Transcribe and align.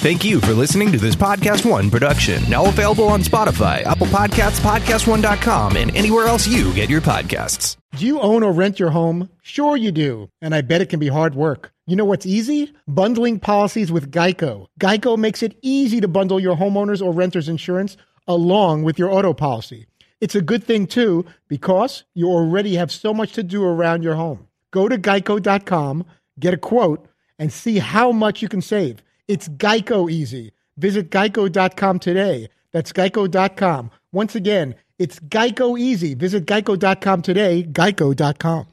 Thank 0.00 0.24
you 0.24 0.40
for 0.40 0.54
listening 0.54 0.92
to 0.92 0.98
this 0.98 1.14
Podcast 1.14 1.70
One 1.70 1.90
production. 1.90 2.42
Now 2.48 2.64
available 2.64 3.04
on 3.04 3.20
Spotify, 3.20 3.82
Apple 3.84 4.06
Podcasts, 4.06 4.58
PodcastOne.com, 4.60 5.76
and 5.76 5.94
anywhere 5.94 6.26
else 6.26 6.46
you 6.48 6.72
get 6.72 6.88
your 6.88 7.02
podcasts. 7.02 7.76
Do 7.98 8.06
you 8.06 8.18
own 8.18 8.42
or 8.42 8.50
rent 8.50 8.80
your 8.80 8.88
home? 8.88 9.28
Sure, 9.42 9.76
you 9.76 9.92
do. 9.92 10.30
And 10.40 10.54
I 10.54 10.62
bet 10.62 10.80
it 10.80 10.88
can 10.88 11.00
be 11.00 11.08
hard 11.08 11.34
work. 11.34 11.70
You 11.86 11.96
know 11.96 12.06
what's 12.06 12.24
easy? 12.24 12.72
Bundling 12.88 13.40
policies 13.40 13.92
with 13.92 14.10
Geico. 14.10 14.68
Geico 14.80 15.18
makes 15.18 15.42
it 15.42 15.58
easy 15.60 16.00
to 16.00 16.08
bundle 16.08 16.40
your 16.40 16.56
homeowner's 16.56 17.02
or 17.02 17.12
renter's 17.12 17.50
insurance 17.50 17.98
along 18.26 18.84
with 18.84 18.98
your 18.98 19.10
auto 19.10 19.34
policy. 19.34 19.86
It's 20.22 20.34
a 20.34 20.40
good 20.40 20.64
thing, 20.64 20.86
too, 20.86 21.26
because 21.46 22.04
you 22.14 22.26
already 22.28 22.76
have 22.76 22.90
so 22.90 23.12
much 23.12 23.34
to 23.34 23.42
do 23.42 23.62
around 23.62 24.02
your 24.02 24.14
home. 24.14 24.48
Go 24.70 24.88
to 24.88 24.96
geico.com, 24.96 26.06
get 26.38 26.54
a 26.54 26.56
quote, 26.56 27.06
and 27.38 27.52
see 27.52 27.80
how 27.80 28.12
much 28.12 28.40
you 28.40 28.48
can 28.48 28.62
save. 28.62 29.02
It's 29.30 29.48
Geico 29.48 30.10
easy. 30.10 30.50
Visit 30.76 31.08
geico.com 31.08 32.00
today. 32.00 32.48
That's 32.72 32.92
geico.com. 32.92 33.92
Once 34.10 34.34
again, 34.34 34.74
it's 34.98 35.20
Geico 35.20 35.78
easy. 35.78 36.14
Visit 36.14 36.46
geico.com 36.46 37.22
today. 37.22 37.62
Geico.com. 37.62 38.66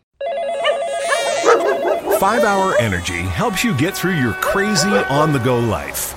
5 2.20 2.44
Hour 2.44 2.76
Energy 2.80 3.22
helps 3.22 3.64
you 3.64 3.78
get 3.78 3.96
through 3.96 4.16
your 4.16 4.34
crazy 4.34 4.90
on 4.90 5.32
the 5.32 5.38
go 5.38 5.60
life. 5.60 6.17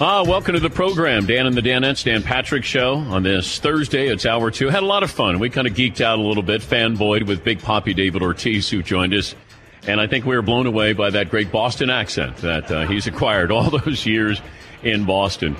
Ah, 0.00 0.24
welcome 0.26 0.54
to 0.54 0.60
the 0.60 0.70
program, 0.70 1.26
Dan 1.26 1.46
and 1.46 1.54
the 1.54 1.60
Danettes, 1.60 2.02
Dan 2.04 2.22
Patrick 2.22 2.64
Show 2.64 2.94
on 2.94 3.22
this 3.22 3.58
Thursday. 3.60 4.08
It's 4.08 4.24
hour 4.24 4.50
two. 4.50 4.68
Had 4.68 4.82
a 4.82 4.86
lot 4.86 5.02
of 5.02 5.10
fun. 5.10 5.38
We 5.38 5.50
kind 5.50 5.66
of 5.66 5.74
geeked 5.74 6.00
out 6.00 6.18
a 6.18 6.22
little 6.22 6.42
bit, 6.42 6.62
fanboyed 6.62 7.26
with 7.26 7.44
Big 7.44 7.60
Papi 7.60 7.94
David 7.94 8.22
Ortiz, 8.22 8.68
who 8.70 8.82
joined 8.82 9.12
us. 9.14 9.34
And 9.86 10.00
I 10.00 10.06
think 10.06 10.24
we 10.24 10.34
were 10.34 10.42
blown 10.42 10.66
away 10.66 10.92
by 10.94 11.10
that 11.10 11.28
great 11.28 11.52
Boston 11.52 11.90
accent 11.90 12.38
that 12.38 12.70
uh, 12.70 12.86
he's 12.86 13.06
acquired 13.06 13.52
all 13.52 13.70
those 13.84 14.06
years 14.06 14.40
in 14.82 15.04
Boston. 15.04 15.56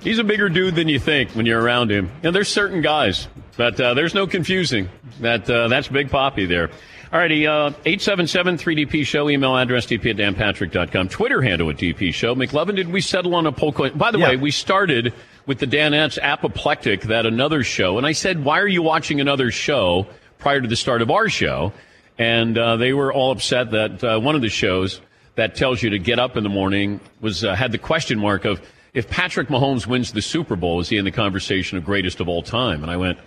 He's 0.00 0.18
a 0.18 0.24
bigger 0.24 0.48
dude 0.48 0.74
than 0.74 0.88
you 0.88 0.98
think 0.98 1.30
when 1.30 1.46
you're 1.46 1.60
around 1.60 1.90
him. 1.90 2.10
And 2.22 2.34
there's 2.34 2.48
certain 2.48 2.82
guys, 2.82 3.26
but 3.56 3.80
uh, 3.80 3.94
there's 3.94 4.14
no 4.14 4.26
confusing 4.26 4.90
that 5.20 5.48
uh, 5.48 5.68
that's 5.68 5.88
Big 5.88 6.08
Papi 6.08 6.46
there. 6.46 6.70
Alrighty, 7.12 7.46
uh, 7.46 7.70
877-3DP 7.84 9.04
Show, 9.04 9.28
email 9.28 9.54
address 9.54 9.84
dp 9.84 10.10
at 10.10 10.16
danpatrick.com, 10.16 11.08
Twitter 11.10 11.42
handle 11.42 11.68
at 11.68 11.76
DP 11.76 12.12
Show. 12.14 12.34
McLovin, 12.34 12.74
did 12.74 12.88
we 12.90 13.02
settle 13.02 13.34
on 13.34 13.46
a 13.46 13.52
poll 13.52 13.70
question? 13.70 13.98
By 13.98 14.10
the 14.10 14.18
Yeah. 14.18 14.28
way, 14.30 14.36
we 14.36 14.50
started 14.50 15.12
with 15.44 15.58
the 15.58 15.66
Danettes 15.66 16.18
apoplectic, 16.22 17.02
that 17.02 17.26
another 17.26 17.62
show, 17.64 17.98
and 17.98 18.06
I 18.06 18.12
said, 18.12 18.44
why 18.44 18.60
are 18.60 18.66
you 18.66 18.80
watching 18.80 19.20
another 19.20 19.50
show 19.50 20.06
prior 20.38 20.62
to 20.62 20.68
the 20.68 20.76
start 20.76 21.02
of 21.02 21.10
our 21.10 21.28
show? 21.28 21.74
And 22.18 22.56
uh, 22.56 22.76
they 22.76 22.94
were 22.94 23.12
all 23.12 23.30
upset 23.30 23.72
that 23.72 24.02
uh, 24.02 24.18
one 24.18 24.34
of 24.34 24.40
the 24.40 24.48
shows 24.48 25.02
that 25.34 25.54
tells 25.54 25.82
you 25.82 25.90
to 25.90 25.98
get 25.98 26.18
up 26.18 26.38
in 26.38 26.44
the 26.44 26.48
morning 26.50 26.98
was 27.20 27.44
uh, 27.44 27.54
had 27.54 27.72
the 27.72 27.78
question 27.78 28.18
mark 28.18 28.46
of 28.46 28.62
if 28.94 29.10
Patrick 29.10 29.48
Mahomes 29.48 29.86
wins 29.86 30.12
the 30.12 30.22
Super 30.22 30.56
Bowl, 30.56 30.80
is 30.80 30.88
he 30.88 30.96
in 30.96 31.04
the 31.04 31.10
conversation 31.10 31.76
of 31.76 31.84
greatest 31.84 32.20
of 32.20 32.28
all 32.28 32.42
time? 32.42 32.82
And 32.82 32.90
I 32.90 32.96
went, 32.96 33.18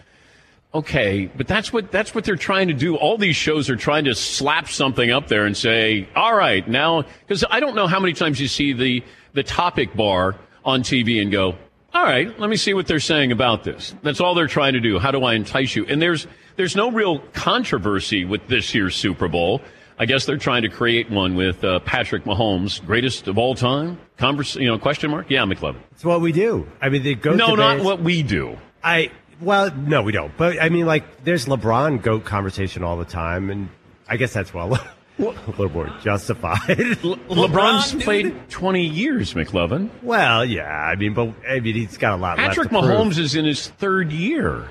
okay, 0.75 1.25
but 1.35 1.47
that's 1.47 1.71
what 1.71 1.91
that's 1.91 2.13
what 2.13 2.23
they're 2.25 2.35
trying 2.35 2.67
to 2.67 2.73
do. 2.73 2.95
All 2.95 3.17
these 3.17 3.35
shows 3.35 3.69
are 3.69 3.75
trying 3.75 4.05
to 4.05 4.15
slap 4.15 4.67
something 4.67 5.09
up 5.09 5.27
there 5.27 5.45
and 5.45 5.55
say, 5.55 6.07
all 6.15 6.35
right, 6.35 6.67
now 6.67 7.03
because 7.21 7.43
I 7.49 7.59
don't 7.59 7.75
know 7.75 7.87
how 7.87 7.99
many 7.99 8.13
times 8.13 8.39
you 8.39 8.47
see 8.47 8.73
the 8.73 9.03
the 9.33 9.43
topic 9.43 9.95
bar 9.95 10.35
on 10.63 10.81
TV 10.81 11.21
and 11.21 11.31
go, 11.31 11.55
all 11.93 12.03
right, 12.03 12.37
let 12.39 12.49
me 12.49 12.57
see 12.57 12.73
what 12.73 12.87
they're 12.87 12.99
saying 12.99 13.31
about 13.31 13.63
this. 13.63 13.95
That's 14.03 14.19
all 14.19 14.35
they're 14.35 14.47
trying 14.47 14.73
to 14.73 14.81
do. 14.81 14.99
How 14.99 15.11
do 15.11 15.23
I 15.23 15.33
entice 15.33 15.75
you? 15.75 15.85
And 15.85 16.01
there's 16.01 16.27
there's 16.57 16.75
no 16.75 16.91
real 16.91 17.19
controversy 17.33 18.25
with 18.25 18.47
this 18.47 18.75
year's 18.75 18.95
Super 18.95 19.27
Bowl. 19.27 19.61
I 19.97 20.05
guess 20.05 20.25
they're 20.25 20.37
trying 20.37 20.63
to 20.63 20.69
create 20.69 21.09
one 21.09 21.35
with 21.35 21.63
uh, 21.63 21.79
Patrick 21.79 22.25
Mahomes, 22.25 22.85
greatest 22.85 23.29
of 23.29 23.37
all 23.37 23.55
time. 23.55 23.97
Converse, 24.17 24.57
you 24.57 24.67
know, 24.67 24.77
question 24.77 25.09
mark? 25.09 25.27
Yeah, 25.29 25.43
McLovin. 25.43 25.79
It's 25.93 26.03
what 26.03 26.19
we 26.19 26.33
do. 26.33 26.69
I 26.81 26.89
mean, 26.89 27.03
they 27.03 27.15
go. 27.15 27.33
No, 27.33 27.55
not 27.55 27.79
what 27.79 28.01
we 28.01 28.21
do. 28.21 28.57
I 28.83 29.11
well, 29.41 29.71
no, 29.75 30.01
we 30.01 30.11
don't. 30.11 30.35
But 30.37 30.61
I 30.61 30.69
mean, 30.69 30.85
like, 30.85 31.23
there's 31.23 31.45
LeBron 31.45 32.01
goat 32.01 32.25
conversation 32.25 32.83
all 32.83 32.97
the 32.97 33.05
time, 33.05 33.49
and 33.49 33.69
I 34.07 34.17
guess 34.17 34.33
that's 34.33 34.53
well, 34.53 34.73
a 35.19 35.23
little 35.23 35.69
more 35.69 35.91
justified. 36.01 36.59
LeBron's 36.67 38.03
played 38.03 38.49
20 38.49 38.85
years, 38.85 39.33
McLovin. 39.33 39.89
well, 40.01 40.45
yeah. 40.45 40.63
I 40.69 40.95
mean, 40.95 41.13
but 41.13 41.33
I 41.49 41.59
mean, 41.59 41.75
he's 41.75 41.97
got 41.97 42.13
a 42.13 42.21
lot. 42.21 42.37
Patrick 42.37 42.71
left 42.71 42.85
to 42.85 42.91
prove. 42.91 43.07
Mahomes 43.07 43.19
is 43.19 43.35
in 43.35 43.45
his 43.45 43.67
third 43.67 44.11
year. 44.11 44.67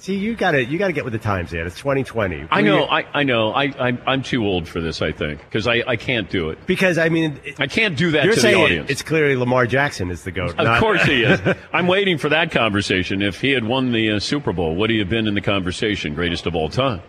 See, 0.00 0.14
you 0.14 0.36
got 0.36 0.52
to 0.52 0.64
you 0.64 0.78
got 0.78 0.86
to 0.86 0.92
get 0.92 1.02
with 1.04 1.12
the 1.12 1.18
times, 1.18 1.52
man. 1.52 1.66
It's 1.66 1.76
2020. 1.76 2.46
I 2.52 2.62
know, 2.62 2.84
I, 2.84 3.04
I 3.12 3.22
know. 3.24 3.50
I, 3.52 3.64
I, 3.64 3.98
I'm 4.06 4.22
too 4.22 4.46
old 4.46 4.68
for 4.68 4.80
this, 4.80 5.02
I 5.02 5.10
think, 5.10 5.40
because 5.40 5.66
I, 5.66 5.82
I 5.86 5.96
can't 5.96 6.30
do 6.30 6.50
it. 6.50 6.66
because 6.66 6.98
I 6.98 7.08
mean, 7.08 7.40
it- 7.44 7.60
I 7.60 7.66
can't 7.66 7.96
do 7.96 8.12
that 8.12 8.24
you're 8.24 8.34
to 8.34 8.40
saying 8.40 8.56
the 8.58 8.62
audience. 8.64 8.90
it's 8.90 9.02
clearly 9.02 9.34
Lamar 9.34 9.66
Jackson 9.66 10.10
is 10.12 10.22
the 10.22 10.30
goat. 10.30 10.50
of 10.50 10.56
not- 10.58 10.80
course 10.80 11.02
he 11.02 11.24
is. 11.24 11.40
I'm 11.72 11.88
waiting 11.88 12.16
for 12.16 12.28
that 12.28 12.52
conversation. 12.52 13.22
If 13.22 13.40
he 13.40 13.50
had 13.50 13.64
won 13.64 13.90
the 13.90 14.12
uh, 14.12 14.18
Super 14.20 14.52
Bowl, 14.52 14.76
would 14.76 14.88
he 14.88 14.98
have 15.00 15.08
been 15.08 15.26
in 15.26 15.34
the 15.34 15.40
conversation, 15.40 16.14
greatest 16.14 16.46
of 16.46 16.54
all 16.54 16.68
time? 16.68 17.02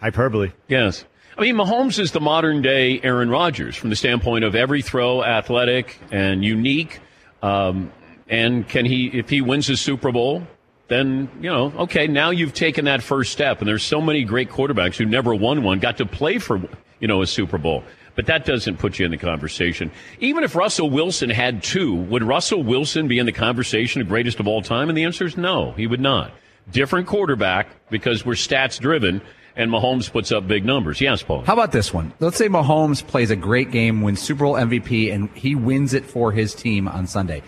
hyperbole. 0.00 0.50
Yes. 0.68 1.04
I 1.38 1.40
mean, 1.40 1.54
Mahomes 1.56 1.98
is 2.00 2.10
the 2.12 2.20
modern 2.20 2.62
day 2.62 3.00
Aaron 3.02 3.30
Rodgers 3.30 3.74
from 3.76 3.90
the 3.90 3.96
standpoint 3.96 4.44
of 4.44 4.54
every 4.54 4.82
throw 4.82 5.22
athletic 5.24 5.98
and 6.10 6.44
unique. 6.44 7.00
Um, 7.42 7.90
and 8.28 8.68
can 8.68 8.84
he, 8.84 9.06
if 9.06 9.30
he 9.30 9.40
wins 9.40 9.66
his 9.68 9.80
Super 9.80 10.12
Bowl, 10.12 10.46
then, 10.88 11.30
you 11.40 11.50
know, 11.50 11.72
okay, 11.78 12.06
now 12.06 12.30
you've 12.30 12.54
taken 12.54 12.84
that 12.84 13.02
first 13.02 13.32
step. 13.32 13.60
And 13.60 13.68
there's 13.68 13.82
so 13.82 14.00
many 14.00 14.24
great 14.24 14.50
quarterbacks 14.50 14.96
who 14.96 15.06
never 15.06 15.34
won 15.34 15.62
one, 15.62 15.78
got 15.78 15.98
to 15.98 16.06
play 16.06 16.38
for, 16.38 16.60
you 17.00 17.08
know, 17.08 17.22
a 17.22 17.26
Super 17.26 17.58
Bowl. 17.58 17.84
But 18.16 18.26
that 18.26 18.44
doesn't 18.44 18.78
put 18.78 18.98
you 18.98 19.04
in 19.04 19.10
the 19.10 19.16
conversation. 19.16 19.90
Even 20.20 20.44
if 20.44 20.54
Russell 20.54 20.88
Wilson 20.88 21.30
had 21.30 21.62
two, 21.62 21.94
would 21.94 22.22
Russell 22.22 22.62
Wilson 22.62 23.08
be 23.08 23.18
in 23.18 23.26
the 23.26 23.32
conversation 23.32 24.00
of 24.00 24.08
greatest 24.08 24.38
of 24.38 24.46
all 24.46 24.62
time? 24.62 24.88
And 24.88 24.96
the 24.96 25.04
answer 25.04 25.24
is 25.24 25.36
no, 25.36 25.72
he 25.72 25.86
would 25.86 26.00
not. 26.00 26.32
Different 26.70 27.08
quarterback 27.08 27.68
because 27.90 28.24
we're 28.24 28.34
stats 28.34 28.78
driven 28.78 29.20
and 29.56 29.70
Mahomes 29.70 30.10
puts 30.10 30.32
up 30.32 30.46
big 30.46 30.64
numbers. 30.64 31.00
Yes, 31.00 31.22
Paul. 31.22 31.42
How 31.42 31.52
about 31.52 31.72
this 31.72 31.92
one? 31.92 32.12
Let's 32.20 32.36
say 32.36 32.48
Mahomes 32.48 33.06
plays 33.06 33.30
a 33.30 33.36
great 33.36 33.70
game, 33.70 34.02
wins 34.02 34.20
Super 34.20 34.44
Bowl 34.44 34.54
MVP, 34.54 35.12
and 35.12 35.30
he 35.30 35.54
wins 35.54 35.94
it 35.94 36.04
for 36.04 36.32
his 36.32 36.54
team 36.54 36.88
on 36.88 37.06
Sunday. 37.06 37.42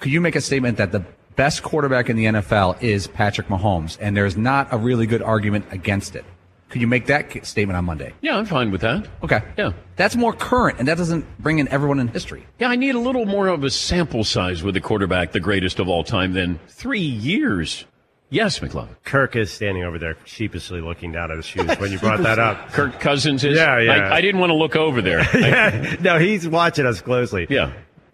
Could 0.00 0.12
you 0.12 0.20
make 0.20 0.34
a 0.34 0.40
statement 0.40 0.78
that 0.78 0.92
the 0.92 1.04
best 1.36 1.62
quarterback 1.62 2.08
in 2.10 2.16
the 2.16 2.24
NFL 2.26 2.82
is 2.82 3.06
Patrick 3.06 3.48
Mahomes, 3.48 3.98
and 4.00 4.16
there's 4.16 4.36
not 4.36 4.68
a 4.72 4.76
really 4.78 5.06
good 5.06 5.22
argument 5.22 5.66
against 5.70 6.14
it? 6.16 6.24
Could 6.70 6.80
you 6.80 6.86
make 6.86 7.06
that 7.06 7.44
statement 7.46 7.76
on 7.76 7.84
Monday? 7.84 8.14
Yeah, 8.22 8.36
I'm 8.38 8.46
fine 8.46 8.70
with 8.70 8.80
that. 8.80 9.06
Okay. 9.22 9.42
Yeah. 9.58 9.72
That's 9.96 10.16
more 10.16 10.32
current, 10.32 10.78
and 10.78 10.88
that 10.88 10.96
doesn't 10.96 11.26
bring 11.38 11.58
in 11.58 11.68
everyone 11.68 12.00
in 12.00 12.08
history. 12.08 12.46
Yeah, 12.58 12.68
I 12.68 12.76
need 12.76 12.94
a 12.94 12.98
little 12.98 13.26
more 13.26 13.48
of 13.48 13.62
a 13.62 13.68
sample 13.70 14.24
size 14.24 14.62
with 14.62 14.74
the 14.74 14.80
quarterback, 14.80 15.32
the 15.32 15.40
greatest 15.40 15.78
of 15.80 15.88
all 15.88 16.02
time, 16.02 16.32
than 16.32 16.58
three 16.68 17.00
years. 17.00 17.84
Yes, 18.30 18.58
McLovin. 18.60 18.96
Kirk 19.04 19.36
is 19.36 19.52
standing 19.52 19.84
over 19.84 19.98
there 19.98 20.16
sheepishly 20.24 20.80
looking 20.80 21.12
down 21.12 21.30
at 21.30 21.36
his 21.36 21.44
shoes 21.44 21.68
when 21.78 21.92
you 21.92 21.98
brought 21.98 22.22
that 22.22 22.38
up. 22.38 22.68
Kirk 22.72 22.98
Cousins 22.98 23.44
is. 23.44 23.58
Yeah, 23.58 23.78
yeah. 23.78 23.92
I, 24.08 24.16
I 24.16 24.20
didn't 24.22 24.40
want 24.40 24.48
to 24.48 24.54
look 24.56 24.74
over 24.74 25.02
there. 25.02 25.20
I- 25.20 25.28
yeah, 25.38 25.96
no, 26.00 26.18
he's 26.18 26.48
watching 26.48 26.86
us 26.86 27.02
closely. 27.02 27.46
yeah, 27.50 27.72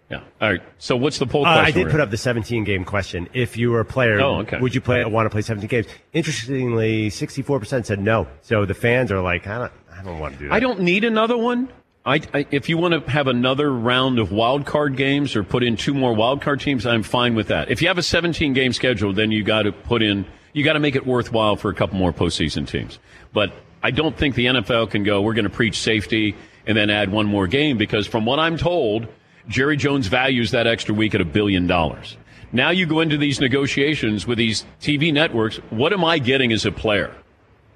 yeah. 0.09 0.21
All 0.41 0.49
right. 0.49 0.61
So 0.79 0.95
what's 0.95 1.19
the 1.19 1.27
poll 1.27 1.45
Uh, 1.45 1.59
question? 1.61 1.81
I 1.81 1.83
did 1.83 1.91
put 1.91 1.99
up 1.99 2.09
the 2.09 2.17
17 2.17 2.63
game 2.63 2.83
question. 2.85 3.27
If 3.33 3.57
you 3.57 3.71
were 3.71 3.79
a 3.81 3.85
player, 3.85 4.19
Oh, 4.19 4.39
okay. 4.39 4.59
would 4.59 4.73
you 4.73 4.81
play 4.81 5.03
want 5.05 5.25
to 5.25 5.29
play 5.29 5.41
17 5.41 5.67
games? 5.67 5.85
Interestingly, 6.13 7.09
64% 7.09 7.85
said 7.85 7.99
no. 7.99 8.27
So 8.41 8.65
the 8.65 8.73
fans 8.73 9.11
are 9.11 9.21
like, 9.21 9.47
I 9.47 9.57
don't, 9.59 9.71
I 9.91 10.03
don't 10.03 10.19
want 10.19 10.33
to 10.35 10.39
do 10.39 10.47
that. 10.47 10.53
I 10.53 10.59
don't 10.59 10.81
need 10.81 11.03
another 11.03 11.37
one. 11.37 11.69
I, 12.05 12.21
I, 12.33 12.47
if 12.49 12.69
you 12.69 12.77
want 12.77 12.93
to 13.05 13.11
have 13.11 13.27
another 13.27 13.71
round 13.71 14.19
of 14.19 14.31
wild 14.31 14.65
card 14.65 14.95
games 14.95 15.35
or 15.35 15.43
put 15.43 15.63
in 15.63 15.75
two 15.75 15.93
more 15.93 16.13
wild 16.15 16.41
card 16.41 16.61
teams, 16.61 16.85
I'm 16.85 17.03
fine 17.03 17.35
with 17.35 17.47
that. 17.49 17.69
If 17.69 17.81
you 17.81 17.87
have 17.89 17.97
a 17.97 18.03
17 18.03 18.53
game 18.53 18.73
schedule, 18.73 19.11
then 19.13 19.31
you 19.31 19.43
got 19.43 19.63
to 19.63 19.71
put 19.71 20.01
in, 20.01 20.25
you 20.53 20.63
got 20.63 20.73
to 20.73 20.79
make 20.79 20.95
it 20.95 21.05
worthwhile 21.05 21.55
for 21.57 21.69
a 21.69 21.75
couple 21.75 21.97
more 21.97 22.13
postseason 22.13 22.65
teams. 22.67 22.99
But 23.33 23.51
I 23.83 23.91
don't 23.91 24.17
think 24.17 24.35
the 24.35 24.45
NFL 24.45 24.89
can 24.91 25.03
go. 25.03 25.21
We're 25.21 25.33
going 25.33 25.43
to 25.43 25.49
preach 25.51 25.77
safety 25.77 26.35
and 26.65 26.77
then 26.77 26.89
add 26.89 27.11
one 27.11 27.25
more 27.27 27.47
game 27.47 27.77
because, 27.77 28.07
from 28.07 28.25
what 28.25 28.39
I'm 28.39 28.57
told, 28.57 29.07
Jerry 29.47 29.77
Jones 29.77 30.07
values 30.07 30.51
that 30.51 30.67
extra 30.67 30.93
week 30.93 31.15
at 31.15 31.21
a 31.21 31.25
billion 31.25 31.67
dollars. 31.67 32.17
Now 32.51 32.71
you 32.71 32.85
go 32.85 32.99
into 32.99 33.17
these 33.17 33.39
negotiations 33.39 34.25
with 34.25 34.37
these 34.37 34.65
TV 34.81 35.13
networks. 35.13 35.57
What 35.69 35.93
am 35.93 36.03
I 36.03 36.17
getting 36.17 36.51
as 36.51 36.65
a 36.65 36.71
player 36.71 37.13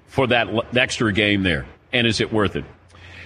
for 0.07 0.27
that 0.27 0.48
extra 0.75 1.13
game 1.13 1.44
there? 1.44 1.65
And 1.92 2.07
is 2.07 2.19
it 2.19 2.33
worth 2.33 2.56
it? 2.56 2.65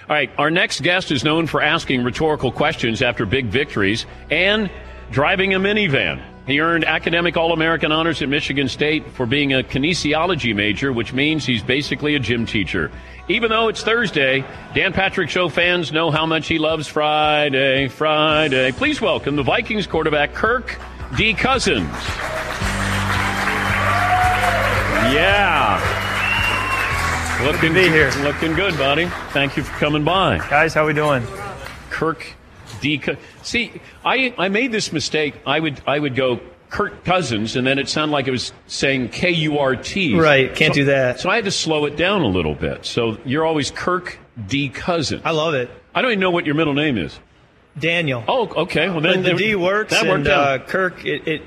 All 0.10 0.16
right, 0.16 0.30
our 0.38 0.50
next 0.50 0.82
guest 0.82 1.12
is 1.12 1.24
known 1.24 1.48
for 1.48 1.62
asking 1.62 2.04
rhetorical 2.04 2.52
questions 2.52 3.02
after 3.02 3.26
big 3.26 3.48
victories 3.48 4.06
and 4.30 4.70
driving 5.12 5.54
a 5.54 5.60
minivan. 5.60 6.22
He 6.48 6.62
earned 6.62 6.86
academic 6.86 7.36
All 7.36 7.52
American 7.52 7.92
honors 7.92 8.22
at 8.22 8.30
Michigan 8.30 8.70
State 8.70 9.06
for 9.12 9.26
being 9.26 9.54
a 9.54 9.64
kinesiology 9.64 10.56
major, 10.56 10.94
which 10.94 11.12
means 11.12 11.46
he's 11.46 11.62
basically 11.62 12.16
a 12.16 12.20
gym 12.20 12.46
teacher. 12.46 12.90
Even 13.28 13.50
though 13.50 13.68
it's 13.68 13.84
Thursday, 13.84 14.46
Dan 14.74 14.94
Patrick 14.94 15.30
Show 15.30 15.50
fans 15.50 15.92
know 15.92 16.10
how 16.10 16.26
much 16.26 16.48
he 16.48 16.58
loves 16.58 16.88
Friday, 16.88 17.90
Friday. 17.90 18.72
Please 18.72 19.02
welcome 19.02 19.36
the 19.36 19.44
Vikings 19.44 19.88
quarterback, 19.88 20.34
Kirk 20.34 20.80
D. 21.18 21.34
Cousins. 21.34 21.90
Yeah. 25.14 25.84
Looking 27.44 27.74
be 27.74 27.90
here. 27.90 28.10
Looking 28.22 28.54
good, 28.54 28.78
buddy. 28.78 29.08
Thank 29.32 29.58
you 29.58 29.64
for 29.64 29.78
coming 29.80 30.06
by. 30.06 30.38
Guys, 30.50 30.74
how 30.74 30.86
we 30.88 30.94
doing? 30.94 31.28
Kirk 31.90 32.26
D. 32.80 32.98
Co- 33.00 33.18
See, 33.48 33.72
I 34.04 34.34
I 34.38 34.50
made 34.50 34.72
this 34.72 34.92
mistake. 34.92 35.36
I 35.46 35.60
would 35.60 35.82
I 35.88 35.98
would 36.00 36.16
go 36.16 36.40
Kirk 36.70 37.06
Cousins, 37.06 37.56
and 37.56 37.66
then 37.66 37.80
it 37.80 37.88
sounded 37.88 38.12
like 38.12 38.28
it 38.28 38.32
was 38.32 38.52
saying 38.68 39.10
K 39.10 39.30
U 39.32 39.58
R 39.60 39.76
T. 39.76 40.20
Right, 40.20 40.54
can't 40.54 40.74
So- 40.74 40.82
do 40.82 40.86
that. 40.86 41.20
So 41.22 41.30
I 41.30 41.36
had 41.36 41.46
to 41.46 41.52
slow 41.52 41.86
it 41.86 41.96
down 41.96 42.22
a 42.24 42.28
little 42.28 42.56
bit. 42.56 42.86
So 42.86 43.18
you're 43.26 43.46
always 43.46 43.72
Kirk 43.72 44.20
D. 44.48 44.68
Cousins. 44.70 45.22
I 45.24 45.32
love 45.32 45.54
it. 45.54 45.70
I 45.96 46.02
don't 46.02 46.12
even 46.12 46.20
know 46.20 46.30
what 46.32 46.46
your 46.46 46.56
middle 46.56 46.74
name 46.74 46.98
is. 46.98 47.18
Daniel. 47.80 48.24
Oh, 48.28 48.48
okay. 48.64 48.90
Well, 48.90 49.02
then 49.02 49.24
but 49.24 49.32
the 49.32 49.38
D 49.38 49.56
works, 49.56 49.92
That 49.94 50.06
worked 50.08 50.20
and 50.20 50.28
out. 50.28 50.62
uh, 50.62 50.66
Kirk, 50.66 51.06
it, 51.06 51.28
it, 51.28 51.42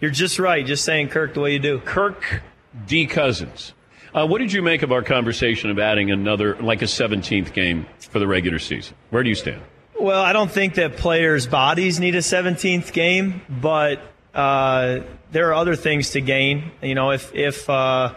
you're 0.00 0.10
just 0.10 0.38
right, 0.38 0.64
just 0.66 0.84
saying 0.84 1.08
Kirk 1.08 1.32
the 1.34 1.40
way 1.40 1.52
you 1.54 1.58
do. 1.58 1.78
Kirk 1.78 2.42
D. 2.86 3.06
Cousins. 3.06 3.72
Uh, 4.12 4.26
what 4.26 4.38
did 4.38 4.52
you 4.52 4.62
make 4.62 4.82
of 4.82 4.92
our 4.92 5.02
conversation 5.02 5.70
of 5.70 5.78
adding 5.78 6.10
another, 6.10 6.56
like 6.56 6.82
a 6.82 6.86
17th 6.86 7.52
game 7.52 7.86
for 7.98 8.18
the 8.18 8.26
regular 8.26 8.58
season? 8.58 8.94
Where 9.10 9.22
do 9.22 9.28
you 9.28 9.34
stand? 9.34 9.62
Well, 9.98 10.22
I 10.22 10.32
don't 10.32 10.50
think 10.50 10.74
that 10.74 10.96
players' 10.96 11.46
bodies 11.46 12.00
need 12.00 12.14
a 12.14 12.18
17th 12.18 12.92
game, 12.92 13.42
but 13.48 14.00
uh, 14.34 15.00
there 15.30 15.48
are 15.50 15.54
other 15.54 15.76
things 15.76 16.10
to 16.10 16.20
gain. 16.20 16.72
You 16.82 16.94
know, 16.94 17.12
if 17.12 17.34
if 17.34 17.68
uh, 17.70 18.14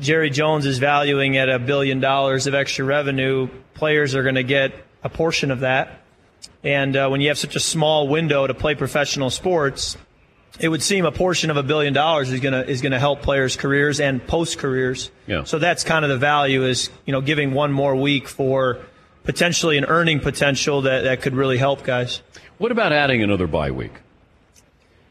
Jerry 0.00 0.30
Jones 0.30 0.64
is 0.64 0.78
valuing 0.78 1.36
at 1.36 1.48
a 1.48 1.58
billion 1.58 2.00
dollars 2.00 2.46
of 2.46 2.54
extra 2.54 2.84
revenue, 2.84 3.48
players 3.74 4.14
are 4.14 4.22
going 4.22 4.36
to 4.36 4.44
get 4.44 4.72
a 5.02 5.08
portion 5.08 5.50
of 5.50 5.60
that. 5.60 6.00
And 6.62 6.96
uh, 6.96 7.08
when 7.08 7.20
you 7.20 7.28
have 7.28 7.38
such 7.38 7.56
a 7.56 7.60
small 7.60 8.08
window 8.08 8.46
to 8.46 8.54
play 8.54 8.74
professional 8.74 9.30
sports, 9.30 9.96
it 10.58 10.68
would 10.68 10.82
seem 10.82 11.04
a 11.04 11.12
portion 11.12 11.50
of 11.50 11.56
a 11.56 11.62
billion 11.62 11.92
dollars 11.92 12.30
is 12.32 12.40
going 12.40 12.52
to 12.52 12.68
is 12.68 12.80
going 12.80 12.92
to 12.92 12.98
help 12.98 13.22
players' 13.22 13.56
careers 13.56 14.00
and 14.00 14.24
post 14.26 14.58
careers. 14.58 15.10
Yeah. 15.26 15.44
So 15.44 15.58
that's 15.58 15.84
kind 15.84 16.04
of 16.04 16.10
the 16.10 16.18
value 16.18 16.64
is 16.64 16.90
you 17.04 17.12
know 17.12 17.20
giving 17.20 17.52
one 17.52 17.72
more 17.72 17.94
week 17.94 18.28
for 18.28 18.78
potentially 19.26 19.76
an 19.76 19.84
earning 19.84 20.20
potential 20.20 20.82
that, 20.82 21.02
that 21.02 21.20
could 21.20 21.34
really 21.34 21.58
help 21.58 21.82
guys. 21.82 22.22
What 22.58 22.72
about 22.72 22.92
adding 22.92 23.22
another 23.22 23.46
bye 23.46 23.70
week? 23.70 23.92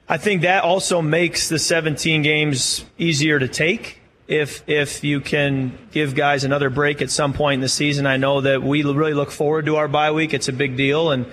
I 0.07 0.17
think 0.17 0.41
that 0.41 0.63
also 0.63 1.01
makes 1.01 1.49
the 1.49 1.59
17 1.59 2.21
games 2.21 2.85
easier 2.97 3.37
to 3.37 3.47
take. 3.47 3.99
If 4.27 4.67
if 4.67 5.03
you 5.03 5.19
can 5.21 5.77
give 5.91 6.15
guys 6.15 6.43
another 6.43 6.71
break 6.71 7.01
at 7.01 7.11
some 7.11 7.33
point 7.33 7.55
in 7.55 7.61
the 7.61 7.69
season, 7.69 8.07
I 8.07 8.17
know 8.17 8.41
that 8.41 8.63
we 8.63 8.83
really 8.83 9.13
look 9.13 9.29
forward 9.29 9.67
to 9.67 9.75
our 9.75 9.87
bye 9.87 10.11
week. 10.11 10.33
It's 10.33 10.47
a 10.47 10.53
big 10.53 10.77
deal, 10.77 11.11
and 11.11 11.27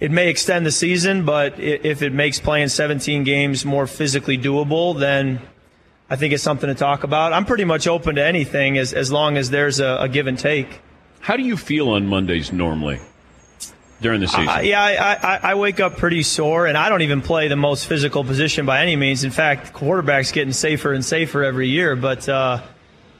it 0.00 0.10
may 0.10 0.30
extend 0.30 0.64
the 0.64 0.70
season. 0.70 1.26
But 1.26 1.58
if 1.60 2.00
it 2.00 2.14
makes 2.14 2.40
playing 2.40 2.68
17 2.68 3.24
games 3.24 3.66
more 3.66 3.86
physically 3.86 4.38
doable, 4.38 4.98
then 4.98 5.40
I 6.08 6.16
think 6.16 6.32
it's 6.32 6.42
something 6.42 6.68
to 6.68 6.74
talk 6.74 7.04
about. 7.04 7.34
I'm 7.34 7.44
pretty 7.44 7.64
much 7.64 7.86
open 7.86 8.14
to 8.14 8.24
anything 8.24 8.78
as 8.78 8.94
as 8.94 9.12
long 9.12 9.36
as 9.36 9.50
there's 9.50 9.80
a, 9.80 9.98
a 10.00 10.08
give 10.08 10.26
and 10.26 10.38
take. 10.38 10.80
How 11.24 11.38
do 11.38 11.42
you 11.42 11.56
feel 11.56 11.88
on 11.88 12.06
Mondays 12.06 12.52
normally 12.52 13.00
during 14.02 14.20
the 14.20 14.28
season? 14.28 14.46
Uh, 14.46 14.58
yeah, 14.58 14.82
I, 14.82 15.14
I, 15.14 15.40
I 15.52 15.54
wake 15.54 15.80
up 15.80 15.96
pretty 15.96 16.22
sore, 16.22 16.66
and 16.66 16.76
I 16.76 16.90
don't 16.90 17.00
even 17.00 17.22
play 17.22 17.48
the 17.48 17.56
most 17.56 17.86
physical 17.86 18.24
position 18.24 18.66
by 18.66 18.82
any 18.82 18.94
means. 18.94 19.24
In 19.24 19.30
fact, 19.30 19.72
quarterback's 19.72 20.32
getting 20.32 20.52
safer 20.52 20.92
and 20.92 21.02
safer 21.02 21.42
every 21.42 21.68
year. 21.68 21.96
But 21.96 22.28
uh, 22.28 22.60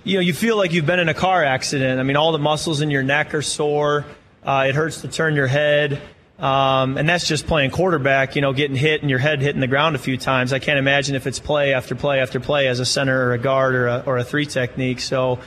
you 0.05 0.17
know, 0.17 0.21
you 0.21 0.35
feel 0.35 0.59
like 0.59 0.75
you've 0.75 0.85
been 0.85 1.01
in 1.01 1.09
a 1.09 1.15
car 1.15 1.43
accident. 1.43 1.99
I 1.99 2.03
mean, 2.03 2.17
all 2.17 2.33
the 2.33 2.39
muscles 2.39 2.83
in 2.83 2.91
your 2.91 3.03
neck 3.03 3.33
are 3.33 3.41
sore. 3.41 4.05
Uh, 4.45 4.67
it 4.69 4.75
hurts 4.75 5.01
to 5.01 5.09
turn 5.09 5.35
your 5.35 5.47
head, 5.47 5.99
um, 6.39 6.99
and 6.99 7.09
that's 7.09 7.27
just 7.27 7.47
playing 7.47 7.71
quarterback. 7.71 8.37
You 8.37 8.43
know, 8.43 8.53
getting 8.53 8.77
hit 8.77 9.01
and 9.01 9.09
your 9.09 9.19
head 9.19 9.41
hitting 9.41 9.63
the 9.63 9.67
ground 9.67 9.97
a 9.97 9.99
few 9.99 10.19
times. 10.19 10.53
I 10.53 10.59
can't 10.59 10.79
imagine 10.79 11.17
if 11.17 11.27
it's 11.27 11.39
play 11.39 11.73
after 11.73 11.95
play 11.95 12.21
after 12.21 12.39
play 12.39 12.69
as 12.69 12.81
a 12.81 12.85
center 12.85 13.29
or 13.29 13.33
a 13.33 13.39
guard 13.39 13.75
or 13.75 13.87
a, 13.87 14.03
or 14.05 14.19
a 14.19 14.25
three 14.25 14.45
technique. 14.45 15.01
So 15.01 15.39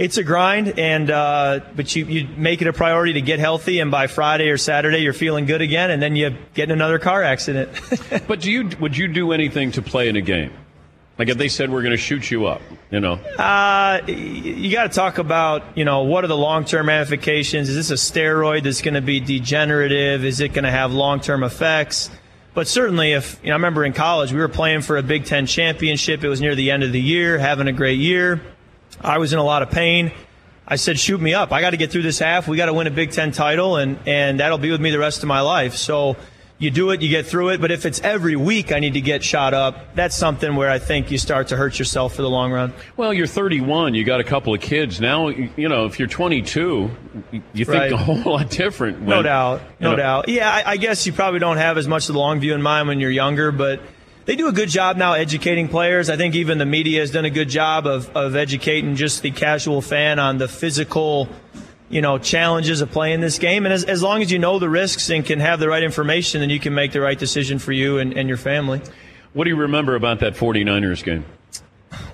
it's 0.00 0.16
a 0.16 0.24
grind, 0.24 0.78
and 0.78 1.10
uh, 1.10 1.60
but 1.76 1.94
you, 1.94 2.06
you 2.06 2.28
make 2.34 2.62
it 2.62 2.66
a 2.66 2.72
priority 2.72 3.12
to 3.12 3.20
get 3.20 3.38
healthy, 3.38 3.80
and 3.80 3.90
by 3.90 4.06
Friday 4.06 4.48
or 4.48 4.56
Saturday 4.56 5.00
you're 5.00 5.12
feeling 5.12 5.44
good 5.44 5.60
again, 5.60 5.90
and 5.90 6.00
then 6.00 6.16
you 6.16 6.34
get 6.54 6.64
in 6.64 6.70
another 6.70 6.98
car 6.98 7.22
accident. 7.22 7.70
but 8.26 8.40
do 8.40 8.50
you 8.50 8.70
would 8.80 8.96
you 8.96 9.08
do 9.08 9.32
anything 9.32 9.72
to 9.72 9.82
play 9.82 10.08
in 10.08 10.16
a 10.16 10.22
game? 10.22 10.52
Like 11.18 11.28
if 11.28 11.36
they 11.36 11.48
said 11.48 11.70
we're 11.70 11.82
going 11.82 11.90
to 11.90 11.98
shoot 11.98 12.30
you 12.30 12.46
up, 12.46 12.62
you 12.90 12.98
know? 12.98 13.12
uh, 13.12 14.00
you 14.06 14.72
got 14.72 14.84
to 14.84 14.88
talk 14.88 15.18
about 15.18 15.76
you 15.76 15.84
know 15.84 16.04
what 16.04 16.24
are 16.24 16.28
the 16.28 16.36
long 16.36 16.64
term 16.64 16.88
ramifications? 16.88 17.68
Is 17.68 17.76
this 17.76 17.90
a 17.90 18.12
steroid 18.12 18.62
that's 18.62 18.80
going 18.80 18.94
to 18.94 19.02
be 19.02 19.20
degenerative? 19.20 20.24
Is 20.24 20.40
it 20.40 20.54
going 20.54 20.64
to 20.64 20.70
have 20.70 20.94
long 20.94 21.20
term 21.20 21.42
effects? 21.42 22.08
But 22.54 22.68
certainly, 22.68 23.12
if 23.12 23.38
you 23.42 23.48
know, 23.50 23.54
I 23.54 23.56
remember 23.56 23.84
in 23.84 23.92
college 23.92 24.32
we 24.32 24.38
were 24.38 24.48
playing 24.48 24.80
for 24.80 24.96
a 24.96 25.02
Big 25.02 25.26
Ten 25.26 25.44
championship. 25.44 26.24
It 26.24 26.30
was 26.30 26.40
near 26.40 26.54
the 26.54 26.70
end 26.70 26.84
of 26.84 26.92
the 26.92 27.00
year, 27.00 27.38
having 27.38 27.68
a 27.68 27.72
great 27.72 27.98
year. 27.98 28.40
I 29.00 29.18
was 29.18 29.32
in 29.32 29.38
a 29.38 29.44
lot 29.44 29.62
of 29.62 29.70
pain. 29.70 30.12
I 30.66 30.76
said, 30.76 30.98
shoot 30.98 31.20
me 31.20 31.34
up. 31.34 31.52
I 31.52 31.60
got 31.60 31.70
to 31.70 31.76
get 31.76 31.90
through 31.90 32.02
this 32.02 32.18
half. 32.20 32.46
We 32.46 32.56
got 32.56 32.66
to 32.66 32.74
win 32.74 32.86
a 32.86 32.90
Big 32.92 33.10
Ten 33.10 33.32
title, 33.32 33.76
and, 33.76 33.98
and 34.06 34.38
that'll 34.38 34.58
be 34.58 34.70
with 34.70 34.80
me 34.80 34.90
the 34.90 34.98
rest 35.00 35.22
of 35.22 35.28
my 35.28 35.40
life. 35.40 35.74
So 35.74 36.16
you 36.58 36.70
do 36.70 36.90
it, 36.90 37.00
you 37.02 37.08
get 37.08 37.26
through 37.26 37.48
it. 37.48 37.60
But 37.60 37.72
if 37.72 37.86
it's 37.86 38.00
every 38.02 38.36
week 38.36 38.70
I 38.70 38.78
need 38.78 38.94
to 38.94 39.00
get 39.00 39.24
shot 39.24 39.52
up, 39.52 39.96
that's 39.96 40.14
something 40.14 40.54
where 40.54 40.70
I 40.70 40.78
think 40.78 41.10
you 41.10 41.18
start 41.18 41.48
to 41.48 41.56
hurt 41.56 41.78
yourself 41.78 42.14
for 42.14 42.22
the 42.22 42.30
long 42.30 42.52
run. 42.52 42.72
Well, 42.96 43.12
you're 43.12 43.26
31. 43.26 43.94
You 43.94 44.04
got 44.04 44.20
a 44.20 44.24
couple 44.24 44.54
of 44.54 44.60
kids 44.60 45.00
now. 45.00 45.28
You 45.28 45.68
know, 45.68 45.86
if 45.86 45.98
you're 45.98 46.06
22, 46.06 46.90
you 47.32 47.64
think 47.64 47.68
Right. 47.68 47.92
a 47.92 47.96
whole 47.96 48.22
lot 48.34 48.50
different. 48.50 49.00
No 49.00 49.22
doubt. 49.22 49.62
No 49.80 49.90
you 49.90 49.96
know, 49.96 50.02
doubt. 50.02 50.28
Yeah, 50.28 50.50
I, 50.52 50.72
I 50.72 50.76
guess 50.76 51.04
you 51.06 51.12
probably 51.12 51.40
don't 51.40 51.56
have 51.56 51.78
as 51.78 51.88
much 51.88 52.08
of 52.08 52.12
the 52.12 52.20
long 52.20 52.38
view 52.38 52.54
in 52.54 52.62
mind 52.62 52.86
when 52.86 53.00
you're 53.00 53.10
younger, 53.10 53.50
but 53.50 53.80
they 54.30 54.36
do 54.36 54.46
a 54.46 54.52
good 54.52 54.68
job 54.68 54.96
now 54.96 55.14
educating 55.14 55.66
players. 55.66 56.08
I 56.08 56.16
think 56.16 56.36
even 56.36 56.58
the 56.58 56.64
media 56.64 57.00
has 57.00 57.10
done 57.10 57.24
a 57.24 57.30
good 57.30 57.48
job 57.48 57.84
of, 57.84 58.16
of 58.16 58.36
educating 58.36 58.94
just 58.94 59.22
the 59.22 59.32
casual 59.32 59.82
fan 59.82 60.20
on 60.20 60.38
the 60.38 60.46
physical, 60.46 61.28
you 61.88 62.00
know, 62.00 62.16
challenges 62.16 62.80
of 62.80 62.92
playing 62.92 63.22
this 63.22 63.40
game. 63.40 63.64
And 63.64 63.72
as, 63.72 63.82
as 63.82 64.04
long 64.04 64.22
as 64.22 64.30
you 64.30 64.38
know 64.38 64.60
the 64.60 64.68
risks 64.68 65.10
and 65.10 65.26
can 65.26 65.40
have 65.40 65.58
the 65.58 65.68
right 65.68 65.82
information, 65.82 66.42
then 66.42 66.48
you 66.48 66.60
can 66.60 66.74
make 66.74 66.92
the 66.92 67.00
right 67.00 67.18
decision 67.18 67.58
for 67.58 67.72
you 67.72 67.98
and, 67.98 68.16
and 68.16 68.28
your 68.28 68.38
family. 68.38 68.80
What 69.32 69.46
do 69.46 69.50
you 69.50 69.56
remember 69.56 69.96
about 69.96 70.20
that 70.20 70.34
49ers 70.34 71.02
game? 71.02 71.24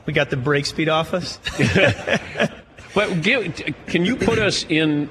We 0.07 0.15
got 0.15 0.31
the 0.31 0.39
break 0.39 0.65
speed 0.65 0.89
off 0.89 1.13
us. 1.13 1.39
But 2.97 3.21
give, 3.21 3.55
can 3.89 4.07
you 4.07 4.17
put 4.17 4.39
us 4.39 4.65
in 4.71 5.11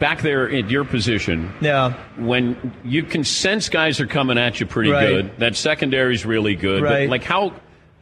back 0.00 0.22
there 0.22 0.48
in 0.48 0.68
your 0.68 0.84
position 0.84 1.52
yeah. 1.60 1.92
when 2.16 2.74
you 2.84 3.04
can 3.04 3.22
sense 3.22 3.68
guys 3.68 4.00
are 4.00 4.06
coming 4.06 4.38
at 4.38 4.58
you 4.58 4.66
pretty 4.66 4.90
Right. 4.90 5.08
good? 5.08 5.38
That 5.38 5.54
secondary's 5.54 6.26
really 6.26 6.56
good. 6.56 6.82
Right. 6.82 7.08
Like 7.08 7.22
how 7.22 7.52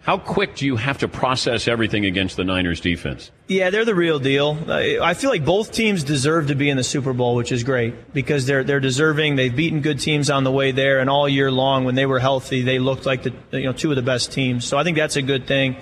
how 0.03 0.17
quick 0.17 0.55
do 0.55 0.65
you 0.65 0.77
have 0.77 0.97
to 0.99 1.09
process 1.09 1.69
everything 1.69 2.07
against 2.07 2.39
the 2.39 2.45
Niners 2.45 2.81
defense? 2.81 3.31
Yeah, 3.47 3.69
they're 3.69 3.85
the 3.85 3.95
real 3.95 4.19
deal. 4.19 4.57
I 4.67 4.99
I 5.03 5.13
feel 5.13 5.29
like 5.29 5.45
both 5.45 5.71
teams 5.71 6.03
deserve 6.03 6.47
to 6.47 6.55
be 6.55 6.71
in 6.71 6.79
the 6.79 6.85
Super 6.85 7.13
Bowl, 7.13 7.35
which 7.35 7.53
is 7.53 7.63
great 7.63 8.15
because 8.15 8.47
they're 8.47 8.65
they're 8.65 8.81
deserving. 8.81 9.37
They've 9.37 9.55
beaten 9.55 9.83
good 9.83 10.01
teams 10.01 10.31
on 10.31 10.45
the 10.45 10.53
way 10.53 10.71
there, 10.73 11.01
and 11.01 11.11
all 11.11 11.29
year 11.29 11.51
long 11.51 11.85
when 11.85 11.95
they 11.95 12.07
were 12.07 12.21
healthy, 12.21 12.63
they 12.63 12.79
looked 12.79 13.05
like 13.05 13.25
the 13.25 13.35
you 13.51 13.65
know 13.65 13.75
two 13.75 13.91
of 13.91 13.97
the 13.97 14.03
best 14.03 14.33
teams. 14.33 14.65
So 14.65 14.79
I 14.79 14.85
think 14.85 14.97
that's 14.97 15.17
a 15.17 15.23
good 15.23 15.47
thing. 15.47 15.77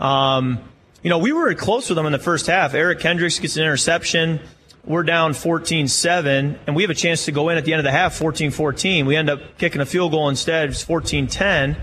Um, 0.00 0.58
you 1.02 1.10
know, 1.10 1.18
we 1.18 1.32
were 1.32 1.52
close 1.54 1.90
with 1.90 1.96
them 1.96 2.06
in 2.06 2.12
the 2.12 2.18
first 2.18 2.46
half. 2.46 2.72
Eric 2.72 3.00
Kendricks 3.00 3.38
gets 3.38 3.56
an 3.56 3.62
interception. 3.62 4.40
We're 4.86 5.02
down 5.02 5.32
14-7, 5.32 6.58
and 6.64 6.76
we 6.76 6.84
have 6.84 6.90
a 6.90 6.94
chance 6.94 7.24
to 7.24 7.32
go 7.32 7.48
in 7.48 7.58
at 7.58 7.64
the 7.64 7.72
end 7.72 7.80
of 7.80 7.84
the 7.84 7.90
half 7.90 8.16
14-14. 8.16 9.04
We 9.04 9.16
end 9.16 9.28
up 9.28 9.40
kicking 9.58 9.80
a 9.80 9.86
field 9.86 10.12
goal 10.12 10.28
instead. 10.28 10.70
It's 10.70 10.84
14-10. 10.84 11.76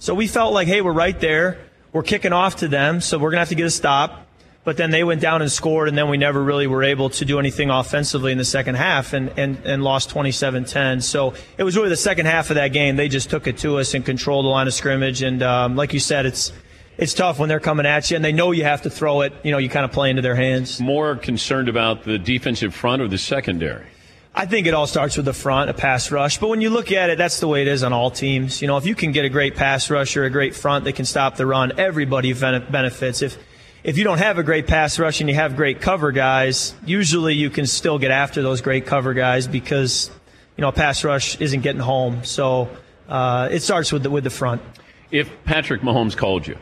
So 0.00 0.12
we 0.12 0.26
felt 0.26 0.52
like, 0.52 0.66
hey, 0.66 0.80
we're 0.80 0.90
right 0.90 1.18
there. 1.20 1.58
We're 1.92 2.02
kicking 2.02 2.32
off 2.32 2.56
to 2.56 2.66
them, 2.66 3.00
so 3.00 3.16
we're 3.16 3.30
going 3.30 3.36
to 3.36 3.42
have 3.42 3.48
to 3.50 3.54
get 3.54 3.66
a 3.66 3.70
stop. 3.70 4.26
But 4.64 4.76
then 4.76 4.90
they 4.90 5.04
went 5.04 5.20
down 5.20 5.40
and 5.40 5.52
scored, 5.52 5.86
and 5.86 5.96
then 5.96 6.08
we 6.08 6.16
never 6.16 6.42
really 6.42 6.66
were 6.66 6.82
able 6.82 7.10
to 7.10 7.24
do 7.24 7.38
anything 7.38 7.70
offensively 7.70 8.32
in 8.32 8.38
the 8.38 8.44
second 8.44 8.74
half 8.74 9.12
and, 9.12 9.32
and, 9.38 9.64
and 9.64 9.84
lost 9.84 10.10
27 10.10 10.64
10. 10.64 11.00
So 11.00 11.34
it 11.58 11.62
was 11.62 11.76
really 11.76 11.90
the 11.90 11.96
second 11.96 12.26
half 12.26 12.50
of 12.50 12.56
that 12.56 12.72
game. 12.72 12.96
They 12.96 13.08
just 13.08 13.30
took 13.30 13.46
it 13.46 13.58
to 13.58 13.78
us 13.78 13.94
and 13.94 14.04
controlled 14.04 14.44
the 14.44 14.48
line 14.48 14.66
of 14.66 14.74
scrimmage. 14.74 15.22
And 15.22 15.44
um, 15.44 15.76
like 15.76 15.94
you 15.94 16.00
said, 16.00 16.26
it's 16.26 16.52
it's 16.98 17.14
tough 17.14 17.38
when 17.38 17.48
they're 17.48 17.60
coming 17.60 17.86
at 17.86 18.10
you 18.10 18.16
and 18.16 18.24
they 18.24 18.32
know 18.32 18.50
you 18.50 18.64
have 18.64 18.82
to 18.82 18.90
throw 18.90 19.22
it. 19.22 19.32
You 19.44 19.52
know, 19.52 19.58
you 19.58 19.68
kind 19.68 19.84
of 19.84 19.92
play 19.92 20.10
into 20.10 20.20
their 20.20 20.34
hands. 20.34 20.80
More 20.80 21.14
concerned 21.16 21.68
about 21.68 22.02
the 22.02 22.18
defensive 22.18 22.74
front 22.74 23.00
or 23.00 23.08
the 23.08 23.18
secondary? 23.18 23.86
I 24.34 24.46
think 24.46 24.66
it 24.66 24.74
all 24.74 24.86
starts 24.86 25.16
with 25.16 25.24
the 25.24 25.32
front, 25.32 25.70
a 25.70 25.74
pass 25.74 26.12
rush. 26.12 26.38
But 26.38 26.48
when 26.48 26.60
you 26.60 26.70
look 26.70 26.92
at 26.92 27.08
it, 27.10 27.18
that's 27.18 27.40
the 27.40 27.48
way 27.48 27.62
it 27.62 27.68
is 27.68 27.82
on 27.82 27.92
all 27.92 28.10
teams. 28.10 28.60
You 28.60 28.68
know, 28.68 28.76
if 28.76 28.86
you 28.86 28.94
can 28.94 29.12
get 29.12 29.24
a 29.24 29.28
great 29.28 29.56
pass 29.56 29.90
rush 29.90 30.16
or 30.16 30.24
a 30.24 30.30
great 30.30 30.54
front 30.54 30.84
that 30.84 30.94
can 30.94 31.04
stop 31.04 31.36
the 31.36 31.46
run, 31.46 31.78
everybody 31.78 32.32
benefits. 32.32 33.22
If 33.22 33.38
if 33.84 33.96
you 33.96 34.04
don't 34.04 34.18
have 34.18 34.38
a 34.38 34.42
great 34.42 34.66
pass 34.66 34.98
rush 34.98 35.20
and 35.20 35.30
you 35.30 35.36
have 35.36 35.56
great 35.56 35.80
cover 35.80 36.12
guys, 36.12 36.74
usually 36.84 37.34
you 37.34 37.48
can 37.48 37.66
still 37.66 37.98
get 37.98 38.10
after 38.10 38.42
those 38.42 38.60
great 38.60 38.86
cover 38.86 39.14
guys 39.14 39.46
because 39.46 40.10
you 40.56 40.62
know 40.62 40.68
a 40.68 40.72
pass 40.72 41.04
rush 41.04 41.40
isn't 41.40 41.62
getting 41.62 41.80
home. 41.80 42.24
So 42.24 42.68
uh, 43.08 43.48
it 43.50 43.62
starts 43.62 43.92
with 43.92 44.02
the, 44.02 44.10
with 44.10 44.24
the 44.24 44.30
front. 44.30 44.62
If 45.10 45.30
Patrick 45.44 45.80
Mahomes 45.80 46.16
called 46.16 46.46
you 46.46 46.58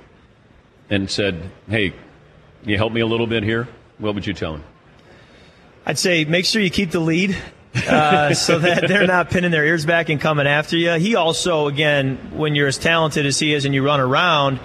and 0.90 1.11
said, 1.11 1.50
"Hey, 1.69 1.90
can 1.90 2.71
you 2.71 2.76
help 2.76 2.93
me 2.93 3.00
a 3.00 3.07
little 3.07 3.26
bit 3.26 3.43
here," 3.43 3.69
what 3.99 4.14
would 4.14 4.26
you 4.26 4.35
tell 4.35 4.55
him? 4.55 4.64
I'd 5.85 5.99
say 5.99 6.25
make 6.25 6.45
sure 6.45 6.61
you 6.61 6.71
keep 6.71 6.90
the 6.90 7.00
lead 7.00 7.37
uh, 7.88 8.35
so 8.35 8.59
that 8.59 8.88
they're 8.88 9.07
not 9.07 9.31
pinning 9.31 9.50
their 9.50 9.64
ears 9.64 9.87
back 9.87 10.09
and 10.09 10.21
coming 10.21 10.47
after 10.47 10.76
you. 10.76 10.93
He 10.93 11.14
also, 11.14 11.69
again, 11.69 12.16
when 12.33 12.55
you're 12.55 12.69
as 12.69 12.78
talented 12.78 13.26
as 13.26 13.38
he 13.38 13.55
is 13.55 13.64
and 13.64 13.75
you 13.75 13.85
run 13.85 14.00
around, 14.00 14.59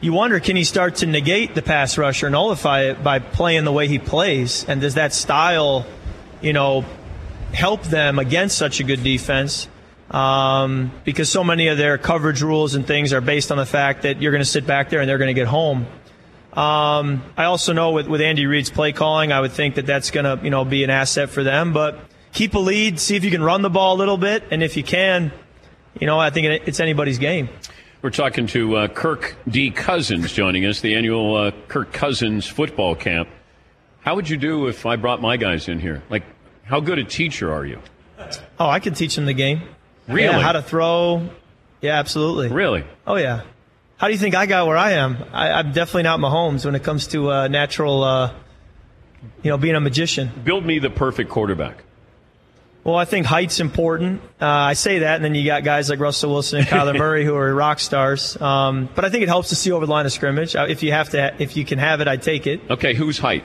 you 0.00 0.12
wonder 0.12 0.40
can 0.40 0.56
he 0.56 0.64
start 0.64 0.96
to 0.96 1.06
negate 1.06 1.54
the 1.54 1.62
pass 1.62 1.98
rusher, 1.98 2.30
nullify 2.30 2.82
it 2.82 3.02
by 3.02 3.18
playing 3.18 3.64
the 3.64 3.72
way 3.72 3.88
he 3.88 3.98
plays, 3.98 4.64
and 4.68 4.80
does 4.80 4.94
that 4.94 5.12
style, 5.12 5.86
you 6.40 6.52
know, 6.52 6.84
help 7.52 7.82
them 7.84 8.18
against 8.18 8.56
such 8.56 8.80
a 8.80 8.84
good 8.84 9.02
defense? 9.02 9.68
Um, 10.10 10.90
because 11.04 11.28
so 11.28 11.44
many 11.44 11.68
of 11.68 11.76
their 11.76 11.98
coverage 11.98 12.40
rules 12.40 12.74
and 12.74 12.86
things 12.86 13.12
are 13.12 13.20
based 13.20 13.52
on 13.52 13.58
the 13.58 13.66
fact 13.66 14.02
that 14.02 14.22
you're 14.22 14.32
going 14.32 14.42
to 14.42 14.48
sit 14.48 14.66
back 14.66 14.88
there 14.88 15.00
and 15.00 15.08
they're 15.08 15.18
going 15.18 15.28
to 15.28 15.34
get 15.34 15.48
home. 15.48 15.86
Um, 16.54 17.22
I 17.36 17.44
also 17.44 17.72
know 17.72 17.92
with, 17.92 18.08
with 18.08 18.20
Andy 18.20 18.46
Reid's 18.46 18.70
play 18.70 18.92
calling, 18.92 19.32
I 19.32 19.40
would 19.40 19.52
think 19.52 19.74
that 19.74 19.86
that's 19.86 20.10
going 20.10 20.24
to 20.24 20.42
you 20.42 20.50
know 20.50 20.64
be 20.64 20.82
an 20.82 20.90
asset 20.90 21.28
for 21.28 21.44
them. 21.44 21.72
But 21.72 22.00
keep 22.32 22.54
a 22.54 22.58
lead, 22.58 22.98
see 22.98 23.16
if 23.16 23.24
you 23.24 23.30
can 23.30 23.42
run 23.42 23.62
the 23.62 23.70
ball 23.70 23.96
a 23.96 23.98
little 23.98 24.16
bit, 24.16 24.44
and 24.50 24.62
if 24.62 24.76
you 24.76 24.82
can, 24.82 25.30
you 26.00 26.06
know 26.06 26.18
I 26.18 26.30
think 26.30 26.62
it's 26.66 26.80
anybody's 26.80 27.18
game. 27.18 27.48
We're 28.00 28.10
talking 28.10 28.46
to 28.48 28.76
uh, 28.76 28.88
Kirk 28.88 29.36
D. 29.46 29.70
Cousins 29.70 30.32
joining 30.32 30.64
us, 30.64 30.80
the 30.80 30.94
annual 30.94 31.36
uh, 31.36 31.50
Kirk 31.66 31.92
Cousins 31.92 32.46
football 32.46 32.94
camp. 32.94 33.28
How 34.00 34.14
would 34.14 34.28
you 34.28 34.36
do 34.36 34.68
if 34.68 34.86
I 34.86 34.96
brought 34.96 35.20
my 35.20 35.36
guys 35.36 35.68
in 35.68 35.80
here? 35.80 36.02
Like, 36.08 36.22
how 36.62 36.80
good 36.80 36.98
a 36.98 37.04
teacher 37.04 37.52
are 37.52 37.66
you? 37.66 37.80
Oh, 38.58 38.68
I 38.68 38.80
can 38.80 38.94
teach 38.94 39.16
them 39.16 39.26
the 39.26 39.34
game. 39.34 39.62
Really? 40.08 40.24
Yeah, 40.24 40.40
how 40.40 40.52
to 40.52 40.62
throw. 40.62 41.28
Yeah, 41.80 41.98
absolutely. 41.98 42.48
Really? 42.48 42.84
Oh, 43.06 43.16
yeah. 43.16 43.42
How 43.98 44.06
do 44.06 44.12
you 44.12 44.18
think 44.18 44.34
I 44.34 44.46
got 44.46 44.66
where 44.66 44.76
I 44.76 44.92
am? 44.92 45.18
I, 45.32 45.60
am 45.60 45.72
definitely 45.72 46.04
not 46.04 46.20
Mahomes 46.20 46.64
when 46.64 46.74
it 46.74 46.82
comes 46.82 47.08
to 47.08 47.30
uh, 47.30 47.48
natural, 47.48 48.02
uh, 48.02 48.32
you 49.42 49.50
know, 49.50 49.58
being 49.58 49.74
a 49.74 49.80
magician. 49.80 50.30
Build 50.44 50.64
me 50.64 50.78
the 50.78 50.90
perfect 50.90 51.30
quarterback. 51.30 51.84
Well, 52.84 52.96
I 52.96 53.04
think 53.04 53.26
height's 53.26 53.60
important. 53.60 54.22
Uh, 54.40 54.46
I 54.46 54.72
say 54.72 55.00
that, 55.00 55.16
and 55.16 55.24
then 55.24 55.34
you 55.34 55.44
got 55.44 55.62
guys 55.62 55.90
like 55.90 55.98
Russell 55.98 56.30
Wilson 56.30 56.60
and 56.60 56.68
Kyler 56.68 56.96
Murray 56.98 57.24
who 57.24 57.34
are 57.34 57.54
rock 57.54 57.80
stars. 57.80 58.40
Um, 58.40 58.88
but 58.94 59.04
I 59.04 59.10
think 59.10 59.24
it 59.24 59.28
helps 59.28 59.50
to 59.50 59.56
see 59.56 59.72
over 59.72 59.84
the 59.84 59.92
line 59.92 60.06
of 60.06 60.12
scrimmage. 60.12 60.56
Uh, 60.56 60.66
if 60.68 60.82
you 60.82 60.92
have 60.92 61.10
to, 61.10 61.34
if 61.42 61.56
you 61.56 61.64
can 61.64 61.78
have 61.78 62.00
it, 62.00 62.08
I'd 62.08 62.22
take 62.22 62.46
it. 62.46 62.60
Okay, 62.70 62.94
who's 62.94 63.18
height? 63.18 63.44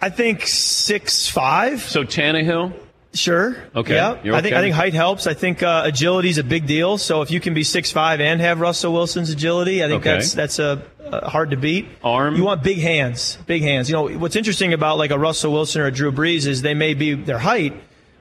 I 0.00 0.10
think 0.10 0.46
six 0.46 1.28
five. 1.28 1.82
So 1.82 2.02
Tannehill. 2.04 2.72
Sure. 3.14 3.56
Okay. 3.74 3.94
Yeah. 3.94 4.10
Okay. 4.10 4.32
I 4.32 4.42
think 4.42 4.54
I 4.54 4.60
think 4.60 4.74
height 4.74 4.92
helps. 4.92 5.26
I 5.26 5.34
think 5.34 5.62
uh, 5.62 5.82
agility 5.84 6.28
is 6.28 6.38
a 6.38 6.44
big 6.44 6.66
deal. 6.66 6.98
So 6.98 7.22
if 7.22 7.30
you 7.30 7.40
can 7.40 7.54
be 7.54 7.64
six 7.64 7.90
five 7.90 8.20
and 8.20 8.40
have 8.40 8.60
Russell 8.60 8.92
Wilson's 8.92 9.30
agility, 9.30 9.82
I 9.82 9.88
think 9.88 10.02
okay. 10.02 10.14
that's 10.14 10.34
that's 10.34 10.58
a, 10.58 10.82
a, 11.00 11.28
hard 11.28 11.50
to 11.50 11.56
beat. 11.56 11.88
Arm. 12.04 12.36
You 12.36 12.44
want 12.44 12.62
big 12.62 12.78
hands. 12.78 13.38
Big 13.46 13.62
hands. 13.62 13.88
You 13.88 13.94
know 13.94 14.18
what's 14.18 14.36
interesting 14.36 14.74
about 14.74 14.98
like 14.98 15.10
a 15.10 15.18
Russell 15.18 15.52
Wilson 15.52 15.80
or 15.80 15.86
a 15.86 15.90
Drew 15.90 16.12
Brees 16.12 16.46
is 16.46 16.60
they 16.60 16.74
may 16.74 16.92
be 16.92 17.14
their 17.14 17.38
height, 17.38 17.74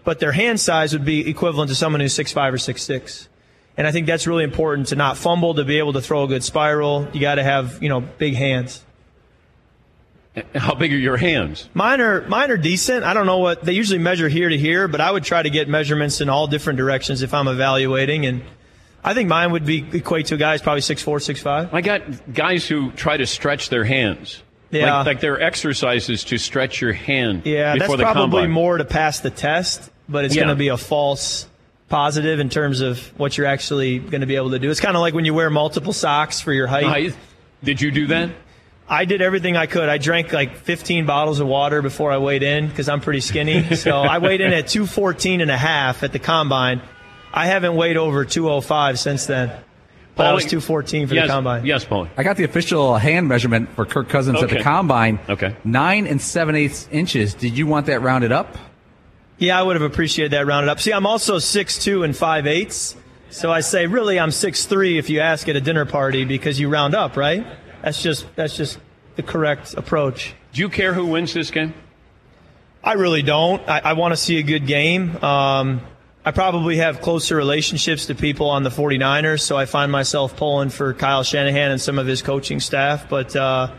but 0.05 0.19
their 0.19 0.31
hand 0.31 0.59
size 0.59 0.93
would 0.93 1.05
be 1.05 1.29
equivalent 1.29 1.69
to 1.69 1.75
someone 1.75 1.99
who's 1.99 2.13
six 2.13 2.31
five 2.31 2.53
or 2.53 2.57
six 2.57 2.81
six. 2.81 3.27
And 3.75 3.85
I 3.85 3.91
think 3.91 4.07
that's 4.07 4.25
really 4.25 4.43
important 4.43 4.87
to 4.87 4.95
not 4.95 5.17
fumble, 5.17 5.53
to 5.55 5.65
be 5.65 5.77
able 5.77 5.93
to 5.93 6.01
throw 6.01 6.23
a 6.23 6.27
good 6.27 6.43
spiral. 6.43 7.07
You 7.13 7.19
got 7.19 7.35
to 7.35 7.43
have 7.43 7.83
you 7.83 7.89
know 7.89 7.99
big 7.99 8.35
hands. 8.35 8.83
How 10.55 10.75
big 10.75 10.93
are 10.93 10.97
your 10.97 11.17
hands? 11.17 11.69
Mine 11.73 12.01
are 12.01 12.21
mine 12.27 12.51
are 12.51 12.57
decent. 12.57 13.03
I 13.03 13.13
don't 13.13 13.25
know 13.25 13.39
what 13.39 13.63
they 13.63 13.73
usually 13.73 13.99
measure 13.99 14.29
here 14.29 14.49
to 14.49 14.57
here, 14.57 14.87
but 14.87 15.01
I 15.01 15.11
would 15.11 15.23
try 15.23 15.41
to 15.41 15.49
get 15.49 15.67
measurements 15.67 16.21
in 16.21 16.29
all 16.29 16.47
different 16.47 16.77
directions 16.77 17.21
if 17.21 17.33
I'm 17.33 17.47
evaluating. 17.47 18.25
And 18.25 18.43
I 19.03 19.13
think 19.13 19.29
mine 19.29 19.51
would 19.51 19.65
be 19.65 19.85
equate 19.93 20.27
to 20.27 20.37
guy's 20.37 20.61
probably 20.61 20.81
six 20.81 21.01
four, 21.01 21.19
six 21.19 21.41
five. 21.41 21.73
I 21.73 21.81
got 21.81 22.33
guys 22.33 22.67
who 22.67 22.91
try 22.91 23.17
to 23.17 23.25
stretch 23.25 23.69
their 23.69 23.83
hands. 23.83 24.41
Yeah, 24.69 24.97
like, 24.97 25.05
like 25.05 25.19
there 25.21 25.35
are 25.35 25.41
exercises 25.41 26.25
to 26.25 26.37
stretch 26.37 26.81
your 26.81 26.91
hand. 26.93 27.43
Yeah, 27.45 27.75
that's 27.77 27.85
probably 27.95 28.41
combine. 28.41 28.51
more 28.51 28.77
to 28.77 28.85
pass 28.85 29.21
the 29.21 29.29
test, 29.29 29.89
but 30.09 30.25
it's 30.25 30.35
Yeah. 30.35 30.41
going 30.43 30.55
to 30.55 30.59
be 30.59 30.67
a 30.67 30.77
false 30.77 31.47
positive 31.87 32.41
in 32.41 32.49
terms 32.49 32.81
of 32.81 32.99
what 33.17 33.37
you're 33.37 33.47
actually 33.47 33.99
going 33.99 34.19
to 34.19 34.27
be 34.27 34.35
able 34.35 34.51
to 34.51 34.59
do. 34.59 34.69
It's 34.69 34.81
kind 34.81 34.97
of 34.97 35.01
like 35.01 35.13
when 35.13 35.23
you 35.23 35.33
wear 35.33 35.49
multiple 35.49 35.93
socks 35.93 36.41
for 36.41 36.51
your 36.51 36.67
height. 36.67 36.83
Height. 36.83 37.15
Did 37.63 37.81
you 37.81 37.91
do 37.91 38.07
that? 38.07 38.31
I 38.89 39.05
did 39.05 39.21
everything 39.21 39.57
I 39.57 39.65
could. 39.65 39.89
I 39.89 39.97
drank 39.97 40.31
like 40.31 40.55
15 40.57 41.05
bottles 41.05 41.39
of 41.39 41.47
water 41.47 41.81
before 41.81 42.11
I 42.11 42.19
weighed 42.19 42.43
in 42.43 42.67
because 42.67 42.87
I'm 42.87 43.01
pretty 43.01 43.21
skinny. 43.21 43.65
So 43.77 43.91
I 43.91 44.17
weighed 44.17 44.41
in 44.41 44.53
at 44.53 44.67
214 44.67 45.41
and 45.41 45.51
a 45.51 45.57
half 45.57 46.03
at 46.03 46.13
the 46.13 46.19
combine. 46.19 46.81
I 47.33 47.45
haven't 47.45 47.75
weighed 47.75 47.97
over 47.97 48.25
205 48.25 48.97
since 48.97 49.25
then. 49.25 49.51
But 50.15 50.25
I 50.25 50.33
was 50.33 50.45
214 50.45 51.07
for 51.07 51.13
yes, 51.13 51.27
the 51.27 51.33
combine. 51.33 51.65
Yes, 51.65 51.85
Paulie. 51.85 52.09
I 52.17 52.23
got 52.23 52.37
the 52.37 52.43
official 52.43 52.97
hand 52.97 53.27
measurement 53.27 53.69
for 53.75 53.85
Kirk 53.85 54.09
Cousins 54.09 54.41
at 54.41 54.49
the 54.49 54.61
combine. 54.61 55.19
Okay. 55.29 55.55
Nine 55.63 56.07
and 56.07 56.19
seven 56.19 56.55
eighths 56.55 56.87
inches. 56.91 57.35
Did 57.35 57.55
you 57.55 57.67
want 57.67 57.85
that 57.85 58.01
rounded 58.01 58.31
up? 58.31 58.57
Yeah, 59.37 59.59
I 59.59 59.61
would 59.61 59.75
have 59.75 59.83
appreciated 59.83 60.31
that 60.31 60.47
rounded 60.47 60.69
up. 60.69 60.79
See, 60.79 60.91
I'm 60.91 61.05
also 61.05 61.37
6'2 61.37 62.03
and 62.03 62.17
5 62.17 62.47
eighths. 62.47 62.95
So 63.29 63.51
I 63.51 63.59
say, 63.59 63.85
really, 63.85 64.19
I'm 64.19 64.29
6'3 64.29 64.97
if 64.97 65.11
you 65.11 65.19
ask 65.19 65.47
at 65.47 65.55
a 65.55 65.61
dinner 65.61 65.85
party 65.85 66.25
because 66.25 66.59
you 66.59 66.69
round 66.69 66.95
up, 66.95 67.15
right? 67.15 67.45
That's 67.87 68.03
just 68.03 68.25
that's 68.35 68.57
just 68.57 68.79
the 69.15 69.23
correct 69.23 69.73
approach. 69.75 70.35
Do 70.51 70.59
you 70.59 70.67
care 70.67 70.93
who 70.93 71.05
wins 71.05 71.33
this 71.33 71.51
game? 71.51 71.73
I 72.83 72.93
really 72.95 73.21
don't. 73.21 73.65
I, 73.65 73.79
I 73.79 73.93
want 73.93 74.11
to 74.11 74.17
see 74.17 74.39
a 74.39 74.43
good 74.43 74.67
game. 74.67 75.15
Um, 75.23 75.79
I 76.25 76.31
probably 76.31 76.75
have 76.75 76.99
closer 76.99 77.37
relationships 77.37 78.07
to 78.07 78.15
people 78.15 78.49
on 78.49 78.63
the 78.63 78.69
49ers, 78.69 79.39
so 79.39 79.55
I 79.55 79.63
find 79.63 79.89
myself 79.89 80.35
pulling 80.35 80.67
for 80.67 80.93
Kyle 80.95 81.23
Shanahan 81.23 81.71
and 81.71 81.79
some 81.79 81.97
of 81.97 82.07
his 82.07 82.21
coaching 82.21 82.59
staff. 82.59 83.07
But 83.07 83.33
uh, 83.37 83.71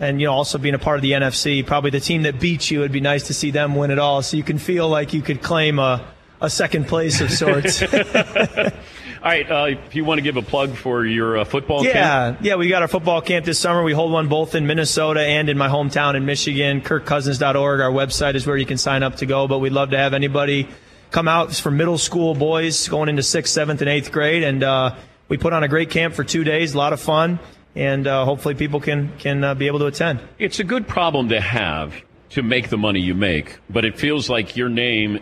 and 0.00 0.20
you 0.20 0.26
know, 0.26 0.32
also 0.32 0.58
being 0.58 0.74
a 0.74 0.80
part 0.80 0.96
of 0.96 1.02
the 1.02 1.12
NFC, 1.12 1.64
probably 1.64 1.90
the 1.90 2.00
team 2.00 2.22
that 2.22 2.40
beats 2.40 2.72
you, 2.72 2.80
it'd 2.80 2.90
be 2.90 2.98
nice 2.98 3.28
to 3.28 3.34
see 3.34 3.52
them 3.52 3.76
win 3.76 3.92
it 3.92 4.00
all, 4.00 4.20
so 4.22 4.36
you 4.36 4.42
can 4.42 4.58
feel 4.58 4.88
like 4.88 5.12
you 5.12 5.22
could 5.22 5.42
claim 5.42 5.78
a, 5.78 6.04
a 6.40 6.50
second 6.50 6.88
place 6.88 7.20
of 7.20 7.30
sorts. 7.30 7.84
All 9.24 9.30
right. 9.30 9.50
Uh, 9.50 9.78
if 9.86 9.94
you 9.94 10.04
want 10.04 10.18
to 10.18 10.22
give 10.22 10.36
a 10.36 10.42
plug 10.42 10.76
for 10.76 11.06
your 11.06 11.38
uh, 11.38 11.44
football 11.46 11.82
camp. 11.82 12.42
Yeah, 12.42 12.50
yeah, 12.50 12.56
we 12.56 12.68
got 12.68 12.82
our 12.82 12.88
football 12.88 13.22
camp 13.22 13.46
this 13.46 13.58
summer. 13.58 13.82
We 13.82 13.94
hold 13.94 14.12
one 14.12 14.28
both 14.28 14.54
in 14.54 14.66
Minnesota 14.66 15.22
and 15.22 15.48
in 15.48 15.56
my 15.56 15.68
hometown 15.68 16.14
in 16.14 16.26
Michigan. 16.26 16.82
KirkCousins.org, 16.82 17.80
our 17.80 17.90
website 17.90 18.34
is 18.34 18.46
where 18.46 18.58
you 18.58 18.66
can 18.66 18.76
sign 18.76 19.02
up 19.02 19.16
to 19.16 19.26
go. 19.26 19.48
But 19.48 19.60
we'd 19.60 19.72
love 19.72 19.92
to 19.92 19.96
have 19.96 20.12
anybody 20.12 20.68
come 21.10 21.26
out 21.26 21.48
It's 21.48 21.58
for 21.58 21.70
middle 21.70 21.96
school 21.96 22.34
boys 22.34 22.86
going 22.86 23.08
into 23.08 23.22
sixth, 23.22 23.54
seventh, 23.54 23.80
and 23.80 23.88
eighth 23.88 24.12
grade. 24.12 24.42
And 24.42 24.62
uh, 24.62 24.94
we 25.28 25.38
put 25.38 25.54
on 25.54 25.64
a 25.64 25.68
great 25.68 25.88
camp 25.88 26.12
for 26.12 26.22
two 26.22 26.44
days, 26.44 26.74
a 26.74 26.76
lot 26.76 26.92
of 26.92 27.00
fun, 27.00 27.38
and 27.74 28.06
uh, 28.06 28.26
hopefully 28.26 28.54
people 28.54 28.78
can 28.78 29.10
can 29.16 29.42
uh, 29.42 29.54
be 29.54 29.68
able 29.68 29.78
to 29.78 29.86
attend. 29.86 30.20
It's 30.38 30.58
a 30.58 30.64
good 30.64 30.86
problem 30.86 31.30
to 31.30 31.40
have 31.40 31.94
to 32.30 32.42
make 32.42 32.68
the 32.68 32.76
money 32.76 33.00
you 33.00 33.14
make, 33.14 33.58
but 33.70 33.86
it 33.86 33.98
feels 33.98 34.28
like 34.28 34.54
your 34.54 34.68
name 34.68 35.20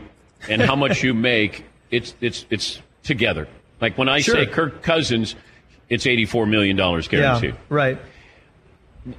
and 0.48 0.60
how 0.60 0.74
much 0.74 1.04
you 1.04 1.14
make, 1.32 1.66
it's 1.92 2.16
it's 2.20 2.46
it's 2.50 2.82
together. 3.04 3.46
Like 3.82 3.98
when 3.98 4.08
I 4.08 4.20
Sure. 4.20 4.36
say 4.36 4.46
Kirk 4.46 4.82
Cousins, 4.82 5.34
it's 5.90 6.06
eighty-four 6.06 6.46
million 6.46 6.76
dollars 6.76 7.08
guaranteed. 7.08 7.50
Yeah, 7.50 7.60
right. 7.68 7.98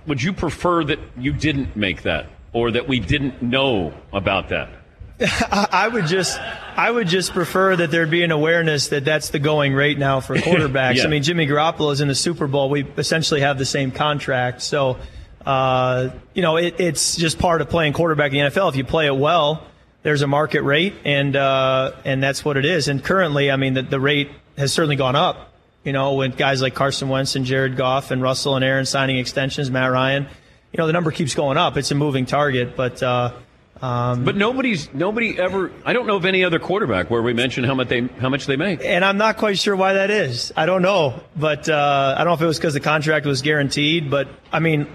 Would 0.08 0.24
you 0.24 0.32
prefer 0.32 0.86
that 0.86 1.00
you 1.18 1.34
didn't 1.34 1.76
make 1.76 2.04
that, 2.04 2.28
or 2.54 2.72
that 2.72 2.88
we 2.88 3.00
didn't 3.02 3.42
know 3.42 3.94
about 4.14 4.50
that? 4.50 4.70
I, 5.20 5.68
I 5.72 5.88
would 5.90 6.06
just, 6.08 6.40
I 6.40 6.90
would 6.90 7.08
just 7.08 7.34
prefer 7.34 7.76
that 7.76 7.92
there 7.92 8.08
be 8.08 8.24
an 8.24 8.32
awareness 8.32 8.88
that 8.88 9.04
that's 9.04 9.30
the 9.30 9.40
going 9.40 9.74
rate 9.74 10.00
now 10.00 10.22
for 10.22 10.36
quarterbacks. 10.38 10.96
Yeah. 10.96 11.04
I 11.04 11.08
mean, 11.08 11.22
Jimmy 11.22 11.46
Garoppolo 11.46 11.92
is 11.92 12.00
in 12.00 12.08
the 12.08 12.16
Super 12.16 12.48
Bowl. 12.48 12.70
We 12.70 12.86
essentially 12.98 13.42
have 13.42 13.58
the 13.58 13.66
same 13.66 13.92
contract, 13.92 14.62
so 14.62 14.98
uh, 15.46 16.10
you 16.34 16.42
know 16.42 16.56
it, 16.56 16.80
it's 16.80 17.18
just 17.18 17.38
part 17.38 17.60
of 17.62 17.70
playing 17.70 17.92
quarterback 17.92 18.32
in 18.32 18.46
the 18.46 18.50
NFL. 18.50 18.70
If 18.70 18.78
you 18.78 18.86
play 18.86 19.08
it 19.08 19.16
well, 19.16 19.68
there's 20.04 20.22
a 20.22 20.28
market 20.28 20.62
rate, 20.62 20.94
and 21.04 21.36
uh, 21.36 21.92
and 22.06 22.24
that's 22.24 22.46
what 22.46 22.56
it 22.56 22.64
is. 22.64 22.88
And 22.88 23.04
currently, 23.04 23.52
I 23.52 23.58
mean, 23.58 23.74
the, 23.74 23.82
the 23.82 24.00
rate 24.00 24.30
has 24.58 24.72
certainly 24.74 24.96
gone 24.96 25.16
up. 25.16 25.52
You 25.84 25.92
know, 25.92 26.14
when 26.14 26.32
guys 26.32 26.62
like 26.62 26.76
Carson 26.76 27.10
Wentz 27.10 27.36
and 27.36 27.46
Jared 27.46 27.76
Goff 27.76 28.12
and 28.12 28.22
Russell 28.22 28.56
and 28.56 28.64
Aaron 28.64 28.86
signing 28.86 29.18
extensions, 29.18 29.70
Matt 29.70 29.92
Ryan, 29.92 30.24
you 30.72 30.78
know, 30.78 30.88
the 30.88 30.94
number 30.94 31.12
keeps 31.12 31.36
going 31.36 31.58
up. 31.58 31.76
It's 31.78 31.92
a 31.92 31.96
moving 31.96 32.26
target, 32.26 32.76
but. 32.76 33.02
Uh, 33.04 33.34
um, 33.82 34.24
But 34.24 34.38
nobody's 34.38 34.94
nobody 34.94 35.38
ever. 35.38 35.70
I 35.86 35.92
don't 35.92 36.08
know 36.08 36.16
of 36.16 36.24
any 36.26 36.46
other 36.46 36.58
quarterback 36.58 37.10
where 37.10 37.22
we 37.22 37.34
mention 37.34 37.66
how 37.66 37.74
much 37.74 37.90
they 37.90 38.02
how 38.22 38.30
much 38.30 38.46
they 38.46 38.56
make. 38.56 38.80
and 38.86 39.04
I'm 39.04 39.18
not 39.18 39.36
quite 39.36 39.58
sure 39.58 39.76
why 39.76 39.94
that 39.94 40.10
is. 40.10 40.54
I 40.56 40.66
don't 40.66 40.84
know, 40.84 41.20
but 41.36 41.68
uh, 41.68 42.16
I 42.18 42.20
don't 42.20 42.28
know 42.28 42.34
if 42.36 42.42
it 42.42 42.46
was 42.46 42.58
because 42.58 42.76
the 42.76 42.80
contract 42.80 43.26
was 43.26 43.42
guaranteed. 43.42 44.10
But 44.10 44.30
I 44.54 44.60
mean, 44.60 44.88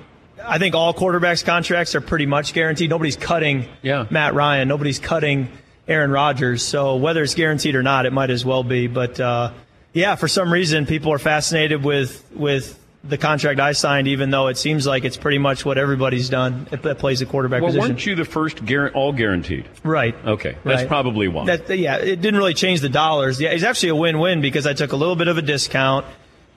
I 0.43 0.57
think 0.57 0.75
all 0.75 0.95
quarterbacks' 0.95 1.45
contracts 1.45 1.95
are 1.97 2.01
pretty 2.01 2.25
much 2.25 2.55
guaranteed. 2.55 2.89
Nobody's 2.89 3.17
cutting 3.17 3.67
Yeah. 3.83 4.07
Matt 4.09 4.33
Ryan. 4.33 4.69
Nobody's 4.69 4.99
cutting 5.01 5.49
Aaron 5.89 6.11
Rodgers. 6.11 6.63
So 6.63 6.97
whether 6.97 7.23
it's 7.23 7.35
guaranteed 7.35 7.75
or 7.75 7.83
not, 7.83 8.07
it 8.07 8.13
might 8.13 8.31
as 8.31 8.45
well 8.45 8.63
be. 8.63 8.87
But 8.87 9.19
uh, 9.19 9.53
yeah, 9.93 10.15
for 10.15 10.29
some 10.29 10.53
reason, 10.53 10.87
people 10.87 11.13
are 11.13 11.19
fascinated 11.19 11.83
with 11.83 12.25
with 12.35 12.79
the 13.05 13.17
contract 13.17 13.59
I 13.61 13.73
signed, 13.73 14.09
even 14.09 14.31
though 14.31 14.49
it 14.49 14.59
seems 14.59 14.85
like 14.87 15.05
it's 15.05 15.17
pretty 15.17 15.39
much 15.39 15.65
what 15.65 15.79
everybody's 15.79 16.29
done 16.29 16.67
that 16.71 16.99
plays 16.99 17.21
the 17.21 17.27
quarterback 17.27 17.63
Well, 17.63 17.69
position. 17.71 17.89
weren't 17.91 18.05
you 18.07 18.15
the 18.17 18.25
first 18.25 18.65
guar- 18.67 18.91
all 18.93 19.13
guaranteed? 19.13 19.67
Right. 19.85 20.15
Okay, 20.27 20.57
that's 20.65 20.81
Right. 20.83 20.89
probably 20.89 21.29
why. 21.29 21.47
That, 21.47 21.79
yeah, 21.79 21.97
it 21.97 22.21
didn't 22.21 22.37
really 22.37 22.55
change 22.55 22.81
the 22.81 22.89
dollars. 22.89 23.41
Yeah, 23.41 23.51
it's 23.51 23.63
actually 23.63 23.91
a 23.91 23.97
win-win 23.97 24.41
because 24.41 24.67
I 24.67 24.73
took 24.75 24.93
a 24.93 24.97
little 24.97 25.15
bit 25.17 25.29
of 25.29 25.39
a 25.39 25.43
discount, 25.43 26.07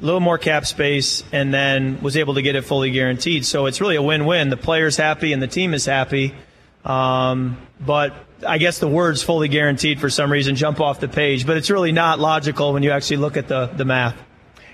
a 0.01 0.05
little 0.05 0.19
more 0.19 0.39
cap 0.39 0.65
space, 0.65 1.23
and 1.31 1.53
then 1.53 2.01
was 2.01 2.17
able 2.17 2.33
to 2.33 2.41
get 2.41 2.55
it 2.55 2.63
fully 2.65 2.89
guaranteed. 2.89 3.45
So 3.45 3.67
it's 3.67 3.79
really 3.79 3.95
a 3.95 4.01
win-win. 4.03 4.49
The 4.49 4.57
player's 4.57 4.97
happy 4.97 5.33
and 5.33 5.41
the 5.41 5.47
team 5.47 5.75
is 5.75 5.85
happy. 5.85 6.33
Um, 6.83 7.57
but 7.79 8.15
I 8.47 8.57
guess 8.57 8.79
the 8.79 8.87
words 8.87 9.23
fully 9.23 9.47
guaranteed 9.47 9.99
for 9.99 10.09
some 10.09 10.31
reason 10.31 10.55
jump 10.55 10.79
off 10.79 10.99
the 10.99 11.07
page, 11.07 11.45
but 11.45 11.57
it's 11.57 11.69
really 11.69 11.91
not 11.91 12.19
logical 12.19 12.73
when 12.73 12.83
you 12.83 12.91
actually 12.91 13.17
look 13.17 13.37
at 13.37 13.47
the, 13.47 13.67
the 13.67 13.85
math. 13.85 14.15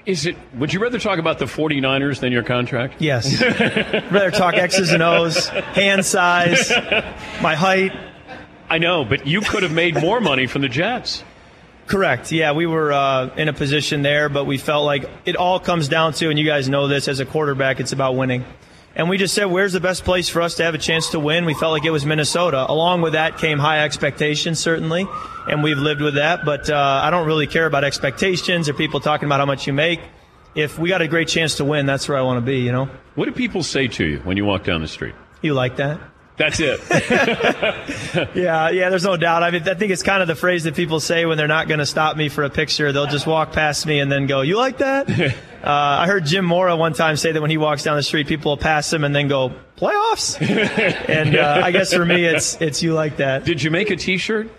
Is 0.05 0.25
it? 0.25 0.37
Would 0.55 0.73
you 0.73 0.79
rather 0.79 0.99
talk 0.99 1.19
about 1.19 1.37
the 1.37 1.45
49ers 1.45 2.21
than 2.21 2.31
your 2.31 2.43
contract? 2.43 2.95
Yes. 2.99 3.41
rather 4.11 4.31
talk 4.31 4.53
X's 4.53 4.91
and 4.93 5.03
O's, 5.03 5.49
hand 5.49 6.05
size, 6.05 6.71
my 7.41 7.55
height. 7.55 7.91
I 8.69 8.77
know, 8.77 9.03
but 9.03 9.27
you 9.27 9.41
could 9.41 9.63
have 9.63 9.73
made 9.73 9.99
more 9.99 10.21
money 10.21 10.47
from 10.47 10.61
the 10.61 10.69
Jets. 10.69 11.23
Correct. 11.87 12.31
Yeah, 12.31 12.51
we 12.51 12.65
were 12.65 12.91
uh, 12.91 13.33
in 13.35 13.47
a 13.47 13.53
position 13.53 14.01
there, 14.01 14.29
but 14.29 14.45
we 14.45 14.57
felt 14.57 14.85
like 14.85 15.09
it 15.25 15.35
all 15.35 15.59
comes 15.59 15.87
down 15.87 16.13
to, 16.13 16.29
and 16.29 16.37
you 16.37 16.45
guys 16.45 16.67
know 16.67 16.87
this 16.87 17.07
as 17.07 17.19
a 17.19 17.25
quarterback, 17.25 17.79
it's 17.79 17.93
about 17.93 18.15
winning. 18.15 18.45
And 18.97 19.09
we 19.09 19.19
just 19.19 19.35
said, 19.35 19.45
where's 19.45 19.73
the 19.73 19.79
best 19.79 20.03
place 20.03 20.27
for 20.27 20.41
us 20.41 20.55
to 20.55 20.63
have 20.63 20.73
a 20.73 20.79
chance 20.79 21.11
to 21.11 21.19
win? 21.19 21.45
We 21.45 21.53
felt 21.53 21.71
like 21.71 21.85
it 21.85 21.91
was 21.91 22.03
Minnesota. 22.03 22.65
Along 22.67 23.03
with 23.03 23.13
that 23.13 23.37
came 23.37 23.59
high 23.59 23.83
expectations, 23.83 24.57
certainly, 24.59 25.07
and 25.47 25.61
we've 25.61 25.77
lived 25.77 26.01
with 26.01 26.15
that. 26.15 26.43
But 26.43 26.67
uh, 26.67 27.01
I 27.03 27.11
don't 27.11 27.27
really 27.27 27.45
care 27.45 27.67
about 27.67 27.83
expectations 27.83 28.67
or 28.67 28.73
people 28.73 28.99
talking 28.99 29.27
about 29.27 29.39
how 29.39 29.45
much 29.45 29.67
you 29.67 29.73
make. 29.73 29.99
If 30.55 30.79
we 30.79 30.89
got 30.89 31.03
a 31.03 31.07
great 31.07 31.27
chance 31.27 31.57
to 31.57 31.63
win, 31.63 31.85
that's 31.85 32.09
where 32.09 32.17
I 32.17 32.21
want 32.23 32.37
to 32.37 32.45
be, 32.45 32.57
you 32.57 32.71
know? 32.71 32.89
What 33.13 33.25
do 33.25 33.33
people 33.33 33.61
say 33.61 33.87
to 33.87 34.03
you 34.03 34.17
when 34.23 34.35
you 34.35 34.45
walk 34.45 34.63
down 34.63 34.81
the 34.81 34.87
street? 34.87 35.13
You 35.43 35.53
like 35.53 35.75
that? 35.75 36.01
That's 36.37 36.59
it. 36.59 36.79
Yeah, 38.33 38.69
yeah, 38.69 38.89
there's 38.89 39.03
no 39.03 39.17
doubt. 39.17 39.43
I 39.43 39.51
mean, 39.51 39.67
I 39.67 39.73
think 39.73 39.91
it's 39.91 40.03
kind 40.03 40.21
of 40.21 40.27
the 40.27 40.35
phrase 40.35 40.63
that 40.63 40.75
people 40.75 40.99
say 40.99 41.25
when 41.25 41.37
they're 41.37 41.47
not 41.47 41.67
going 41.67 41.79
to 41.79 41.85
stop 41.85 42.17
me 42.17 42.29
for 42.29 42.43
a 42.43 42.49
picture. 42.49 42.91
They'll 42.91 43.07
just 43.07 43.27
walk 43.27 43.51
past 43.51 43.85
me 43.85 43.99
and 43.99 44.11
then 44.11 44.27
go, 44.27 44.41
"You 44.41 44.57
like 44.57 44.79
that?" 44.79 45.09
uh, 45.19 45.33
I 45.63 46.07
heard 46.07 46.25
Jim 46.25 46.45
Mora 46.45 46.75
one 46.75 46.93
time 46.93 47.15
say 47.15 47.31
that 47.31 47.41
when 47.41 47.49
he 47.51 47.57
walks 47.57 47.83
down 47.83 47.95
the 47.95 48.03
street, 48.03 48.27
people 48.27 48.51
will 48.51 48.57
pass 48.57 48.91
him 48.91 49.03
and 49.03 49.15
then 49.15 49.27
go, 49.27 49.53
"Playoffs." 49.77 50.39
and 51.09 51.35
uh, 51.35 51.61
I 51.63 51.71
guess 51.71 51.93
for 51.93 52.05
me, 52.05 52.25
it's 52.25 52.59
it's 52.61 52.81
you 52.81 52.93
like 52.93 53.17
that. 53.17 53.43
Did 53.43 53.61
you 53.61 53.71
make 53.71 53.89
a 53.89 53.95
T-shirt? 53.95 54.49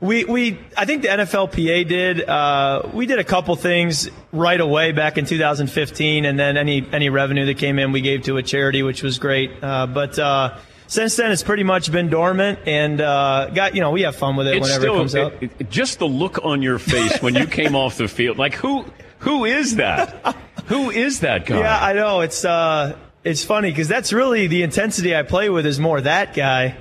We 0.00 0.24
we 0.24 0.58
I 0.78 0.86
think 0.86 1.02
the 1.02 1.08
NFLPA 1.08 1.86
did. 1.86 2.26
Uh, 2.26 2.88
we 2.94 3.04
did 3.06 3.18
a 3.18 3.24
couple 3.24 3.54
things 3.56 4.08
right 4.32 4.58
away 4.60 4.92
back 4.92 5.18
in 5.18 5.26
2015, 5.26 6.24
and 6.24 6.38
then 6.38 6.56
any 6.56 6.86
any 6.90 7.10
revenue 7.10 7.44
that 7.46 7.58
came 7.58 7.78
in, 7.78 7.92
we 7.92 8.00
gave 8.00 8.22
to 8.22 8.38
a 8.38 8.42
charity, 8.42 8.82
which 8.82 9.02
was 9.02 9.18
great. 9.18 9.50
Uh, 9.62 9.86
but 9.86 10.18
uh, 10.18 10.56
since 10.86 11.16
then, 11.16 11.30
it's 11.30 11.42
pretty 11.42 11.64
much 11.64 11.92
been 11.92 12.08
dormant, 12.08 12.60
and 12.66 12.98
uh, 13.00 13.50
got 13.54 13.74
you 13.74 13.82
know 13.82 13.90
we 13.90 14.02
have 14.02 14.16
fun 14.16 14.36
with 14.36 14.46
it 14.46 14.56
It's 14.56 14.62
whenever 14.66 14.80
still 14.82 14.94
it 14.94 14.98
comes 14.98 15.14
up. 15.14 15.42
it- 15.42 15.50
it- 15.58 15.70
just 15.70 15.98
the 15.98 16.08
look 16.08 16.44
on 16.46 16.62
your 16.62 16.78
face 16.78 17.20
when 17.20 17.34
you 17.34 17.46
came 17.46 17.76
off 17.76 17.98
the 17.98 18.08
field. 18.08 18.38
Like 18.38 18.54
who? 18.54 18.86
Who 19.18 19.44
is 19.44 19.76
that? 19.76 20.34
Who 20.68 20.88
is 20.88 21.20
that 21.20 21.44
guy? 21.44 21.58
Yeah, 21.58 21.78
I 21.78 21.92
know. 21.92 22.20
It's 22.22 22.42
uh, 22.42 22.96
it's 23.22 23.44
funny 23.44 23.70
because 23.70 23.86
that's 23.88 24.14
really 24.14 24.46
the 24.46 24.62
intensity 24.62 25.14
I 25.14 25.24
play 25.24 25.50
with 25.50 25.66
is 25.66 25.78
more 25.78 26.00
that 26.00 26.32
guy. 26.32 26.78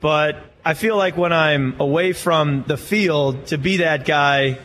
But 0.00 0.36
I 0.64 0.74
feel 0.74 0.96
like 0.96 1.16
when 1.16 1.32
I'm 1.32 1.80
away 1.80 2.12
from 2.12 2.64
the 2.66 2.76
field 2.76 3.46
to 3.46 3.58
be 3.58 3.78
that 3.78 4.04
guy, 4.04 4.58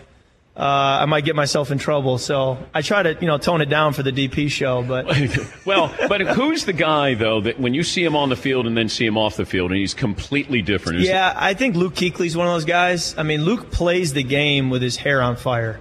uh, 0.58 1.00
I 1.02 1.06
might 1.06 1.25
get 1.25 1.36
myself 1.36 1.72
in 1.72 1.78
trouble. 1.78 2.18
So 2.18 2.58
I 2.74 2.82
try 2.82 3.04
to 3.04 3.18
you 3.20 3.28
know 3.28 3.38
tone 3.38 3.62
it 3.62 3.70
down 3.70 3.94
for 3.94 4.04
the 4.04 4.12
DP 4.12 4.50
show. 4.50 4.84
But 4.84 5.06
well, 5.66 5.94
but 6.08 6.22
who's 6.22 6.66
the 6.66 6.74
guy 6.74 7.14
though 7.14 7.42
that 7.42 7.60
when 7.60 7.74
you 7.74 7.84
see 7.84 8.04
him 8.04 8.16
on 8.16 8.30
the 8.30 8.36
field 8.36 8.68
and 8.68 8.78
then 8.78 8.90
see 8.90 9.06
him 9.06 9.18
off 9.18 9.36
the 9.36 9.46
field 9.46 9.72
and 9.72 9.80
he's 9.80 9.94
completely 9.94 10.62
different? 10.62 11.00
Yeah, 11.00 11.34
I 11.36 11.54
think 11.54 11.75
Luke 11.75 11.96
Kuechly's 11.96 12.38
one 12.38 12.48
of 12.48 12.54
those 12.54 12.66
guys. 12.66 13.18
I 13.18 13.24
mean, 13.24 13.44
Luke 13.44 13.72
plays 13.72 14.14
the 14.14 14.24
game 14.24 14.70
with 14.70 14.82
his 14.82 14.96
hair 14.96 15.22
on 15.22 15.36
fire. 15.36 15.80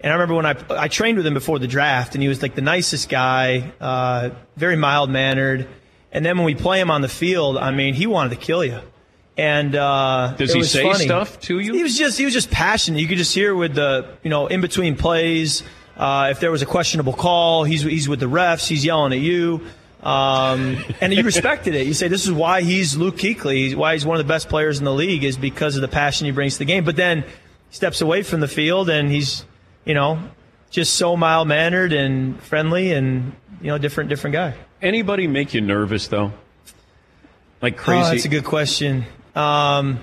And 0.00 0.10
I 0.10 0.16
remember 0.16 0.34
when 0.34 0.46
I 0.46 0.56
I 0.70 0.88
trained 0.88 1.16
with 1.16 1.26
him 1.26 1.34
before 1.34 1.58
the 1.58 1.68
draft, 1.68 2.14
and 2.14 2.22
he 2.22 2.28
was 2.28 2.42
like 2.42 2.54
the 2.54 2.62
nicest 2.62 3.08
guy, 3.08 3.72
uh, 3.80 4.30
very 4.56 4.76
mild 4.76 5.10
mannered. 5.10 5.68
And 6.12 6.24
then 6.24 6.36
when 6.36 6.46
we 6.46 6.54
play 6.54 6.78
him 6.80 6.90
on 6.90 7.00
the 7.00 7.08
field, 7.08 7.58
I 7.58 7.72
mean, 7.72 7.94
he 7.94 8.06
wanted 8.06 8.30
to 8.30 8.36
kill 8.36 8.64
you. 8.64 8.80
And 9.36 9.74
uh, 9.74 10.34
Does 10.38 10.52
he 10.52 10.62
say 10.62 10.82
funny. 10.84 11.04
stuff 11.06 11.40
to 11.40 11.58
you? 11.58 11.74
He 11.74 11.82
was 11.82 11.98
just 11.98 12.16
he 12.18 12.24
was 12.24 12.32
just 12.34 12.50
passionate. 12.50 13.00
You 13.00 13.08
could 13.08 13.18
just 13.18 13.34
hear 13.34 13.54
with 13.54 13.74
the 13.74 14.06
you 14.22 14.30
know 14.30 14.46
in 14.46 14.60
between 14.60 14.96
plays. 14.96 15.62
Uh, 15.96 16.28
if 16.30 16.40
there 16.40 16.50
was 16.50 16.62
a 16.62 16.66
questionable 16.66 17.12
call, 17.12 17.64
he's 17.64 17.82
he's 17.82 18.08
with 18.08 18.20
the 18.20 18.26
refs. 18.26 18.66
He's 18.68 18.84
yelling 18.84 19.12
at 19.12 19.18
you. 19.18 19.60
Um, 20.02 20.76
and 21.00 21.14
you 21.14 21.22
respected 21.22 21.74
it. 21.74 21.86
You 21.86 21.94
say 21.94 22.08
this 22.08 22.24
is 22.26 22.30
why 22.32 22.60
he's 22.60 22.96
Luke 22.96 23.16
Kuechly, 23.16 23.74
why 23.74 23.94
he's 23.94 24.04
one 24.04 24.18
of 24.20 24.24
the 24.24 24.28
best 24.30 24.48
players 24.50 24.78
in 24.78 24.84
the 24.84 24.92
league 24.92 25.24
is 25.24 25.36
because 25.38 25.76
of 25.76 25.82
the 25.82 25.88
passion 25.88 26.26
he 26.26 26.30
brings 26.30 26.54
to 26.54 26.58
the 26.60 26.64
game. 26.66 26.84
But 26.84 26.96
then 26.96 27.22
he 27.22 27.74
steps 27.76 28.02
away 28.02 28.22
from 28.22 28.40
the 28.40 28.48
field 28.48 28.90
and 28.90 29.10
he's, 29.10 29.44
you 29.86 29.94
know, 29.94 30.18
just 30.70 30.94
so 30.96 31.16
mild 31.16 31.48
mannered 31.48 31.92
and 31.94 32.40
friendly 32.42 32.92
and 32.92 33.32
you 33.60 33.68
know 33.68 33.78
different 33.78 34.10
different 34.10 34.34
guy. 34.34 34.54
Anybody 34.82 35.26
make 35.26 35.54
you 35.54 35.60
nervous 35.60 36.06
though? 36.06 36.32
Like 37.62 37.74
Oh, 37.80 37.82
crazy? 37.84 38.10
that's 38.10 38.24
a 38.26 38.28
good 38.28 38.44
question. 38.44 39.06
Um, 39.34 40.00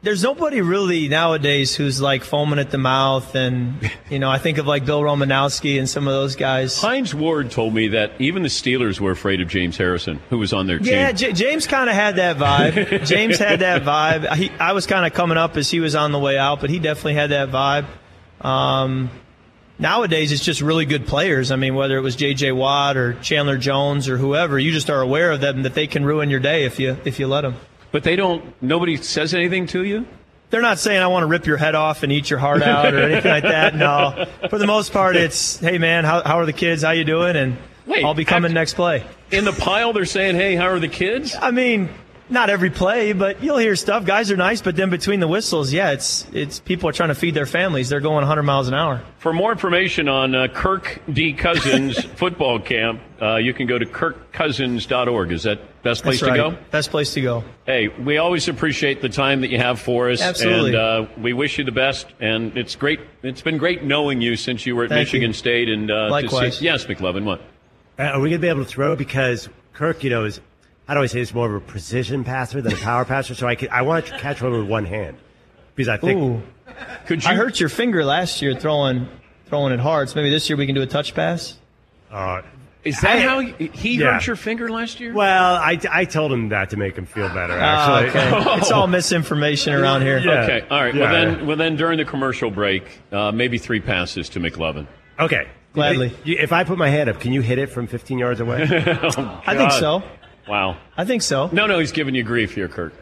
there's 0.00 0.22
nobody 0.22 0.60
really 0.60 1.08
nowadays 1.08 1.74
who's 1.74 2.00
like 2.00 2.22
foaming 2.22 2.58
at 2.58 2.70
the 2.70 2.78
mouth, 2.78 3.34
and 3.34 3.90
you 4.10 4.18
know, 4.18 4.30
I 4.30 4.38
think 4.38 4.58
of 4.58 4.66
like 4.66 4.84
Bill 4.84 5.00
Romanowski 5.00 5.78
and 5.78 5.88
some 5.88 6.06
of 6.06 6.12
those 6.12 6.36
guys. 6.36 6.80
Hines 6.80 7.14
Ward 7.14 7.50
told 7.50 7.74
me 7.74 7.88
that 7.88 8.12
even 8.20 8.42
the 8.42 8.48
Steelers 8.48 9.00
were 9.00 9.10
afraid 9.10 9.40
of 9.40 9.48
James 9.48 9.76
Harrison, 9.76 10.20
who 10.30 10.38
was 10.38 10.52
on 10.52 10.66
their 10.66 10.78
team. 10.78 10.92
Yeah, 10.92 11.12
J- 11.12 11.32
James 11.32 11.66
kind 11.66 11.90
of 11.90 11.96
had 11.96 12.16
that 12.16 12.36
vibe. 12.36 13.06
James 13.06 13.38
had 13.38 13.60
that 13.60 13.82
vibe. 13.82 14.32
He, 14.36 14.50
I 14.58 14.72
was 14.72 14.86
kind 14.86 15.04
of 15.04 15.12
coming 15.12 15.36
up 15.36 15.56
as 15.56 15.70
he 15.70 15.80
was 15.80 15.94
on 15.94 16.12
the 16.12 16.18
way 16.18 16.38
out, 16.38 16.60
but 16.60 16.70
he 16.70 16.78
definitely 16.78 17.14
had 17.14 17.30
that 17.30 17.50
vibe. 17.50 17.86
Um, 18.40 19.10
nowadays, 19.80 20.30
it's 20.30 20.44
just 20.44 20.60
really 20.60 20.84
good 20.84 21.08
players. 21.08 21.50
I 21.50 21.56
mean, 21.56 21.74
whether 21.74 21.96
it 21.96 22.02
was 22.02 22.14
J.J. 22.14 22.52
Watt 22.52 22.96
or 22.96 23.14
Chandler 23.14 23.58
Jones 23.58 24.08
or 24.08 24.16
whoever, 24.16 24.60
you 24.60 24.70
just 24.70 24.90
are 24.90 25.00
aware 25.00 25.32
of 25.32 25.40
them 25.40 25.62
that 25.62 25.74
they 25.74 25.88
can 25.88 26.04
ruin 26.04 26.30
your 26.30 26.40
day 26.40 26.64
if 26.64 26.78
you 26.78 26.96
if 27.04 27.18
you 27.18 27.26
let 27.26 27.40
them. 27.40 27.56
But 27.90 28.02
they 28.02 28.16
don't. 28.16 28.60
Nobody 28.62 28.96
says 28.96 29.34
anything 29.34 29.66
to 29.68 29.84
you. 29.84 30.06
They're 30.50 30.62
not 30.62 30.78
saying 30.78 31.00
I 31.00 31.08
want 31.08 31.24
to 31.24 31.26
rip 31.26 31.46
your 31.46 31.58
head 31.58 31.74
off 31.74 32.02
and 32.02 32.10
eat 32.10 32.30
your 32.30 32.38
heart 32.38 32.62
out 32.62 32.94
or 32.94 33.00
anything 33.00 33.30
like 33.30 33.42
that. 33.42 33.74
No, 33.74 34.26
for 34.48 34.58
the 34.58 34.66
most 34.66 34.92
part, 34.92 35.14
it's 35.16 35.58
hey 35.58 35.78
man, 35.78 36.04
how, 36.04 36.22
how 36.24 36.38
are 36.38 36.46
the 36.46 36.54
kids? 36.54 36.82
How 36.82 36.92
you 36.92 37.04
doing? 37.04 37.36
And 37.36 37.58
Wait, 37.86 38.04
I'll 38.04 38.14
be 38.14 38.24
coming 38.24 38.52
next 38.52 38.74
play. 38.74 39.04
In 39.30 39.44
the 39.44 39.52
pile, 39.52 39.92
they're 39.92 40.06
saying, 40.06 40.36
"Hey, 40.36 40.54
how 40.56 40.68
are 40.68 40.78
the 40.78 40.88
kids?" 40.88 41.36
I 41.38 41.50
mean, 41.50 41.90
not 42.30 42.50
every 42.50 42.70
play, 42.70 43.12
but 43.12 43.42
you'll 43.42 43.58
hear 43.58 43.76
stuff. 43.76 44.04
Guys 44.04 44.30
are 44.30 44.36
nice, 44.36 44.60
but 44.60 44.76
then 44.76 44.90
between 44.90 45.20
the 45.20 45.28
whistles, 45.28 45.72
yeah, 45.72 45.90
it's 45.92 46.26
it's 46.32 46.60
people 46.60 46.88
are 46.88 46.92
trying 46.92 47.08
to 47.08 47.14
feed 47.14 47.34
their 47.34 47.46
families. 47.46 47.88
They're 47.88 48.00
going 48.00 48.16
100 48.16 48.42
miles 48.42 48.68
an 48.68 48.74
hour. 48.74 49.02
For 49.18 49.32
more 49.32 49.52
information 49.52 50.08
on 50.08 50.34
uh, 50.34 50.48
Kirk 50.48 51.00
D. 51.12 51.32
Cousins 51.32 52.02
football 52.16 52.60
camp, 52.60 53.00
uh, 53.20 53.36
you 53.36 53.52
can 53.54 53.66
go 53.66 53.78
to 53.78 53.86
kirkcousins.org. 53.86 55.32
Is 55.32 55.42
that 55.44 55.82
best 55.82 56.02
place 56.02 56.20
That's 56.20 56.32
to 56.36 56.42
right. 56.42 56.54
go? 56.54 56.62
Best 56.70 56.90
place 56.90 57.14
to 57.14 57.20
go. 57.20 57.44
Hey, 57.66 57.88
we 57.88 58.18
always 58.18 58.48
appreciate 58.48 59.00
the 59.02 59.08
time 59.08 59.40
that 59.40 59.50
you 59.50 59.58
have 59.58 59.80
for 59.80 60.10
us, 60.10 60.20
Absolutely. 60.20 60.70
and 60.70 60.76
uh, 60.78 61.06
we 61.20 61.32
wish 61.32 61.58
you 61.58 61.64
the 61.64 61.72
best. 61.72 62.06
And 62.20 62.56
it's 62.56 62.76
great. 62.76 63.00
It's 63.22 63.42
been 63.42 63.58
great 63.58 63.82
knowing 63.82 64.20
you 64.20 64.36
since 64.36 64.66
you 64.66 64.76
were 64.76 64.84
at 64.84 64.90
Thank 64.90 65.08
Michigan 65.08 65.28
you. 65.30 65.34
State. 65.34 65.68
And 65.68 65.90
uh, 65.90 66.06
to 66.06 66.10
Likewise. 66.10 66.58
see, 66.58 66.64
yes, 66.66 66.84
McLovin, 66.84 67.24
what? 67.24 67.40
Uh, 67.98 68.02
Are 68.04 68.20
we 68.20 68.30
going 68.30 68.40
to 68.40 68.44
be 68.44 68.48
able 68.48 68.64
to 68.64 68.68
throw? 68.68 68.94
Because 68.94 69.48
Kirk, 69.72 70.04
you 70.04 70.10
know, 70.10 70.24
is 70.24 70.40
how 70.88 70.94
do 70.94 71.00
I 71.02 71.06
say? 71.06 71.18
He's 71.20 71.32
more 71.32 71.46
of 71.46 71.54
a 71.54 71.60
precision 71.64 72.24
passer 72.24 72.60
than 72.60 72.72
a 72.72 72.76
power 72.76 73.04
passer. 73.04 73.34
So 73.34 73.46
I 73.46 73.54
could, 73.54 73.68
I 73.68 73.82
want 73.82 74.06
to 74.06 74.18
catch 74.18 74.42
one 74.42 74.52
with 74.52 74.66
one 74.66 74.84
hand 74.86 75.16
because 75.76 75.88
I 75.88 75.98
think 75.98 76.20
Ooh, 76.20 76.42
Could 77.06 77.22
you? 77.22 77.30
I 77.30 77.34
hurt 77.34 77.60
your 77.60 77.68
finger 77.68 78.04
last 78.04 78.42
year 78.42 78.54
throwing 78.54 79.06
throwing 79.46 79.72
it 79.72 79.80
hard. 79.80 80.08
So 80.08 80.16
maybe 80.16 80.30
this 80.30 80.48
year 80.50 80.56
we 80.56 80.66
can 80.66 80.74
do 80.74 80.82
a 80.82 80.86
touch 80.86 81.14
pass. 81.14 81.56
uh, 82.10 82.42
Is 82.84 83.00
that 83.02 83.16
I- 83.16 83.20
how 83.20 83.40
he, 83.40 83.66
he 83.68 83.90
Yeah. 83.98 84.14
hurt 84.14 84.26
your 84.26 84.36
finger 84.36 84.68
last 84.70 84.98
year? 85.00 85.12
Well, 85.12 85.54
I, 85.56 85.78
I 85.90 86.04
told 86.06 86.32
him 86.32 86.48
that 86.50 86.70
to 86.70 86.76
make 86.76 86.96
him 86.96 87.06
feel 87.06 87.28
better. 87.28 87.56
Ah, 87.60 88.00
Actually, 88.00 88.20
okay. 88.40 88.58
it's 88.60 88.70
all 88.70 88.86
misinformation 88.86 89.74
around 89.74 90.02
here. 90.02 90.18
Yeah. 90.18 90.42
Okay, 90.44 90.66
all 90.70 90.82
right. 90.84 90.94
Yeah. 90.94 91.02
Well, 91.02 91.12
then, 91.12 91.46
well, 91.46 91.56
then 91.56 91.76
during 91.76 91.98
the 91.98 92.04
commercial 92.04 92.50
break, 92.50 92.84
uh, 93.12 93.30
maybe 93.32 93.58
three 93.58 93.80
passes 93.80 94.28
to 94.30 94.40
McLovin. 94.40 94.86
okay. 95.20 95.48
Gladly. 95.74 96.12
If 96.24 96.50
I 96.50 96.64
put 96.64 96.78
my 96.78 96.88
hand 96.88 97.08
up, 97.10 97.20
can 97.20 97.32
you 97.32 97.40
hit 97.42 97.58
it 97.58 97.66
from 97.70 97.86
15 97.86 98.18
yards 98.18 98.40
away? 98.40 98.62
I 99.46 99.54
think 99.56 99.70
so. 99.72 100.02
Wow. 100.48 100.76
I 100.96 101.04
think 101.04 101.22
so. 101.22 101.48
No, 101.52 101.66
no, 101.66 101.78
he's 101.78 101.92
giving 101.92 102.14
you 102.14 102.22
grief 102.22 102.54
here, 102.54 102.68
Kirk. 102.68 102.94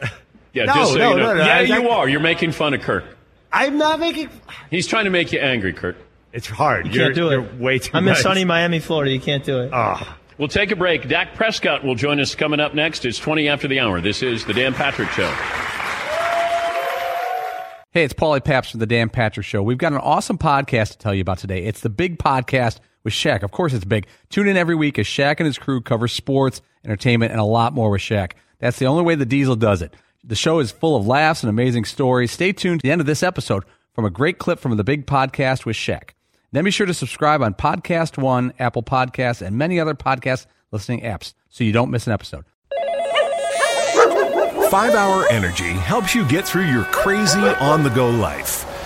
Yeah, 0.52 0.64
No, 0.64 0.74
just 0.74 0.92
so 0.92 0.98
no, 0.98 1.11
you 1.11 1.16
know. 1.18 1.26
no, 1.26 1.35
no, 1.35 1.44
Yeah, 1.44 1.56
I- 1.59 1.61
you 1.61 1.88
I- 1.88 1.94
are. 1.96 2.09
You're 2.09 2.20
making 2.20 2.52
fun 2.52 2.74
of 2.74 2.80
Kirk. 2.80 3.04
I'm 3.52 3.78
not 3.78 4.00
making. 4.00 4.28
He's 4.70 4.87
trying 4.87 5.04
to 5.04 5.11
make 5.11 5.32
you 5.32 5.38
angry, 5.38 5.72
Kirk. 5.72 5.96
It's 6.32 6.46
hard. 6.48 6.87
You 6.87 6.92
can't 7.00 7.14
do 7.14 7.24
you're, 7.30 7.40
it. 7.40 7.52
You're 7.52 7.62
way 7.62 7.78
too. 7.78 7.92
I'm 7.94 8.06
in 8.09 8.14
sunny 8.16 8.44
Miami, 8.44 8.78
Florida. 8.80 9.11
You 9.11 9.20
can't 9.20 9.44
do 9.44 9.61
it. 9.61 9.70
Ah. 9.72 10.16
We'll 10.38 10.48
take 10.48 10.70
a 10.70 10.76
break. 10.76 11.09
Dak 11.09 11.35
Prescott 11.35 11.82
will 11.85 11.94
join 11.94 12.20
us 12.20 12.35
coming 12.35 12.61
up 12.61 12.74
next. 12.74 13.04
It's 13.06 13.18
20 13.18 13.48
after 13.48 13.68
the 13.68 13.80
hour. 13.80 14.00
This 14.02 14.22
is 14.22 14.44
the 14.44 14.52
Dan 14.52 14.74
Patrick 14.74 15.09
Show. 15.11 15.32
Hey, 17.92 18.04
it's 18.04 18.12
Paulie 18.12 18.44
Paps 18.44 18.70
from 18.70 18.80
the 18.80 18.87
Dan 18.87 19.09
Patrick 19.09 19.46
Show. 19.46 19.62
We've 19.62 19.78
got 19.78 19.92
an 19.92 19.98
awesome 19.98 20.37
podcast 20.37 20.90
to 20.92 20.98
tell 20.98 21.14
you 21.14 21.22
about 21.22 21.38
today. 21.38 21.64
It's 21.64 21.80
the 21.80 21.88
big 21.88 22.18
podcast 22.18 22.80
with 23.06 23.14
Shaq. 23.14 23.44
Of 23.44 23.52
course, 23.52 23.72
it's 23.72 23.84
big. 23.84 24.08
Tune 24.30 24.48
in 24.48 24.56
every 24.56 24.74
week 24.74 24.98
as 24.98 25.06
Shaq 25.06 25.36
and 25.38 25.46
his 25.46 25.58
crew 25.58 25.80
cover 25.80 26.08
sports, 26.08 26.60
entertainment, 26.84 27.30
and 27.30 27.40
a 27.40 27.44
lot 27.44 27.72
more 27.72 27.88
with 27.88 28.00
Shaq. 28.02 28.32
That's 28.58 28.80
the 28.80 28.86
only 28.86 29.04
way 29.04 29.14
the 29.14 29.24
Diesel 29.24 29.54
does 29.54 29.80
it. 29.80 29.94
The 30.24 30.34
show 30.34 30.58
is 30.58 30.72
full 30.72 30.96
of 30.96 31.06
laughs 31.06 31.44
and 31.44 31.48
amazing 31.48 31.84
stories. 31.84 32.32
Stay 32.32 32.52
tuned 32.52 32.80
to 32.80 32.82
the 32.82 32.90
end 32.90 33.00
of 33.00 33.06
this 33.06 33.22
episode 33.22 33.62
from 33.94 34.04
a 34.04 34.10
great 34.10 34.38
clip 34.38 34.58
from 34.58 34.76
the 34.76 34.82
big 34.82 35.06
podcast 35.06 35.64
with 35.64 35.76
Shaq. 35.76 36.10
Then 36.50 36.64
be 36.64 36.72
sure 36.72 36.86
to 36.86 36.94
subscribe 36.94 37.42
on 37.42 37.54
Podcast 37.54 38.18
One, 38.18 38.52
Apple 38.58 38.82
Podcasts, 38.82 39.40
and 39.40 39.56
many 39.56 39.78
other 39.78 39.94
podcast 39.94 40.46
listening 40.72 41.02
apps 41.02 41.32
so 41.48 41.62
you 41.62 41.72
don't 41.72 41.92
miss 41.92 42.08
an 42.08 42.12
episode. 42.12 42.44
5 44.68 44.94
Hour 44.96 45.28
Energy 45.30 45.70
helps 45.70 46.12
you 46.12 46.26
get 46.26 46.44
through 46.44 46.66
your 46.66 46.84
crazy 46.84 47.38
on 47.38 47.84
the 47.84 47.90
go 47.90 48.10
life. 48.10 48.66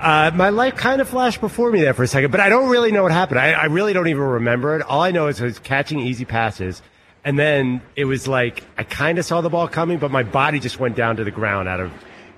Uh, 0.00 0.30
my 0.34 0.48
life 0.50 0.76
kind 0.76 1.00
of 1.00 1.08
flashed 1.08 1.40
before 1.40 1.70
me 1.72 1.80
there 1.80 1.94
for 1.94 2.04
a 2.04 2.06
second, 2.06 2.30
but 2.30 2.40
I 2.40 2.48
don't 2.48 2.68
really 2.68 2.92
know 2.92 3.02
what 3.02 3.12
happened. 3.12 3.40
I, 3.40 3.52
I 3.52 3.64
really 3.64 3.92
don't 3.92 4.06
even 4.08 4.22
remember 4.22 4.76
it. 4.76 4.82
All 4.82 5.02
I 5.02 5.10
know 5.10 5.26
is 5.26 5.40
I 5.40 5.44
was 5.46 5.58
catching 5.58 5.98
easy 6.00 6.24
passes, 6.24 6.82
and 7.24 7.38
then 7.38 7.82
it 7.96 8.04
was 8.04 8.28
like 8.28 8.62
I 8.76 8.84
kind 8.84 9.18
of 9.18 9.24
saw 9.24 9.40
the 9.40 9.50
ball 9.50 9.66
coming, 9.66 9.98
but 9.98 10.10
my 10.10 10.22
body 10.22 10.60
just 10.60 10.78
went 10.78 10.94
down 10.96 11.16
to 11.16 11.24
the 11.24 11.32
ground 11.32 11.68
out 11.68 11.80
of 11.80 11.92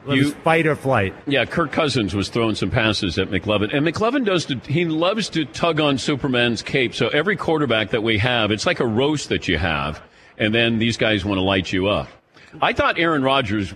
You- 0.09 0.31
fight 0.31 0.67
or 0.67 0.75
flight. 0.75 1.15
Yeah, 1.27 1.45
Kirk 1.45 1.71
Cousins 1.71 2.15
was 2.15 2.31
throwing 2.31 2.55
some 2.55 2.71
passes 2.71 3.19
at 3.19 3.29
McLovin, 3.29 3.75
and 3.77 3.87
McLovin 3.87 4.25
does. 4.25 4.47
To, 4.47 4.57
he 4.67 4.87
loves 4.87 5.29
to 5.31 5.45
tug 5.45 5.81
on 5.81 5.99
Superman's 5.99 6.63
cape. 6.63 6.95
So 6.95 7.09
every 7.09 7.37
quarterback 7.37 7.91
that 7.91 8.03
we 8.03 8.17
have, 8.19 8.51
it's 8.51 8.65
like 8.65 8.81
a 8.81 8.87
roast 8.87 9.29
that 9.29 9.49
you 9.49 9.59
have, 9.59 10.01
and 10.39 10.55
then 10.55 10.79
these 10.79 10.97
guys 10.97 11.27
want 11.27 11.37
to 11.37 11.43
light 11.43 11.71
you 11.73 11.89
up. 11.89 12.09
I 12.63 12.73
thought 12.73 12.99
Aaron 12.99 13.23
Rodgers 13.23 13.75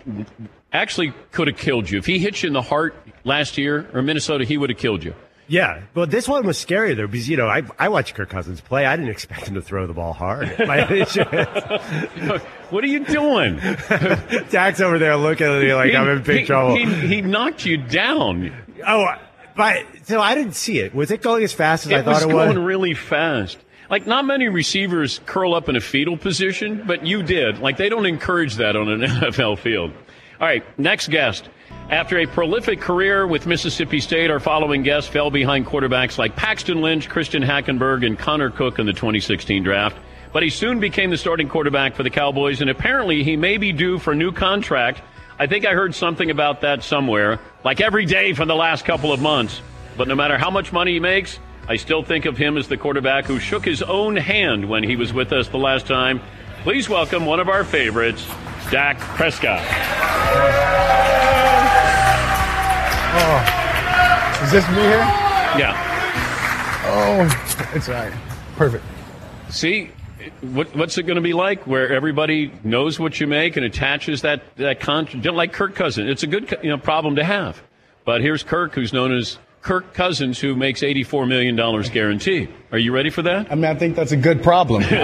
actually 0.75 1.15
could 1.33 1.49
have 1.49 1.57
killed 1.57 1.89
you 1.89 1.99
if 1.99 2.07
he 2.07 2.19
hit 2.19 2.43
you 2.43 2.49
in 2.49 2.53
the 2.53 2.63
heart 2.63 2.95
last 3.25 3.57
year 3.57 3.89
or 3.95 4.03
Minnesota. 4.03 4.45
He 4.45 4.59
would 4.59 4.71
have 4.71 4.79
killed 4.79 5.05
you. 5.05 5.15
Yeah, 5.47 5.83
but 5.93 6.11
this 6.11 6.27
one 6.27 6.47
was 6.47 6.57
scary 6.57 6.95
though 6.95 7.07
because 7.07 7.29
you 7.29 7.37
know 7.37 7.49
I 7.49 7.63
I 7.79 7.89
watched 7.91 8.15
Kirk 8.15 8.31
Cousins 8.31 8.61
play. 8.61 8.87
I 8.87 8.97
didn't 8.97 9.11
expect 9.11 9.47
him 9.47 9.55
to 9.55 9.63
throw 9.63 9.87
the 9.87 9.93
ball 9.93 10.13
hard. 10.13 10.49
What 12.71 12.83
are 12.83 12.89
you 12.89 13.05
doing? 13.05 13.57
Dak's 14.51 14.81
over 14.81 14.99
there 14.99 15.17
looking 15.17 15.47
at 15.47 15.63
me 15.63 15.73
like 15.75 15.95
I'm 15.95 16.09
in 16.09 16.23
big 16.23 16.41
he, 16.41 16.47
trouble. 16.47 16.77
He, 16.77 16.87
he 16.87 17.21
knocked 17.21 17.65
you 17.65 17.77
down. 17.77 18.53
oh, 18.85 19.07
but 19.55 19.85
so 20.05 20.21
I 20.21 20.35
didn't 20.35 20.55
see 20.55 20.81
it. 20.81 20.93
Was 20.93 21.13
it 21.13 21.23
going 21.23 21.45
as 21.45 21.53
fast 21.53 21.87
as 21.87 21.93
I 21.93 22.03
thought 22.03 22.23
It 22.23 22.27
was 22.27 22.35
it 22.35 22.55
going 22.55 22.59
really 22.59 22.95
fast. 22.95 23.59
Like 23.91 24.07
not 24.07 24.25
many 24.25 24.49
receivers 24.49 25.21
curl 25.27 25.55
up 25.55 25.69
in 25.69 25.77
a 25.77 25.81
fetal 25.81 26.17
position, 26.17 26.83
but 26.87 27.07
you 27.07 27.23
did. 27.23 27.59
Like 27.59 27.77
they 27.77 27.89
don't 27.89 28.07
encourage 28.07 28.57
that 28.57 28.75
on 28.77 28.89
an 28.89 29.03
NFL 29.03 29.59
field. 29.59 29.93
All 30.41 30.47
right, 30.49 30.65
next 30.79 31.09
guest. 31.09 31.49
After 31.91 32.19
a 32.19 32.27
prolific 32.27 32.81
career 32.81 33.27
with 33.27 33.47
Mississippi 33.47 34.01
State, 34.01 34.31
our 34.31 34.41
following 34.41 34.83
guest 34.83 35.11
fell 35.11 35.31
behind 35.31 35.67
quarterbacks 35.67 36.19
like 36.19 36.35
Paxton 36.35 36.81
Lynch, 36.81 37.09
Christian 37.09 37.43
Hackenberg, 37.43 38.05
and 38.05 38.19
Connor 38.19 38.51
Cook 38.51 38.79
in 38.79 38.87
the 38.87 38.93
2016 38.93 39.63
draft. 39.63 39.97
But 40.33 40.43
he 40.43 40.51
soon 40.51 40.81
became 40.81 41.11
the 41.11 41.17
starting 41.17 41.49
quarterback 41.49 41.95
for 41.95 42.03
the 42.03 42.11
Cowboys, 42.11 42.61
and 42.61 42.69
apparently 42.69 43.23
he 43.23 43.37
may 43.37 43.59
be 43.59 43.71
due 43.71 44.01
for 44.01 44.13
a 44.13 44.17
new 44.17 44.33
contract. 44.33 45.03
I 45.39 45.47
think 45.47 45.67
I 45.67 45.73
heard 45.73 45.95
something 45.95 46.31
about 46.31 46.63
that 46.63 46.83
somewhere, 46.83 47.39
like 47.63 47.81
every 47.81 48.05
day 48.07 48.33
for 48.33 48.45
the 48.45 48.57
last 48.57 48.85
couple 48.85 49.13
of 49.13 49.21
months. 49.21 49.61
But 49.97 50.09
no 50.09 50.17
matter 50.17 50.37
how 50.37 50.51
much 50.51 50.73
money 50.73 50.95
he 50.95 51.01
makes, 51.01 51.39
I 51.69 51.77
still 51.77 52.03
think 52.03 52.25
of 52.25 52.37
him 52.37 52.57
as 52.57 52.67
the 52.67 52.77
quarterback 52.77 53.27
who 53.27 53.39
shook 53.39 53.65
his 53.65 53.83
own 53.83 54.17
hand 54.17 54.69
when 54.69 54.83
he 54.83 54.97
was 54.97 55.13
with 55.13 55.33
us 55.33 55.47
the 55.49 55.59
last 55.59 55.87
time. 55.87 56.21
Please 56.63 56.89
welcome 56.89 57.25
one 57.25 57.41
of 57.41 57.49
our 57.49 57.63
favorites, 57.63 58.27
Dak 58.71 58.99
Prescott. 58.99 59.61
Oh. 63.17 64.45
Is 64.45 64.53
this 64.53 64.69
me 64.71 64.83
here? 64.83 64.99
Yeah. 65.57 65.75
Oh, 66.87 67.71
it's 67.75 67.89
all 67.89 67.95
right. 67.95 68.13
Perfect. 68.57 68.85
See, 69.51 69.91
what, 70.41 70.75
what's 70.77 70.99
it 70.99 71.05
going 71.05 71.17
to 71.17 71.23
be 71.23 71.33
like 71.33 71.67
where 71.67 71.93
everybody 71.93 72.53
knows 72.65 72.99
what 72.99 73.21
you 73.21 73.27
make 73.27 73.57
and 73.57 73.65
attaches 73.65 74.23
that, 74.23 74.43
that 74.57 74.81
contract? 74.81 75.25
Like 75.27 75.53
Kirk 75.53 75.75
Cousins. 75.75 76.11
It's 76.11 76.23
a 76.23 76.27
good 76.27 76.59
you 76.63 76.71
know, 76.71 76.79
problem 76.79 77.17
to 77.17 77.25
have. 77.25 77.63
But 78.05 78.21
here's 78.21 78.43
Kirk, 78.43 78.75
who's 78.75 78.93
known 78.93 79.17
as 79.17 79.39
Kirk 79.65 79.95
Cousins, 79.95 80.39
who 80.39 80.55
makes 80.55 80.83
$84 80.83 81.27
million 81.27 81.57
guarantee. 81.91 82.49
Are 82.71 82.77
you 82.77 82.93
ready 82.93 83.09
for 83.09 83.23
that? 83.23 83.51
I 83.51 83.55
mean, 83.55 83.65
I 83.65 83.75
think 83.75 83.97
that's 83.97 84.13
a 84.13 84.17
good 84.17 84.43
problem. 84.43 84.83
Uh, 84.93 84.97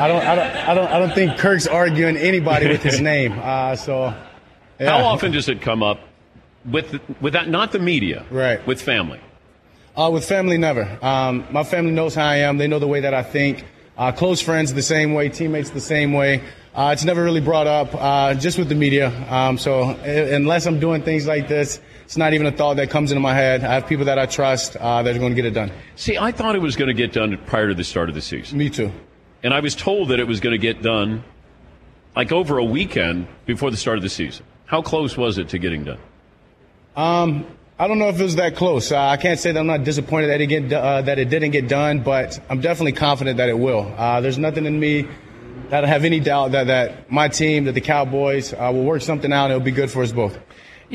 I 0.00 0.06
don't, 0.08 0.22
I 0.24 0.34
don't, 0.36 0.56
I 0.56 0.74
don't, 0.74 0.86
I 0.92 0.98
don't 1.00 1.12
think 1.14 1.36
Kirk's 1.38 1.66
arguing 1.66 2.16
anybody 2.16 2.68
with 2.68 2.80
his 2.82 3.00
name. 3.12 3.32
Uh, 3.42 3.74
so, 3.74 4.14
yeah. 4.78 4.90
How 4.98 5.04
often 5.04 5.32
does 5.32 5.48
it 5.48 5.60
come 5.60 5.82
up 5.82 5.98
with, 6.64 7.00
with 7.20 7.32
that, 7.32 7.48
not 7.48 7.72
the 7.72 7.80
media, 7.80 8.24
Right. 8.30 8.64
with 8.68 8.80
family? 8.80 9.20
Uh, 9.96 10.10
with 10.12 10.24
family, 10.28 10.58
never. 10.58 10.88
Um, 11.02 11.44
my 11.50 11.64
family 11.64 11.90
knows 11.90 12.14
how 12.14 12.24
I 12.26 12.36
am. 12.36 12.56
They 12.58 12.68
know 12.68 12.78
the 12.78 12.86
way 12.88 13.00
that 13.00 13.14
I 13.14 13.24
think. 13.24 13.64
Uh, 13.98 14.12
close 14.12 14.40
friends 14.40 14.72
the 14.74 14.82
same 14.82 15.12
way, 15.14 15.28
teammates 15.28 15.70
the 15.70 15.80
same 15.80 16.12
way. 16.12 16.40
Uh, 16.74 16.90
it's 16.92 17.04
never 17.04 17.22
really 17.24 17.40
brought 17.40 17.66
up, 17.66 17.94
uh, 17.94 18.34
just 18.34 18.58
with 18.58 18.68
the 18.68 18.74
media. 18.76 19.08
Um, 19.28 19.58
so 19.58 19.90
unless 19.90 20.66
I'm 20.66 20.78
doing 20.80 21.02
things 21.02 21.26
like 21.26 21.48
this, 21.48 21.80
it's 22.04 22.16
not 22.16 22.34
even 22.34 22.46
a 22.46 22.52
thought 22.52 22.76
that 22.76 22.90
comes 22.90 23.10
into 23.10 23.20
my 23.20 23.34
head. 23.34 23.64
I 23.64 23.74
have 23.74 23.86
people 23.86 24.04
that 24.04 24.18
I 24.18 24.26
trust 24.26 24.76
uh, 24.76 25.02
that 25.02 25.16
are 25.16 25.18
going 25.18 25.32
to 25.32 25.36
get 25.36 25.46
it 25.46 25.54
done. 25.54 25.72
See, 25.96 26.18
I 26.18 26.32
thought 26.32 26.54
it 26.54 26.62
was 26.62 26.76
going 26.76 26.88
to 26.88 26.94
get 26.94 27.12
done 27.12 27.36
prior 27.46 27.68
to 27.68 27.74
the 27.74 27.84
start 27.84 28.08
of 28.08 28.14
the 28.14 28.20
season. 28.20 28.58
Me 28.58 28.70
too. 28.70 28.92
And 29.42 29.52
I 29.52 29.60
was 29.60 29.74
told 29.74 30.08
that 30.08 30.20
it 30.20 30.26
was 30.26 30.40
going 30.40 30.52
to 30.52 30.58
get 30.58 30.82
done 30.82 31.24
like 32.14 32.32
over 32.32 32.58
a 32.58 32.64
weekend 32.64 33.26
before 33.46 33.70
the 33.70 33.76
start 33.76 33.98
of 33.98 34.02
the 34.02 34.08
season. 34.08 34.44
How 34.66 34.82
close 34.82 35.16
was 35.16 35.38
it 35.38 35.48
to 35.50 35.58
getting 35.58 35.84
done? 35.84 35.98
Um, 36.96 37.46
I 37.78 37.88
don't 37.88 37.98
know 37.98 38.08
if 38.08 38.20
it 38.20 38.22
was 38.22 38.36
that 38.36 38.54
close. 38.54 38.92
Uh, 38.92 39.00
I 39.00 39.16
can't 39.16 39.38
say 39.38 39.50
that 39.52 39.58
I'm 39.58 39.66
not 39.66 39.82
disappointed 39.82 40.28
that 40.28 40.40
it, 40.40 40.46
get, 40.46 40.72
uh, 40.72 41.02
that 41.02 41.18
it 41.18 41.28
didn't 41.28 41.50
get 41.50 41.68
done, 41.68 42.02
but 42.02 42.38
I'm 42.48 42.60
definitely 42.60 42.92
confident 42.92 43.38
that 43.38 43.48
it 43.48 43.58
will. 43.58 43.92
Uh, 43.96 44.20
there's 44.20 44.38
nothing 44.38 44.64
in 44.64 44.78
me 44.78 45.08
that 45.70 45.84
I 45.84 45.88
have 45.88 46.04
any 46.04 46.20
doubt 46.20 46.52
that, 46.52 46.68
that 46.68 47.10
my 47.10 47.28
team, 47.28 47.64
that 47.64 47.72
the 47.72 47.80
Cowboys, 47.80 48.52
uh, 48.52 48.70
will 48.72 48.84
work 48.84 49.02
something 49.02 49.32
out 49.32 49.46
and 49.46 49.54
it'll 49.54 49.64
be 49.64 49.72
good 49.72 49.90
for 49.90 50.02
us 50.02 50.12
both. 50.12 50.38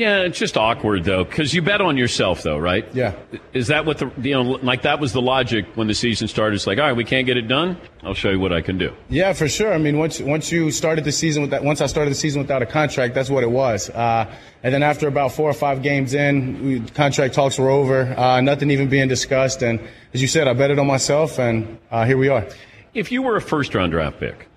Yeah, 0.00 0.20
it's 0.20 0.38
just 0.38 0.56
awkward 0.56 1.04
though, 1.04 1.24
because 1.24 1.52
you 1.52 1.60
bet 1.60 1.82
on 1.82 1.98
yourself 1.98 2.42
though, 2.42 2.56
right? 2.56 2.88
Yeah. 2.94 3.16
Is 3.52 3.66
that 3.66 3.84
what 3.84 3.98
the 3.98 4.10
you 4.22 4.32
know 4.32 4.52
like 4.62 4.80
that 4.82 4.98
was 4.98 5.12
the 5.12 5.20
logic 5.20 5.66
when 5.74 5.88
the 5.88 5.94
season 5.94 6.26
started? 6.26 6.54
It's 6.54 6.66
like, 6.66 6.78
all 6.78 6.86
right, 6.86 6.96
we 6.96 7.04
can't 7.04 7.26
get 7.26 7.36
it 7.36 7.48
done. 7.48 7.78
I'll 8.02 8.14
show 8.14 8.30
you 8.30 8.40
what 8.40 8.50
I 8.50 8.62
can 8.62 8.78
do. 8.78 8.94
Yeah, 9.10 9.34
for 9.34 9.46
sure. 9.46 9.74
I 9.74 9.76
mean, 9.76 9.98
once 9.98 10.18
once 10.18 10.50
you 10.50 10.70
started 10.70 11.04
the 11.04 11.12
season 11.12 11.42
with 11.42 11.50
that, 11.50 11.62
once 11.62 11.82
I 11.82 11.86
started 11.86 12.12
the 12.12 12.14
season 12.14 12.40
without 12.40 12.62
a 12.62 12.66
contract, 12.66 13.12
that's 13.12 13.28
what 13.28 13.42
it 13.44 13.50
was. 13.50 13.90
Uh, 13.90 14.34
and 14.62 14.72
then 14.72 14.82
after 14.82 15.06
about 15.06 15.32
four 15.32 15.50
or 15.50 15.52
five 15.52 15.82
games 15.82 16.14
in, 16.14 16.64
we, 16.64 16.80
contract 16.92 17.34
talks 17.34 17.58
were 17.58 17.68
over. 17.68 18.18
Uh, 18.18 18.40
nothing 18.40 18.70
even 18.70 18.88
being 18.88 19.06
discussed. 19.06 19.60
And 19.60 19.80
as 20.14 20.22
you 20.22 20.28
said, 20.28 20.48
I 20.48 20.54
bet 20.54 20.70
it 20.70 20.78
on 20.78 20.86
myself, 20.86 21.38
and 21.38 21.78
uh, 21.90 22.06
here 22.06 22.16
we 22.16 22.28
are. 22.28 22.48
If 22.94 23.12
you 23.12 23.20
were 23.20 23.36
a 23.36 23.42
first 23.42 23.74
round 23.74 23.92
draft 23.92 24.18
pick, 24.18 24.48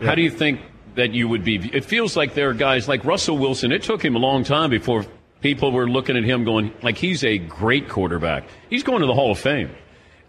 how 0.00 0.16
do 0.16 0.22
you 0.22 0.30
think 0.30 0.60
that 0.96 1.12
you 1.12 1.28
would 1.28 1.44
be? 1.44 1.56
It 1.72 1.84
feels 1.84 2.16
like 2.16 2.34
there 2.34 2.50
are 2.50 2.54
guys 2.54 2.88
like 2.88 3.04
Russell 3.04 3.38
Wilson. 3.38 3.72
It 3.72 3.82
took 3.82 4.04
him 4.04 4.16
a 4.16 4.18
long 4.18 4.44
time 4.44 4.70
before 4.70 5.06
people 5.40 5.72
were 5.72 5.88
looking 5.88 6.16
at 6.16 6.24
him 6.24 6.44
going 6.44 6.72
like 6.82 6.96
he's 6.98 7.22
a 7.24 7.38
great 7.38 7.88
quarterback. 7.88 8.44
He's 8.68 8.82
going 8.82 9.00
to 9.00 9.06
the 9.06 9.14
Hall 9.14 9.30
of 9.30 9.38
Fame. 9.38 9.70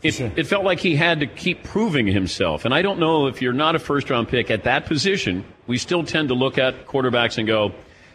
It, 0.03 0.19
it 0.19 0.45
felt 0.45 0.63
like 0.63 0.79
he 0.79 0.95
had 0.95 1.21
to 1.21 1.27
keep 1.27 1.63
proving 1.63 2.05
himself. 2.05 2.65
And 2.65 2.73
I 2.73 2.83
don't 2.83 2.99
know 2.99 3.25
if 3.27 3.41
you're 3.41 3.51
not 3.53 3.75
a 3.75 3.79
first 3.79 4.09
round 4.09 4.27
pick 4.27 4.51
at 4.51 4.65
that 4.65 4.85
position, 4.85 5.43
we 5.65 5.77
still 5.79 6.03
tend 6.03 6.27
to 6.29 6.35
look 6.35 6.59
at 6.59 6.85
quarterbacks 6.85 7.39
and 7.39 7.47
go, 7.47 7.73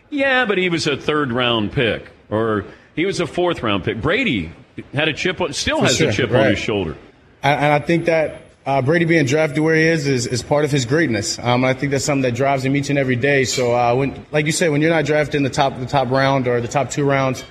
yeah, 0.08 0.44
but 0.44 0.58
he 0.58 0.68
was 0.68 0.86
a 0.86 0.96
third 0.96 1.32
round 1.32 1.72
pick 1.72 2.08
or 2.30 2.66
he 2.94 3.04
was 3.04 3.18
a 3.18 3.26
fourth 3.26 3.62
round 3.62 3.82
pick. 3.84 4.00
Brady 4.00 4.52
had 4.94 5.08
a 5.08 5.12
chip, 5.12 5.40
on, 5.40 5.52
still 5.52 5.78
For 5.80 5.86
has 5.86 5.96
sure, 5.96 6.10
a 6.10 6.12
chip 6.12 6.30
on 6.30 6.50
his 6.50 6.58
shoulder. 6.58 6.96
And 7.42 7.72
I 7.72 7.80
think 7.80 8.04
that 8.04 8.42
uh, 8.64 8.80
Brady 8.82 9.04
being 9.04 9.26
drafted 9.26 9.62
where 9.62 9.74
he 9.74 9.82
is 9.82 10.06
is, 10.06 10.26
is 10.26 10.42
part 10.42 10.64
of 10.64 10.70
his 10.70 10.86
greatness. 10.86 11.38
Um, 11.38 11.64
I 11.64 11.74
think 11.74 11.90
that's 11.90 12.04
something 12.04 12.22
that 12.22 12.34
drives 12.34 12.64
him 12.64 12.76
each 12.76 12.90
and 12.90 12.98
every 12.98 13.16
day. 13.16 13.44
So 13.44 13.74
uh, 13.74 13.94
when, 13.94 14.24
like 14.30 14.46
you 14.46 14.52
said, 14.52 14.70
when 14.70 14.80
you're 14.80 14.90
not 14.90 15.04
drafted 15.04 15.36
in 15.36 15.42
the 15.42 15.50
top 15.50 15.78
the 15.78 15.86
top 15.86 16.10
round 16.10 16.46
or 16.46 16.60
the 16.60 16.68
top 16.68 16.90
two 16.90 17.04
rounds, 17.04 17.44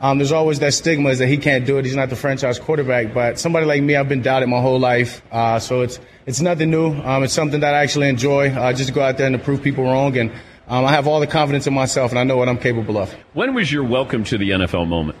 um, 0.00 0.18
there's 0.18 0.32
always 0.32 0.58
that 0.60 0.74
stigma 0.74 1.08
is 1.08 1.18
that 1.18 1.26
he 1.26 1.38
can't 1.38 1.66
do 1.66 1.78
it. 1.78 1.84
He's 1.84 1.96
not 1.96 2.10
the 2.10 2.16
franchise 2.16 2.58
quarterback. 2.58 3.12
But 3.14 3.38
somebody 3.38 3.66
like 3.66 3.82
me, 3.82 3.96
I've 3.96 4.08
been 4.08 4.22
doubted 4.22 4.48
my 4.48 4.60
whole 4.60 4.78
life. 4.78 5.22
Uh, 5.32 5.58
so 5.58 5.80
it's 5.82 5.98
it's 6.26 6.40
nothing 6.40 6.70
new. 6.70 6.92
Um, 6.92 7.24
it's 7.24 7.32
something 7.32 7.60
that 7.60 7.74
I 7.74 7.82
actually 7.82 8.08
enjoy. 8.08 8.50
Uh, 8.50 8.72
just 8.72 8.88
to 8.88 8.94
go 8.94 9.02
out 9.02 9.16
there 9.16 9.26
and 9.26 9.36
to 9.36 9.42
prove 9.42 9.62
people 9.62 9.84
wrong. 9.84 10.16
And 10.16 10.30
um, 10.68 10.84
I 10.84 10.90
have 10.90 11.06
all 11.06 11.18
the 11.18 11.26
confidence 11.26 11.66
in 11.66 11.72
myself, 11.72 12.10
and 12.10 12.18
I 12.18 12.24
know 12.24 12.36
what 12.36 12.48
I'm 12.48 12.58
capable 12.58 12.98
of. 12.98 13.12
When 13.32 13.54
was 13.54 13.72
your 13.72 13.84
welcome 13.84 14.22
to 14.24 14.36
the 14.36 14.50
NFL 14.50 14.86
moment? 14.86 15.18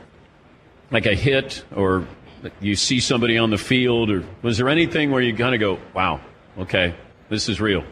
Like 0.90 1.06
a 1.06 1.14
hit, 1.14 1.64
or 1.74 2.06
you 2.60 2.76
see 2.76 3.00
somebody 3.00 3.38
on 3.38 3.50
the 3.50 3.58
field, 3.58 4.10
or 4.10 4.24
was 4.42 4.58
there 4.58 4.68
anything 4.68 5.10
where 5.10 5.22
you 5.22 5.34
kind 5.34 5.54
of 5.54 5.60
go, 5.60 5.78
"Wow, 5.94 6.20
okay, 6.58 6.94
This 7.28 7.48
is 7.48 7.60
real. 7.60 7.84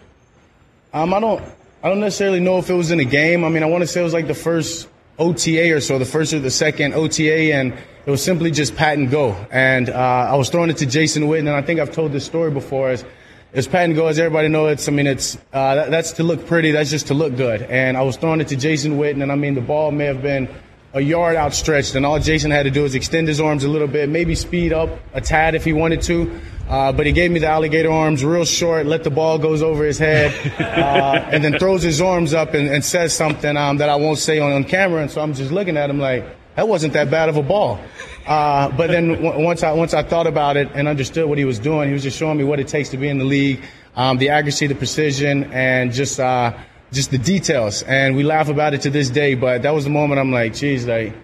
Um, 0.95 1.13
I 1.13 1.21
don't, 1.21 1.43
I 1.83 1.89
don't 1.91 2.01
necessarily 2.01 2.41
know 2.41 2.59
if 2.59 2.71
it 2.71 2.75
was 2.75 2.91
in 2.91 3.01
a 3.01 3.05
game. 3.05 3.45
I 3.45 3.51
mean, 3.51 3.63
I 3.63 3.67
want 3.67 3.83
to 3.83 3.87
say 3.87 4.01
it 4.01 4.05
was 4.05 4.15
like 4.15 4.27
the 4.27 4.35
first 4.35 4.89
OTA 5.19 5.75
or 5.75 5.81
so, 5.81 5.99
the 5.99 6.07
first 6.07 6.33
or 6.33 6.39
the 6.39 6.51
second 6.51 6.95
OTA, 6.95 7.53
and 7.55 7.75
it 8.07 8.11
was 8.11 8.23
simply 8.23 8.51
just 8.51 8.77
pat 8.77 8.97
and 8.97 9.11
go. 9.11 9.33
And 9.51 9.91
uh, 9.91 9.93
I 9.93 10.37
was 10.37 10.49
throwing 10.49 10.71
it 10.71 10.79
to 10.79 10.87
Jason 10.87 11.25
Witten, 11.25 11.41
and 11.41 11.51
I 11.51 11.63
think 11.63 11.81
I've 11.81 11.93
told 11.93 12.13
this 12.13 12.25
story 12.25 12.51
before. 12.51 12.91
As 12.91 13.05
it's 13.53 13.67
pat 13.67 13.85
and 13.85 13.95
go, 13.95 14.07
as 14.07 14.19
everybody 14.19 14.49
knows. 14.49 14.73
It's, 14.73 14.89
I 14.89 14.93
mean, 14.93 15.07
it's 15.07 15.37
uh, 15.53 15.75
that, 15.77 15.91
that's 15.91 16.13
to 16.13 16.23
look 16.23 16.47
pretty. 16.47 16.73
That's 16.73 16.91
just 16.91 17.07
to 17.09 17.15
look 17.15 17.37
good. 17.37 17.63
And 17.63 17.97
I 17.97 18.03
was 18.03 18.17
throwing 18.17 18.41
it 18.41 18.49
to 18.49 18.57
Jason 18.57 18.99
Witten, 18.99 19.23
and 19.23 19.33
I 19.33 19.35
mean, 19.35 19.55
the 19.55 19.61
ball 19.61 19.91
may 19.93 20.05
have 20.07 20.23
been 20.23 20.49
a 20.97 21.01
yard 21.01 21.37
outstretched, 21.37 21.95
and 21.95 22.07
all 22.07 22.19
Jason 22.19 22.51
had 22.51 22.63
to 22.63 22.71
do 22.71 22.83
was 22.83 22.95
extend 22.95 23.29
his 23.29 23.39
arms 23.39 23.65
a 23.65 23.69
little 23.69 23.87
bit, 23.87 24.09
maybe 24.09 24.35
speed 24.35 24.73
up 24.73 24.89
a 25.13 25.21
tad 25.21 25.55
if 25.55 25.63
he 25.63 25.75
wanted 25.75 26.01
to. 26.01 26.41
Uh, 26.71 26.91
but 26.91 27.05
he 27.05 27.13
gave 27.13 27.31
me 27.31 27.39
the 27.39 27.47
alligator 27.47 27.93
arms 27.93 28.25
real 28.25 28.47
short, 28.47 28.87
let 28.87 29.05
the 29.05 29.11
ball 29.11 29.39
goes 29.39 29.63
over 29.63 29.85
his 29.85 29.99
head, 29.99 30.33
uh, 30.59 31.29
and 31.31 31.45
then 31.45 31.59
throws 31.59 31.83
his 31.83 32.01
arms 32.01 32.33
up 32.33 32.55
and, 32.55 32.69
and 32.69 32.83
says 32.83 33.13
something 33.13 33.59
um, 33.59 33.77
that 33.77 33.91
I 33.91 33.97
won't 33.97 34.19
say 34.19 34.39
on, 34.39 34.53
on 34.53 34.65
camera. 34.65 35.03
And 35.03 35.11
so 35.11 35.21
I'm 35.21 35.35
just 35.35 35.53
looking 35.53 35.77
at 35.77 35.91
him 35.91 36.01
like, 36.01 36.25
that 36.57 36.67
wasn't 36.67 36.95
that 36.95 37.11
bad 37.11 37.29
of 37.29 37.37
a 37.37 37.43
ball. 37.43 37.79
Uh, 38.27 38.71
but 38.71 38.87
then 38.87 39.09
w- 39.23 39.45
once 39.45 39.63
I 39.63 39.73
once 39.73 39.93
I 39.93 40.03
thought 40.03 40.27
about 40.27 40.57
it 40.57 40.71
and 40.75 40.89
understood 40.89 41.29
what 41.29 41.37
he 41.37 41.45
was 41.45 41.59
doing, 41.59 41.89
he 41.89 41.93
was 41.93 42.03
just 42.03 42.19
showing 42.19 42.39
me 42.39 42.45
what 42.45 42.59
it 42.59 42.69
takes 42.69 42.89
to 42.89 42.97
be 42.97 43.09
in 43.09 43.19
the 43.19 43.25
league, 43.25 43.63
um, 43.95 44.17
the 44.17 44.31
accuracy, 44.31 44.67
the 44.67 44.75
precision, 44.75 45.45
and 45.53 45.93
just 45.93 46.19
uh, 46.19 46.57
just 46.93 47.11
the 47.11 47.19
details. 47.19 47.83
And 47.83 48.17
we 48.17 48.23
laugh 48.23 48.49
about 48.49 48.75
it 48.75 48.83
to 48.83 48.91
this 48.91 49.11
day. 49.11 49.35
But 49.35 49.63
that 49.63 49.75
was 49.75 49.85
the 49.85 49.91
moment 49.91 50.21
I'm 50.21 50.33
like, 50.33 50.55
geez, 50.55 50.87
like 50.87 51.15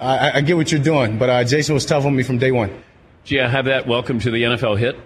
I, 0.00 0.38
I 0.38 0.40
get 0.40 0.56
what 0.56 0.70
you're 0.70 0.82
doing. 0.82 1.18
But 1.18 1.30
uh, 1.30 1.44
Jason 1.44 1.74
was 1.74 1.86
tough 1.86 2.04
on 2.04 2.14
me 2.14 2.22
from 2.22 2.38
day 2.38 2.52
one. 2.52 2.70
Do 3.24 3.34
you 3.34 3.42
have 3.42 3.66
that 3.66 3.86
welcome 3.86 4.20
to 4.20 4.30
the 4.30 4.42
NFL 4.42 4.78
hit? 4.78 4.96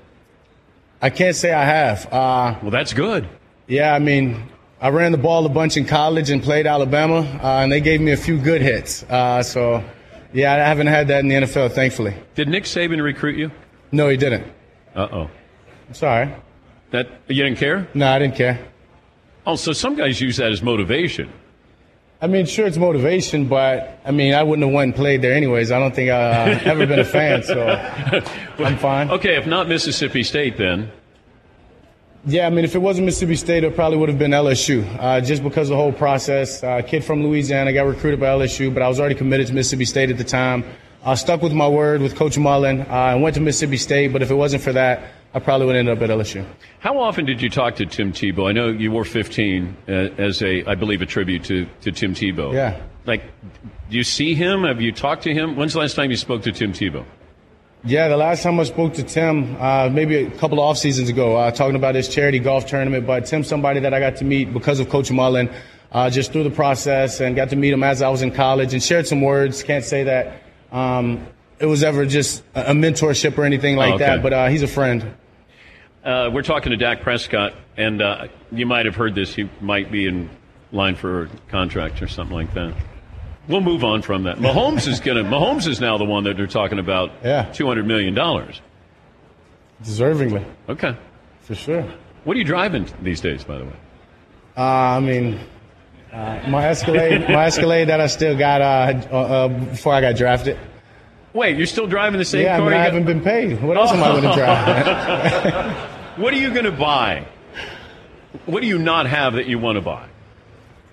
I 1.00 1.10
can't 1.10 1.34
say 1.34 1.52
I 1.52 1.64
have. 1.64 2.06
Uh, 2.06 2.58
well, 2.62 2.70
that's 2.70 2.92
good. 2.92 3.28
Yeah, 3.66 3.92
I 3.94 3.98
mean, 3.98 4.48
I 4.80 4.90
ran 4.90 5.10
the 5.12 5.18
ball 5.18 5.44
a 5.46 5.48
bunch 5.48 5.76
in 5.76 5.84
college 5.84 6.30
and 6.30 6.42
played 6.42 6.66
Alabama, 6.66 7.20
uh, 7.42 7.62
and 7.62 7.72
they 7.72 7.80
gave 7.80 8.00
me 8.00 8.12
a 8.12 8.16
few 8.16 8.38
good 8.38 8.62
hits. 8.62 9.02
Uh, 9.04 9.42
so, 9.42 9.82
yeah, 10.32 10.52
I 10.52 10.58
haven't 10.58 10.86
had 10.86 11.08
that 11.08 11.20
in 11.20 11.28
the 11.28 11.34
NFL, 11.34 11.72
thankfully. 11.72 12.14
Did 12.36 12.48
Nick 12.48 12.64
Saban 12.64 13.02
recruit 13.02 13.36
you? 13.36 13.50
No, 13.90 14.08
he 14.08 14.16
didn't. 14.16 14.44
Uh 14.94 15.08
oh. 15.10 15.30
I'm 15.88 15.94
sorry. 15.94 16.34
That 16.90 17.08
you 17.26 17.42
didn't 17.42 17.58
care? 17.58 17.88
No, 17.94 18.08
I 18.08 18.18
didn't 18.18 18.36
care. 18.36 18.58
Oh, 19.46 19.56
so 19.56 19.72
some 19.72 19.96
guys 19.96 20.20
use 20.20 20.36
that 20.36 20.52
as 20.52 20.62
motivation. 20.62 21.32
I 22.20 22.28
mean, 22.28 22.46
sure, 22.46 22.66
it's 22.68 22.76
motivation, 22.78 23.48
but 23.48 24.00
I 24.04 24.12
mean, 24.12 24.32
I 24.32 24.44
wouldn't 24.44 24.64
have 24.64 24.72
went 24.72 24.90
and 24.90 24.94
played 24.94 25.22
there 25.22 25.32
anyways. 25.34 25.72
I 25.72 25.80
don't 25.80 25.92
think 25.92 26.10
I've 26.10 26.64
ever 26.64 26.86
been 26.86 27.00
a 27.00 27.04
fan, 27.04 27.42
so 27.42 27.66
I'm 28.58 28.78
fine. 28.78 29.10
Okay, 29.10 29.36
if 29.36 29.46
not 29.46 29.68
Mississippi 29.68 30.22
State, 30.22 30.56
then. 30.56 30.92
Yeah, 32.24 32.46
I 32.46 32.50
mean, 32.50 32.64
if 32.64 32.76
it 32.76 32.78
wasn't 32.78 33.06
Mississippi 33.06 33.34
State, 33.34 33.64
it 33.64 33.74
probably 33.74 33.98
would 33.98 34.08
have 34.08 34.20
been 34.20 34.30
LSU, 34.30 34.86
uh, 35.00 35.20
just 35.20 35.42
because 35.42 35.68
of 35.68 35.76
the 35.76 35.82
whole 35.82 35.92
process. 35.92 36.62
Uh, 36.62 36.80
kid 36.82 37.04
from 37.04 37.24
Louisiana, 37.24 37.72
got 37.72 37.82
recruited 37.88 38.20
by 38.20 38.26
LSU, 38.26 38.72
but 38.72 38.84
I 38.84 38.88
was 38.88 39.00
already 39.00 39.16
committed 39.16 39.48
to 39.48 39.52
Mississippi 39.52 39.84
State 39.84 40.08
at 40.08 40.18
the 40.18 40.24
time. 40.24 40.64
I 41.04 41.16
stuck 41.16 41.42
with 41.42 41.52
my 41.52 41.66
word 41.66 42.00
with 42.00 42.14
Coach 42.14 42.38
Mullen. 42.38 42.82
Uh, 42.82 42.84
I 42.84 43.14
went 43.16 43.34
to 43.34 43.40
Mississippi 43.40 43.78
State, 43.78 44.12
but 44.12 44.22
if 44.22 44.30
it 44.30 44.36
wasn't 44.36 44.62
for 44.62 44.72
that, 44.74 45.02
I 45.34 45.38
probably 45.40 45.66
would 45.66 45.76
end 45.76 45.88
up 45.88 46.00
at 46.02 46.10
LSU. 46.10 46.44
How 46.80 46.98
often 46.98 47.24
did 47.24 47.40
you 47.40 47.48
talk 47.48 47.76
to 47.76 47.86
Tim 47.86 48.12
Tebow? 48.12 48.48
I 48.48 48.52
know 48.52 48.68
you 48.68 48.90
wore 48.92 49.04
15 49.04 49.76
uh, 49.88 49.92
as 49.92 50.42
a, 50.42 50.62
I 50.66 50.74
believe, 50.74 51.00
a 51.00 51.06
tribute 51.06 51.44
to, 51.44 51.66
to 51.82 51.90
Tim 51.92 52.14
Tebow. 52.14 52.52
Yeah. 52.52 52.80
Like, 53.06 53.22
do 53.90 53.96
you 53.96 54.04
see 54.04 54.34
him? 54.34 54.64
Have 54.64 54.80
you 54.80 54.92
talked 54.92 55.22
to 55.24 55.32
him? 55.32 55.56
When's 55.56 55.72
the 55.72 55.78
last 55.78 55.96
time 55.96 56.10
you 56.10 56.16
spoke 56.16 56.42
to 56.42 56.52
Tim 56.52 56.72
Tebow? 56.72 57.04
Yeah, 57.84 58.08
the 58.08 58.16
last 58.16 58.44
time 58.44 58.60
I 58.60 58.64
spoke 58.64 58.94
to 58.94 59.02
Tim, 59.02 59.56
uh, 59.60 59.88
maybe 59.88 60.16
a 60.18 60.30
couple 60.32 60.58
of 60.60 60.64
off 60.64 60.78
seasons 60.78 61.08
ago, 61.08 61.36
uh, 61.36 61.50
talking 61.50 61.74
about 61.74 61.96
his 61.96 62.08
charity 62.08 62.38
golf 62.38 62.66
tournament. 62.66 63.06
But 63.06 63.26
Tim's 63.26 63.48
somebody 63.48 63.80
that 63.80 63.92
I 63.92 63.98
got 63.98 64.16
to 64.16 64.24
meet 64.24 64.52
because 64.52 64.78
of 64.78 64.88
Coach 64.88 65.10
Mullen, 65.10 65.50
uh, 65.90 66.08
just 66.08 66.30
through 66.32 66.44
the 66.44 66.50
process, 66.50 67.20
and 67.20 67.34
got 67.34 67.48
to 67.50 67.56
meet 67.56 67.72
him 67.72 67.82
as 67.82 68.00
I 68.00 68.08
was 68.08 68.22
in 68.22 68.30
college 68.30 68.72
and 68.72 68.80
shared 68.82 69.08
some 69.08 69.20
words. 69.20 69.64
Can't 69.64 69.84
say 69.84 70.04
that 70.04 70.42
um, 70.70 71.26
it 71.58 71.66
was 71.66 71.82
ever 71.82 72.06
just 72.06 72.44
a, 72.54 72.72
mentorship 72.72 73.36
or 73.36 73.44
anything 73.44 73.74
like 73.76 73.92
Oh, 73.92 73.94
okay. 73.96 74.04
that, 74.04 74.22
but 74.22 74.32
uh, 74.32 74.46
he's 74.48 74.62
a 74.62 74.68
friend. 74.68 75.14
Uh, 76.04 76.30
we're 76.32 76.42
talking 76.42 76.70
to 76.70 76.76
Dak 76.76 77.00
Prescott, 77.02 77.54
and 77.76 78.02
uh, 78.02 78.26
you 78.50 78.66
might 78.66 78.86
have 78.86 78.96
heard 78.96 79.14
this. 79.14 79.34
He 79.34 79.48
might 79.60 79.90
be 79.92 80.06
in 80.06 80.28
line 80.72 80.96
for 80.96 81.24
a 81.24 81.28
contract 81.48 82.02
or 82.02 82.08
something 82.08 82.34
like 82.36 82.52
that. 82.54 82.74
We'll 83.48 83.60
move 83.60 83.84
on 83.84 84.02
from 84.02 84.24
that. 84.24 84.38
Mahomes 84.38 84.88
is 84.88 84.98
going 85.00 85.16
to. 85.22 85.24
Mahomes 85.24 85.66
is 85.68 85.80
now 85.80 85.98
the 85.98 86.04
one 86.04 86.24
that 86.24 86.36
they're 86.36 86.46
talking 86.46 86.78
about. 86.78 87.12
Yeah. 87.22 87.44
two 87.52 87.66
hundred 87.66 87.86
million 87.86 88.14
dollars. 88.14 88.60
Deservingly, 89.82 90.44
Okay. 90.68 90.96
for 91.40 91.54
sure. 91.54 91.84
What 92.24 92.36
are 92.36 92.38
you 92.38 92.44
driving 92.44 92.86
these 93.02 93.20
days, 93.20 93.42
by 93.42 93.58
the 93.58 93.64
way? 93.64 93.72
Uh, 94.56 94.60
I 94.60 95.00
mean, 95.00 95.40
uh, 96.12 96.40
my 96.48 96.66
Escalade, 96.66 97.28
my 97.28 97.46
Escalade 97.46 97.86
that 97.86 98.00
I 98.00 98.06
still 98.06 98.36
got 98.38 98.60
uh, 98.60 99.02
uh, 99.10 99.16
uh, 99.16 99.48
before 99.48 99.92
I 99.94 100.00
got 100.00 100.14
drafted. 100.16 100.56
Wait, 101.32 101.56
you're 101.56 101.66
still 101.66 101.86
driving 101.88 102.18
the 102.18 102.24
same 102.24 102.42
Yeah, 102.44 102.56
I 102.56 102.58
car? 102.58 102.70
mean, 102.70 102.74
I 102.74 102.76
you 102.76 102.90
got- 102.90 102.92
haven't 102.92 103.06
been 103.06 103.24
paid. 103.24 103.62
What 103.62 103.76
else 103.76 103.90
am 103.90 104.02
I 104.04 104.08
going 104.08 104.22
to 104.30 104.34
drive? 104.34 105.88
What 106.16 106.34
are 106.34 106.36
you 106.36 106.50
going 106.50 106.66
to 106.66 106.72
buy? 106.72 107.26
What 108.44 108.60
do 108.60 108.66
you 108.66 108.78
not 108.78 109.06
have 109.06 109.34
that 109.34 109.46
you 109.46 109.58
want 109.58 109.76
to 109.76 109.80
buy? 109.80 110.08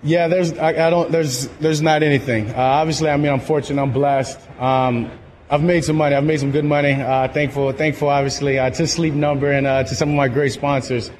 Yeah, 0.02 0.28
there's 0.28 0.56
I, 0.56 0.86
I 0.86 0.90
don't 0.90 1.12
there's 1.12 1.48
there's 1.58 1.82
not 1.82 2.02
anything. 2.02 2.48
Uh, 2.50 2.56
obviously, 2.56 3.10
I 3.10 3.18
mean 3.18 3.30
I'm 3.30 3.40
fortunate, 3.40 3.82
I'm 3.82 3.92
blessed. 3.92 4.40
Um, 4.58 5.10
I've 5.50 5.62
made 5.62 5.84
some 5.84 5.96
money. 5.96 6.14
I've 6.14 6.24
made 6.24 6.40
some 6.40 6.52
good 6.52 6.64
money. 6.64 6.92
Uh, 6.92 7.28
thankful, 7.28 7.72
thankful, 7.72 8.08
obviously, 8.08 8.58
uh, 8.58 8.70
to 8.70 8.86
Sleep 8.86 9.12
Number 9.12 9.50
and 9.50 9.66
uh, 9.66 9.82
to 9.82 9.94
some 9.94 10.08
of 10.08 10.14
my 10.14 10.28
great 10.28 10.52
sponsors. 10.52 11.10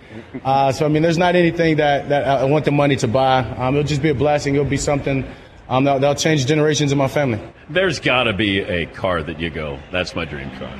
Uh, 0.44 0.70
so 0.72 0.86
I 0.86 0.88
mean, 0.88 1.02
there's 1.02 1.18
not 1.18 1.34
anything 1.34 1.76
that, 1.76 2.08
that 2.08 2.26
I 2.26 2.44
want 2.44 2.64
the 2.64 2.70
money 2.70 2.94
to 2.96 3.08
buy. 3.08 3.40
Um, 3.40 3.74
it'll 3.74 3.86
just 3.86 4.02
be 4.02 4.10
a 4.10 4.14
blessing. 4.14 4.54
It'll 4.54 4.64
be 4.64 4.76
something 4.76 5.28
um, 5.68 5.84
that, 5.84 6.00
that'll 6.00 6.14
change 6.14 6.46
generations 6.46 6.92
in 6.92 6.96
my 6.96 7.08
family. 7.08 7.40
There's 7.68 7.98
got 7.98 8.24
to 8.24 8.32
be 8.32 8.60
a 8.60 8.86
car 8.86 9.20
that 9.24 9.40
you 9.40 9.50
go. 9.50 9.80
That's 9.90 10.14
my 10.14 10.24
dream 10.24 10.50
car. 10.58 10.72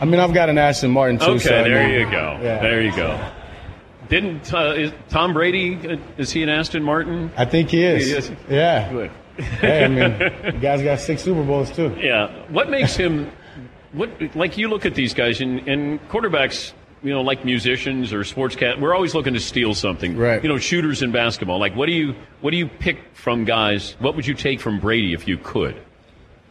I 0.00 0.04
mean, 0.04 0.20
I've 0.20 0.34
got 0.34 0.48
an 0.48 0.58
Aston 0.58 0.90
Martin 0.90 1.18
too. 1.18 1.24
Okay, 1.24 1.38
so, 1.38 1.58
I 1.58 1.62
there 1.62 1.88
mean, 1.88 1.98
you 2.00 2.10
go. 2.10 2.38
Yeah. 2.42 2.62
There 2.62 2.82
you 2.82 2.94
go. 2.94 3.30
Didn't 4.08 4.52
uh, 4.54 4.72
is 4.76 4.92
Tom 5.10 5.34
Brady? 5.34 5.76
uh, 5.86 5.96
Is 6.16 6.30
he 6.30 6.42
an 6.42 6.48
Aston 6.48 6.82
Martin? 6.82 7.30
I 7.36 7.44
think 7.44 7.70
he 7.70 7.82
is. 7.84 8.06
He 8.06 8.12
is. 8.12 8.30
Yeah. 8.48 8.90
Good. 8.90 9.10
hey, 9.36 9.84
I 9.84 9.88
mean, 9.88 10.18
the 10.54 10.58
guy's 10.60 10.82
got 10.82 11.00
six 11.00 11.22
Super 11.22 11.44
Bowls 11.44 11.70
too. 11.70 11.94
Yeah. 12.00 12.28
What 12.48 12.70
makes 12.70 12.96
him? 12.96 13.30
What 13.92 14.10
like 14.34 14.56
you 14.56 14.68
look 14.68 14.86
at 14.86 14.94
these 14.94 15.14
guys 15.14 15.40
and, 15.40 15.66
and 15.68 16.00
quarterbacks. 16.08 16.72
You 17.00 17.12
know, 17.12 17.22
like 17.22 17.44
musicians 17.44 18.12
or 18.12 18.22
sportscat, 18.24 18.80
we're 18.80 18.92
always 18.92 19.14
looking 19.14 19.32
to 19.34 19.38
steal 19.38 19.72
something. 19.72 20.16
Right. 20.16 20.42
You 20.42 20.48
know, 20.48 20.58
shooters 20.58 21.00
in 21.00 21.12
basketball. 21.12 21.60
Like, 21.60 21.76
what 21.76 21.86
do 21.86 21.92
you 21.92 22.16
what 22.40 22.50
do 22.50 22.56
you 22.56 22.66
pick 22.66 22.98
from 23.14 23.44
guys? 23.44 23.94
What 24.00 24.16
would 24.16 24.26
you 24.26 24.34
take 24.34 24.60
from 24.60 24.80
Brady 24.80 25.12
if 25.12 25.28
you 25.28 25.38
could? 25.38 25.80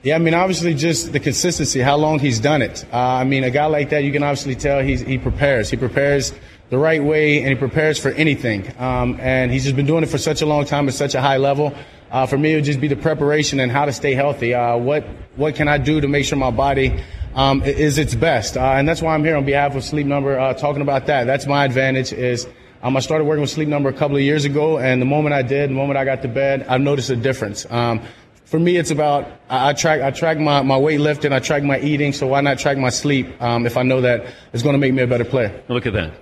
Yeah, 0.07 0.15
I 0.15 0.19
mean, 0.19 0.33
obviously, 0.33 0.73
just 0.73 1.11
the 1.11 1.19
consistency, 1.19 1.81
how 1.81 1.97
long 1.97 2.19
he's 2.19 2.39
done 2.39 2.61
it. 2.61 2.85
Uh, 2.93 2.97
I 2.97 3.25
mean, 3.25 3.43
a 3.43 3.49
guy 3.49 3.65
like 3.65 3.89
that, 3.89 4.05
you 4.05 4.13
can 4.13 4.23
obviously 4.23 4.55
tell 4.55 4.81
he's, 4.81 5.01
he 5.01 5.17
prepares. 5.17 5.69
He 5.69 5.75
prepares 5.75 6.33
the 6.69 6.77
right 6.77 7.03
way, 7.03 7.39
and 7.39 7.49
he 7.49 7.55
prepares 7.55 7.99
for 7.99 8.11
anything. 8.11 8.73
Um, 8.79 9.19
and 9.19 9.51
he's 9.51 9.65
just 9.65 9.75
been 9.75 9.85
doing 9.85 10.03
it 10.03 10.05
for 10.05 10.17
such 10.17 10.41
a 10.41 10.45
long 10.45 10.63
time 10.63 10.87
at 10.87 10.93
such 10.93 11.13
a 11.13 11.19
high 11.19 11.35
level. 11.35 11.75
Uh, 12.09 12.25
for 12.25 12.37
me, 12.37 12.53
it 12.53 12.55
would 12.55 12.63
just 12.63 12.79
be 12.79 12.87
the 12.87 12.95
preparation 12.95 13.59
and 13.59 13.69
how 13.69 13.83
to 13.83 13.91
stay 13.91 14.13
healthy. 14.13 14.53
Uh, 14.53 14.77
what 14.77 15.03
what 15.35 15.55
can 15.55 15.67
I 15.67 15.77
do 15.77 15.99
to 15.99 16.07
make 16.07 16.23
sure 16.23 16.37
my 16.37 16.51
body 16.51 17.03
um, 17.35 17.61
is 17.63 17.97
its 17.97 18.15
best? 18.15 18.55
Uh, 18.55 18.61
and 18.61 18.87
that's 18.87 19.01
why 19.01 19.13
I'm 19.13 19.25
here 19.25 19.35
on 19.35 19.43
behalf 19.43 19.75
of 19.75 19.83
Sleep 19.83 20.07
Number, 20.07 20.39
uh, 20.39 20.53
talking 20.53 20.81
about 20.81 21.07
that. 21.07 21.25
That's 21.25 21.47
my 21.47 21.65
advantage. 21.65 22.13
Is 22.13 22.47
um, 22.81 22.95
I 22.95 23.01
started 23.01 23.25
working 23.25 23.41
with 23.41 23.49
Sleep 23.49 23.67
Number 23.67 23.89
a 23.89 23.93
couple 23.93 24.15
of 24.15 24.23
years 24.23 24.45
ago, 24.45 24.79
and 24.79 25.01
the 25.01 25.05
moment 25.05 25.35
I 25.35 25.41
did, 25.41 25.69
the 25.69 25.73
moment 25.73 25.97
I 25.97 26.05
got 26.05 26.21
to 26.21 26.29
bed, 26.29 26.65
I've 26.69 26.79
noticed 26.79 27.09
a 27.09 27.17
difference. 27.17 27.69
Um, 27.69 27.99
for 28.47 28.59
me, 28.59 28.77
it's 28.77 28.91
about 28.91 29.27
I, 29.49 29.69
I 29.69 29.73
track 29.73 30.01
I 30.01 30.11
track 30.11 30.39
my, 30.39 30.61
my 30.61 30.77
weightlifting, 30.77 31.33
I 31.33 31.39
track 31.39 31.63
my 31.63 31.79
eating. 31.79 32.13
So 32.13 32.27
why 32.27 32.41
not 32.41 32.57
track 32.59 32.77
my 32.77 32.89
sleep 32.89 33.41
um, 33.41 33.65
if 33.65 33.75
I 33.75 33.83
know 33.83 34.01
that 34.01 34.25
it's 34.53 34.63
going 34.63 34.73
to 34.73 34.79
make 34.79 34.93
me 34.93 35.03
a 35.03 35.07
better 35.07 35.25
player? 35.25 35.61
Look 35.67 35.85
at 35.85 35.93
that. 35.93 36.13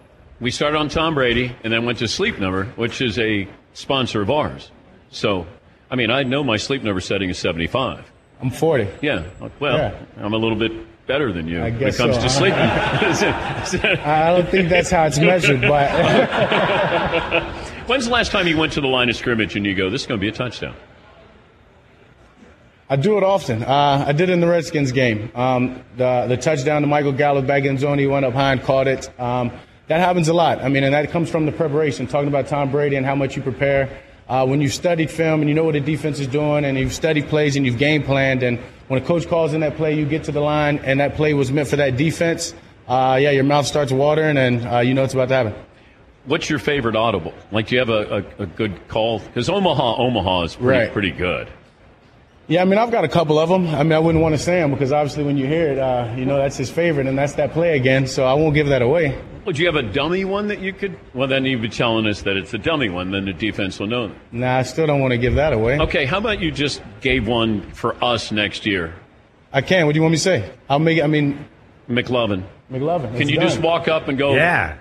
We 0.42 0.52
started 0.52 0.78
on 0.78 0.90
Tom 0.90 1.14
Brady 1.14 1.56
and 1.64 1.72
then 1.72 1.86
went 1.86 2.00
to 2.00 2.08
Sleep 2.08 2.40
Number, 2.40 2.66
which 2.76 3.00
is 3.00 3.18
a 3.20 3.48
sponsor 3.74 4.22
of 4.22 4.30
ours. 4.30 4.70
So, 5.10 5.48
I 5.90 5.96
mean, 5.96 6.12
I 6.12 6.24
know 6.24 6.44
my 6.44 6.58
Sleep 6.58 6.84
Number 6.84 7.00
setting 7.00 7.30
is 7.30 7.38
75. 7.38 8.12
I'm 8.42 8.50
40. 8.50 8.90
Yeah. 9.02 9.24
Well, 9.60 9.78
Yeah. 9.78 9.98
I'm 10.18 10.34
a 10.34 10.38
little 10.38 10.58
bit 10.58 10.74
better 11.08 11.32
than 11.32 11.48
you 11.48 11.62
when 11.62 11.82
it 11.82 11.96
comes 11.96 12.16
so. 12.16 12.22
to 12.22 12.30
sleeping. 12.30 12.60
I 12.60 14.36
don't 14.36 14.50
think 14.50 14.70
that's 14.70 14.90
how 14.90 15.06
it's 15.06 15.20
measured, 15.20 15.62
but 15.62 15.92
When's 17.88 18.06
the 18.06 18.12
last 18.12 18.32
time 18.32 18.48
you 18.48 18.58
went 18.58 18.74
to 18.74 18.82
the 18.82 18.88
line 18.88 19.10
of 19.10 19.16
scrimmage 19.16 19.56
and 19.56 19.64
you 19.66 19.76
go, 19.76 19.92
this 19.92 20.02
is 20.02 20.08
going 20.08 20.20
to 20.20 20.22
be 20.22 20.30
a 20.30 20.34
touchdown? 20.34 20.76
I 22.90 22.96
do 22.98 23.18
it 23.18 23.24
often. 23.24 23.64
Uh, 23.64 24.06
I 24.08 24.12
did 24.12 24.30
it 24.30 24.34
in 24.34 24.42
the 24.42 24.48
Redskins 24.48 24.92
game. 24.92 25.32
Um, 25.34 25.84
the, 25.98 26.26
the 26.28 26.38
touchdown 26.38 26.82
to 26.84 26.88
Michael 26.88 27.14
Gallup 27.14 27.48
back 27.48 27.64
in 27.64 27.78
zone, 27.80 27.98
he 27.98 28.06
went 28.06 28.26
up 28.26 28.34
high 28.34 28.52
and 28.52 28.62
caught 28.62 28.88
it. 28.88 29.10
Um, 29.20 29.52
that 29.88 30.00
happens 30.02 30.28
a 30.28 30.34
lot. 30.34 30.60
I 30.64 30.70
mean, 30.70 30.84
and 30.84 30.94
that 30.94 31.10
comes 31.10 31.30
from 31.30 31.46
the 31.48 31.52
preparation, 31.52 32.06
talking 32.06 32.28
about 32.28 32.48
Tom 32.48 32.72
Brady 32.72 32.96
and 32.96 33.06
how 33.06 33.16
much 33.16 33.36
you 33.36 33.42
prepare. 33.42 33.90
Uh, 34.28 34.46
when 34.46 34.62
you've 34.62 34.74
studied 34.74 35.10
film 35.12 35.42
and 35.42 35.50
you 35.50 35.56
know 35.56 35.64
what 35.64 35.74
the 35.74 35.80
defense 35.80 36.20
is 36.20 36.28
doing 36.28 36.66
and 36.66 36.78
you've 36.78 36.94
studied 36.94 37.28
plays 37.28 37.56
and 37.56 37.66
you've 37.66 37.78
game 37.78 38.04
planned, 38.04 38.44
and 38.44 38.60
when 38.88 39.02
a 39.02 39.06
coach 39.06 39.28
calls 39.28 39.54
in 39.54 39.62
that 39.62 39.78
play, 39.78 39.96
you 39.98 40.06
get 40.06 40.24
to 40.24 40.32
the 40.32 40.40
line 40.42 40.78
and 40.80 41.00
that 41.00 41.16
play 41.16 41.34
was 41.34 41.52
meant 41.52 41.68
for 41.68 41.76
that 41.76 41.98
defense, 41.98 42.54
uh, 42.88 43.18
yeah, 43.20 43.32
your 43.32 43.44
mouth 43.44 43.66
starts 43.68 43.92
watering 43.92 44.38
and 44.38 44.68
uh, 44.68 44.80
you 44.80 44.94
know 44.96 45.04
it's 45.04 45.14
about 45.14 45.28
to 45.30 45.34
happen. 45.36 45.54
what's 46.26 46.50
your 46.50 46.58
favorite 46.60 46.96
audible? 46.96 47.34
Like, 47.52 47.68
do 47.68 47.76
you 47.76 47.80
have 47.80 47.90
a, 47.90 48.26
a, 48.40 48.44
a 48.44 48.46
good 48.48 48.88
call? 48.88 49.20
Because 49.20 49.48
Omaha, 49.50 49.98
Omaha 49.98 50.42
is 50.44 50.56
pretty, 50.56 50.80
Right. 50.80 50.92
pretty 50.94 51.12
good. 51.12 51.48
Yeah, 52.48 52.62
I 52.62 52.66
mean, 52.66 52.78
I've 52.78 52.92
got 52.92 53.04
a 53.04 53.08
couple 53.08 53.40
of 53.40 53.50
them. 53.50 53.68
I 53.68 53.82
mean, 53.82 53.94
I 53.94 54.00
wouldn't 54.00 54.22
want 54.22 54.36
to 54.36 54.40
say 54.40 54.60
them 54.60 54.72
because 54.72 54.92
obviously 54.92 55.24
when 55.24 55.36
you 55.36 55.48
hear 55.48 55.72
it, 55.72 55.80
uh, 55.80 56.14
you 56.16 56.26
know 56.26 56.38
that's 56.38 56.58
his 56.58 56.70
favorite, 56.70 57.08
and 57.08 57.18
that's 57.18 57.34
that 57.34 57.52
play 57.54 57.76
again. 57.76 58.06
So 58.06 58.24
I 58.26 58.34
won't 58.34 58.54
give 58.54 58.68
that 58.68 58.84
away. 58.84 59.20
Would 59.46 59.58
you 59.58 59.66
have 59.66 59.76
a 59.76 59.82
dummy 59.84 60.26
one 60.26 60.48
that 60.48 60.60
you 60.60 60.72
could? 60.74 60.98
Well, 61.16 61.28
then 61.28 61.46
you'd 61.46 61.62
be 61.62 61.70
telling 61.70 62.06
us 62.08 62.22
that 62.22 62.38
it's 62.38 62.54
a 62.54 62.58
dummy 62.60 62.90
one. 62.90 63.12
Then 63.12 63.26
the 63.26 63.34
defense 63.34 63.80
will 63.80 63.88
know. 63.88 64.12
Nah, 64.32 64.58
I 64.58 64.62
still 64.64 64.86
don't 64.86 65.02
want 65.02 65.12
to 65.12 65.18
give 65.18 65.36
that 65.36 65.54
away. 65.54 65.80
Okay, 65.80 66.06
how 66.06 66.20
about 66.20 66.40
you 66.40 66.52
just 66.52 66.82
gave 67.02 67.28
one 67.28 67.62
for 67.72 67.96
us 68.04 68.32
next 68.32 68.66
year, 68.66 68.94
I 69.52 69.62
can. 69.62 69.86
What 69.88 69.94
do 69.94 69.98
you 69.98 70.02
want 70.04 70.12
me 70.12 70.18
to 70.18 70.24
say? 70.24 70.52
I'll 70.70 70.80
make. 70.80 71.02
I 71.02 71.08
mean, 71.08 71.46
McLovin? 71.90 72.44
McLovin. 72.72 73.12
Can 73.14 73.22
it's 73.24 73.32
you 73.32 73.40
just 73.40 73.60
walk 73.60 73.88
up 73.88 74.08
and 74.08 74.18
go? 74.18 74.36
Yeah. 74.36 74.78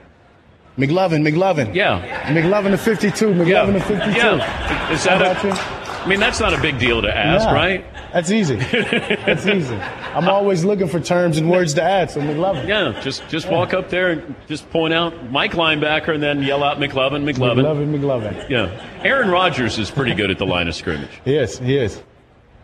McLovin, 0.77 1.27
McLovin. 1.27 1.75
Yeah. 1.75 2.33
McLovin 2.35 2.73
to 2.73 2.79
52. 2.79 3.27
McLovin 3.29 3.47
Yeah. 3.49 3.67
to 3.73 3.81
52. 3.81 4.11
Yeah. 4.19 4.91
Is 4.93 5.05
that 5.05 5.37
How 5.37 5.49
a, 5.49 5.53
you? 5.53 5.74
I 6.05 6.07
mean, 6.07 6.21
that's 6.21 6.39
not 6.39 6.53
a 6.53 6.61
big 6.61 6.79
deal 6.79 7.01
to 7.01 7.17
ask, 7.17 7.47
Nah, 7.47 7.53
right? 7.53 7.85
That's 8.13 8.31
easy. 8.31 8.57
That's 8.57 9.47
easy. 9.47 9.75
I'm 9.75 10.29
always 10.29 10.63
looking 10.65 10.87
for 10.87 11.01
terms 11.01 11.39
and 11.39 11.51
words 11.51 11.75
to 11.75 11.83
add, 11.83 12.11
so 12.11 12.21
McLovin. 12.21 12.69
Yeah, 12.69 13.01
just 13.01 13.27
just 13.29 13.49
walk 13.49 13.73
up 13.73 13.89
there 13.89 14.11
and 14.11 14.35
just 14.47 14.69
point 14.71 14.93
out 14.93 15.31
Mike 15.31 15.53
linebacker 15.53 16.15
and 16.15 16.23
then 16.23 16.43
yell 16.43 16.63
out 16.63 16.77
McLovin, 16.79 17.25
McLovin. 17.25 17.65
McLovin, 17.65 17.99
McLovin. 17.99 18.51
Yeah. 18.51 19.03
Aaron 19.03 19.31
Rodgers 19.31 19.79
is 19.79 19.91
pretty 19.91 20.15
good 20.15 20.31
at 20.31 20.39
the 20.39 20.47
line 20.47 20.69
of 20.69 20.75
scrimmage. 20.75 21.21
He 21.25 21.37
is. 21.37 21.59
He 21.59 21.77
is. 21.79 22.03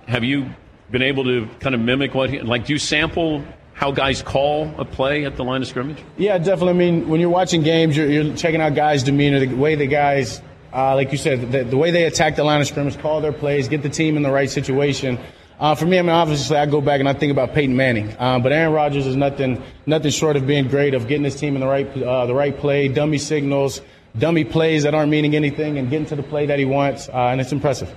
Have 0.07 0.23
you 0.23 0.51
been 0.91 1.03
able 1.03 1.25
to 1.25 1.49
kind 1.61 1.75
of 1.75 1.81
mimic 1.81 2.15
what 2.15 2.31
he, 2.31 2.41
like 2.41 2.67
do 2.67 2.73
you 2.73 2.79
sample 2.79 3.43
how 3.73 3.91
guys 3.91 4.21
call 4.23 4.71
a 4.79 4.85
play 4.85 5.25
at 5.25 5.37
the 5.37 5.45
line 5.45 5.63
of 5.63 5.69
scrimmage? 5.69 5.99
Yeah, 6.19 6.37
definitely. 6.37 6.71
I 6.71 6.73
mean, 6.91 7.09
when 7.09 7.19
you're 7.21 7.31
watching 7.31 7.63
games, 7.63 7.97
you're, 7.97 8.11
you're 8.11 8.37
checking 8.37 8.61
out 8.61 8.75
guys' 8.75 9.03
demeanor, 9.03 9.41
the 9.41 9.55
way 9.55 9.75
the 9.75 9.87
guys, 9.87 10.43
uh, 10.73 10.95
like 10.95 11.13
you 11.13 11.19
said, 11.19 11.53
the, 11.53 11.65
the 11.65 11.77
way 11.77 11.91
they 11.91 12.05
attack 12.05 12.37
the 12.37 12.45
line 12.45 12.61
of 12.61 12.67
scrimmage, 12.67 12.99
call 12.99 13.21
their 13.21 13.33
plays, 13.33 13.69
get 13.69 13.83
the 13.83 13.89
team 13.89 14.17
in 14.17 14.23
the 14.23 14.31
right 14.31 14.51
situation. 14.51 15.19
Uh, 15.59 15.75
for 15.75 15.85
me, 15.85 15.99
I 15.99 16.03
mean, 16.03 16.11
obviously, 16.11 16.57
I 16.57 16.65
go 16.67 16.81
back 16.81 17.01
and 17.01 17.09
I 17.09 17.13
think 17.13 17.31
about 17.31 17.53
Peyton 17.53 17.77
Manning, 17.77 18.17
uh, 18.19 18.39
but 18.39 18.51
Aaron 18.51 18.73
Rodgers 18.73 19.07
is 19.07 19.15
nothing, 19.15 19.63
nothing 19.85 20.11
short 20.11 20.37
of 20.37 20.47
being 20.47 20.69
great, 20.69 20.95
of 20.95 21.07
getting 21.07 21.25
his 21.25 21.37
team 21.37 21.55
in 21.55 21.61
the 21.61 21.67
right, 21.67 21.87
uh, 22.03 22.25
the 22.25 22.35
right 22.35 22.57
play, 22.57 22.89
dummy 22.89 23.19
signals, 23.19 23.83
dummy 24.19 24.45
plays 24.45 24.85
that 24.85 24.95
aren't 24.95 25.11
meaning 25.11 25.37
anything, 25.37 25.77
and 25.77 25.91
getting 25.91 26.07
to 26.07 26.17
the 26.17 26.23
play 26.23 26.47
that 26.47 26.59
he 26.59 26.65
wants, 26.65 27.09
uh, 27.11 27.29
and 27.29 27.41
it's 27.43 27.53
impressive. 27.53 27.95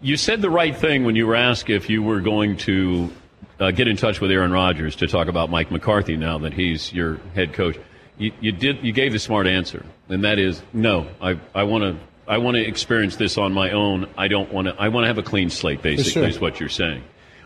You 0.00 0.16
said 0.16 0.42
the 0.42 0.50
right 0.50 0.76
thing 0.76 1.04
when 1.04 1.14
you 1.14 1.26
were 1.26 1.36
asked 1.36 1.70
if 1.70 1.88
you 1.88 2.02
were 2.02 2.20
going 2.20 2.56
to 2.58 3.12
uh, 3.60 3.70
get 3.70 3.88
in 3.88 3.96
touch 3.96 4.20
with 4.20 4.30
Aaron 4.30 4.50
Rodgers 4.50 4.96
to 4.96 5.06
talk 5.06 5.28
about 5.28 5.48
Mike 5.48 5.70
McCarthy 5.70 6.16
now 6.16 6.38
that 6.38 6.54
he's 6.54 6.92
your 6.92 7.20
head 7.34 7.52
coach. 7.52 7.78
You, 8.18 8.32
you 8.40 8.52
did. 8.52 8.82
You 8.82 8.92
gave 8.92 9.12
the 9.12 9.18
smart 9.18 9.46
answer, 9.46 9.84
and 10.08 10.24
that 10.24 10.38
is 10.38 10.62
no. 10.72 11.06
I 11.20 11.38
I 11.54 11.64
want 11.64 11.84
to. 11.84 11.96
I 12.28 12.38
want 12.38 12.56
to 12.56 12.66
experience 12.66 13.16
this 13.16 13.38
on 13.38 13.52
my 13.52 13.70
own. 13.70 14.08
I 14.18 14.28
don't 14.28 14.52
want 14.52 14.68
to. 14.68 14.74
I 14.78 14.88
want 14.88 15.04
to 15.04 15.08
have 15.08 15.18
a 15.18 15.22
clean 15.22 15.50
slate. 15.50 15.82
Basically, 15.82 16.12
sure. 16.12 16.24
is 16.24 16.40
what 16.40 16.58
you're 16.58 16.68
saying. 16.68 17.02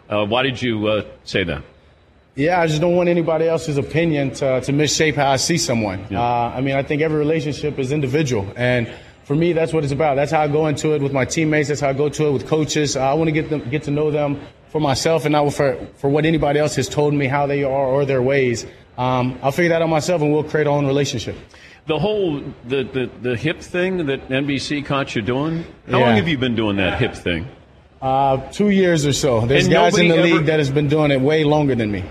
Uh, 0.09 0.25
why 0.27 0.43
did 0.43 0.61
you 0.61 0.87
uh, 0.87 1.05
say 1.25 1.45
that? 1.45 1.63
Yeah, 2.37 2.61
I 2.61 2.67
just 2.67 2.81
don't 2.81 2.97
want 2.97 3.09
anybody 3.09 3.47
else's 3.47 3.77
opinion 3.77 4.31
to, 4.35 4.61
to 4.61 4.73
misshape 4.73 5.17
how 5.17 5.31
I 5.31 5.37
see 5.37 5.59
someone. 5.59 6.07
Uh, 6.11 6.23
I 6.23 6.61
mean, 6.61 6.75
I 6.75 6.83
think 6.83 7.03
every 7.03 7.19
relationship 7.19 7.79
is 7.79 7.93
individual. 7.93 8.51
And 8.57 8.91
for 9.25 9.35
me, 9.35 9.53
that's 9.53 9.73
what 9.73 9.85
it's 9.85 9.93
about. 9.93 10.15
That's 10.15 10.33
how 10.33 10.41
I 10.41 10.49
go 10.49 10.67
into 10.67 10.95
it 10.95 11.03
with 11.03 11.13
my 11.13 11.25
teammates. 11.25 11.69
That's 11.69 11.81
how 11.81 11.89
I 11.89 11.93
go 11.93 12.09
to 12.09 12.27
it 12.29 12.33
with 12.33 12.47
coaches. 12.47 12.97
I 12.97 13.13
want 13.15 13.29
to 13.29 13.33
get 13.33 13.51
them, 13.51 13.69
get 13.69 13.83
to 13.85 13.91
know 13.91 14.11
them 14.11 14.41
for 14.69 14.81
myself 14.81 15.25
and 15.25 15.33
not 15.33 15.53
for, 15.53 15.77
for 15.97 16.09
what 16.09 16.25
anybody 16.25 16.61
else 16.61 16.77
has 16.77 16.89
told 16.89 17.15
me 17.15 17.27
how 17.27 17.47
they 17.47 17.65
are 17.65 17.87
or 17.87 18.05
their 18.05 18.23
ways. 18.23 18.65
Um, 18.99 19.39
I'll 19.43 19.53
figure 19.53 19.71
that 19.71 19.83
out 19.83 19.89
myself 19.89 20.21
and 20.23 20.33
we'll 20.33 20.45
create 20.45 20.67
our 20.67 20.77
own 20.77 20.87
relationship. 20.87 21.37
The 21.87 21.99
whole 21.99 22.41
the, 22.67 22.85
the, 22.85 23.11
the 23.23 23.37
hip 23.37 23.61
thing 23.61 24.07
that 24.07 24.29
NBC 24.29 24.85
caught 24.85 25.15
you 25.17 25.23
doing. 25.23 25.65
How 25.91 25.99
Yeah. 25.99 26.07
long 26.07 26.17
have 26.17 26.29
you 26.29 26.39
been 26.39 26.55
doing 26.55 26.77
that 26.77 26.99
hip 27.01 27.15
thing? 27.15 27.47
Uh, 28.03 28.37
two 28.51 28.71
years 28.71 29.05
or 29.07 29.13
so. 29.13 29.41
There's 29.47 29.65
And 29.65 29.73
guys 29.73 29.99
in 29.99 30.09
the 30.09 30.17
nobody 30.17 30.35
league 30.35 30.47
that 30.47 30.59
has 30.59 30.71
been 30.71 30.89
doing 30.89 31.11
it 31.11 31.21
way 31.21 31.45
longer 31.45 31.75
than 31.75 31.91
me. 31.91 32.05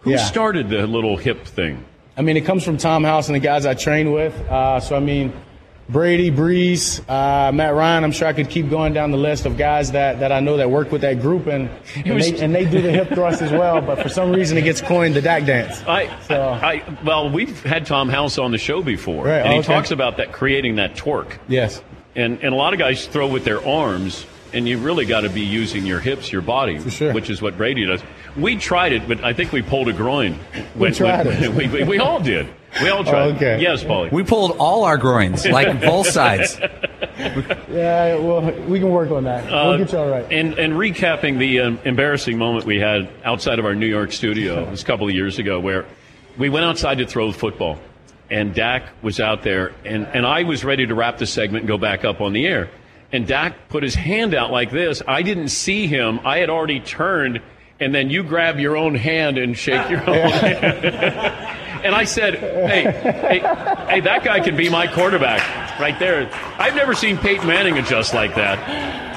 Who 0.00 0.10
Yeah. 0.12 0.18
started 0.18 0.68
the 0.68 0.86
little 0.86 1.16
hip 1.16 1.44
thing? 1.46 1.84
I 2.16 2.22
mean, 2.22 2.36
it 2.36 2.42
comes 2.44 2.64
from 2.64 2.76
Tom 2.76 3.04
House 3.04 3.28
and 3.28 3.34
the 3.34 3.40
guys 3.40 3.64
I 3.66 3.74
train 3.74 4.12
with. 4.12 4.34
Uh, 4.48 4.80
so, 4.80 4.96
I 4.96 5.00
mean, 5.00 5.32
Brady, 5.92 6.30
Brees, 6.30 7.00
uh, 7.08 7.52
Matt 7.52 7.74
Ryan, 7.74 8.02
I'm 8.04 8.12
sure 8.12 8.26
I 8.26 8.32
could 8.32 8.48
keep 8.48 8.70
going 8.70 8.94
down 8.94 9.10
the 9.10 9.18
list 9.18 9.44
of 9.44 9.58
guys 9.58 9.92
that, 9.92 10.20
that 10.20 10.32
I 10.32 10.40
know 10.40 10.56
that 10.56 10.70
work 10.70 10.90
with 10.90 11.02
that 11.02 11.20
group, 11.20 11.46
and, 11.46 11.68
and, 11.96 12.14
was- 12.14 12.30
they, 12.32 12.38
and 12.40 12.54
they 12.54 12.64
do 12.64 12.80
the 12.80 12.90
hip 12.90 13.10
thrust 13.10 13.42
as 13.42 13.52
well, 13.52 13.80
but 13.82 14.00
for 14.02 14.08
some 14.08 14.32
reason 14.32 14.56
it 14.56 14.62
gets 14.62 14.80
coined 14.80 15.14
the 15.14 15.20
Dak 15.22 15.44
dance. 15.44 15.82
I, 15.86 16.08
So- 16.22 16.42
I, 16.48 16.82
well, 17.04 17.30
we've 17.30 17.62
had 17.62 17.84
Tom 17.86 18.08
House 18.08 18.38
on 18.38 18.50
the 18.52 18.58
show 18.58 18.82
before, 18.82 19.26
Right, 19.26 19.40
and 19.40 19.52
he 19.52 19.58
okay. 19.58 19.68
talks 19.74 19.90
about 19.90 20.16
that 20.16 20.32
creating 20.32 20.76
that 20.76 20.96
torque. 20.96 21.38
Yes. 21.46 21.82
And 22.14 22.42
and 22.42 22.52
a 22.52 22.56
lot 22.56 22.72
of 22.74 22.78
guys 22.78 23.06
throw 23.06 23.26
with 23.26 23.44
their 23.44 23.66
arms, 23.66 24.26
and 24.52 24.68
you 24.68 24.76
really 24.78 25.06
got 25.06 25.22
to 25.22 25.30
be 25.30 25.40
using 25.40 25.86
your 25.86 25.98
hips, 25.98 26.30
your 26.30 26.42
body, 26.42 26.78
sure. 26.90 27.12
which 27.14 27.30
is 27.30 27.40
what 27.40 27.56
Brady 27.56 27.86
does. 27.86 28.02
We 28.36 28.56
tried 28.56 28.92
it, 28.92 29.08
but 29.08 29.24
I 29.24 29.32
think 29.32 29.50
we 29.52 29.62
pulled 29.62 29.88
a 29.88 29.92
groin. 29.94 30.38
We 30.76 30.90
tried 30.90 31.26
it. 31.26 31.50
We, 31.54 31.68
we, 31.68 31.84
we 31.84 31.98
all 31.98 32.20
did. 32.20 32.48
We 32.80 32.88
all 32.88 33.04
tried. 33.04 33.28
it. 33.28 33.36
okay. 33.36 33.60
Yes, 33.60 33.84
Paulie. 33.84 34.10
We 34.10 34.22
pulled 34.22 34.52
all 34.58 34.84
our 34.84 34.96
groins, 34.96 35.44
like 35.46 35.80
both 35.80 36.06
sides. 36.10 36.58
Yeah, 36.58 38.16
well, 38.16 38.40
we 38.66 38.78
can 38.78 38.90
work 38.90 39.10
on 39.10 39.24
that. 39.24 39.44
we'll 39.50 39.78
get 39.78 39.92
you 39.92 39.98
all 39.98 40.08
right. 40.08 40.26
And, 40.32 40.58
and 40.58 40.72
recapping 40.74 41.38
the 41.38 41.60
um, 41.60 41.78
embarrassing 41.84 42.38
moment 42.38 42.64
we 42.64 42.78
had 42.80 43.08
outside 43.24 43.58
of 43.58 43.64
our 43.66 43.74
New 43.74 43.86
York 43.86 44.12
studio, 44.12 44.62
it 44.62 44.70
was 44.70 44.82
a 44.82 44.86
couple 44.86 45.06
of 45.06 45.14
years 45.14 45.38
ago, 45.38 45.60
where 45.60 45.84
we 46.38 46.48
went 46.48 46.64
outside 46.64 46.98
to 46.98 47.06
throw 47.06 47.30
the 47.30 47.38
football, 47.38 47.78
and 48.30 48.54
Dak 48.54 48.84
was 49.02 49.20
out 49.20 49.42
there, 49.42 49.72
and, 49.84 50.06
and 50.06 50.26
I 50.26 50.44
was 50.44 50.64
ready 50.64 50.86
to 50.86 50.94
wrap 50.94 51.18
the 51.18 51.26
segment 51.26 51.62
and 51.62 51.68
go 51.68 51.76
back 51.78 52.04
up 52.04 52.20
on 52.22 52.32
the 52.32 52.46
air. 52.46 52.70
And 53.12 53.26
Dak 53.26 53.68
put 53.68 53.82
his 53.82 53.94
hand 53.94 54.34
out 54.34 54.50
like 54.50 54.70
this. 54.70 55.02
I 55.06 55.20
didn't 55.20 55.48
see 55.48 55.86
him. 55.86 56.20
I 56.24 56.38
had 56.38 56.48
already 56.48 56.80
turned, 56.80 57.42
and 57.78 57.94
then 57.94 58.08
you 58.08 58.22
grab 58.22 58.58
your 58.58 58.74
own 58.78 58.94
hand 58.94 59.36
and 59.36 59.56
shake 59.58 59.90
your 59.90 60.00
own 60.08 60.30
hand. 60.30 61.58
and 61.84 61.94
I 61.94 62.04
said, 62.04 62.34
hey, 62.36 62.82
hey, 62.82 63.38
hey, 63.88 64.00
that 64.00 64.24
guy 64.24 64.40
can 64.40 64.56
be 64.56 64.68
my 64.68 64.86
quarterback 64.86 65.78
right 65.78 65.98
there. 65.98 66.30
I've 66.58 66.74
never 66.74 66.94
seen 66.94 67.18
Peyton 67.18 67.46
Manning 67.46 67.78
adjust 67.78 68.14
like 68.14 68.34
that. 68.36 69.10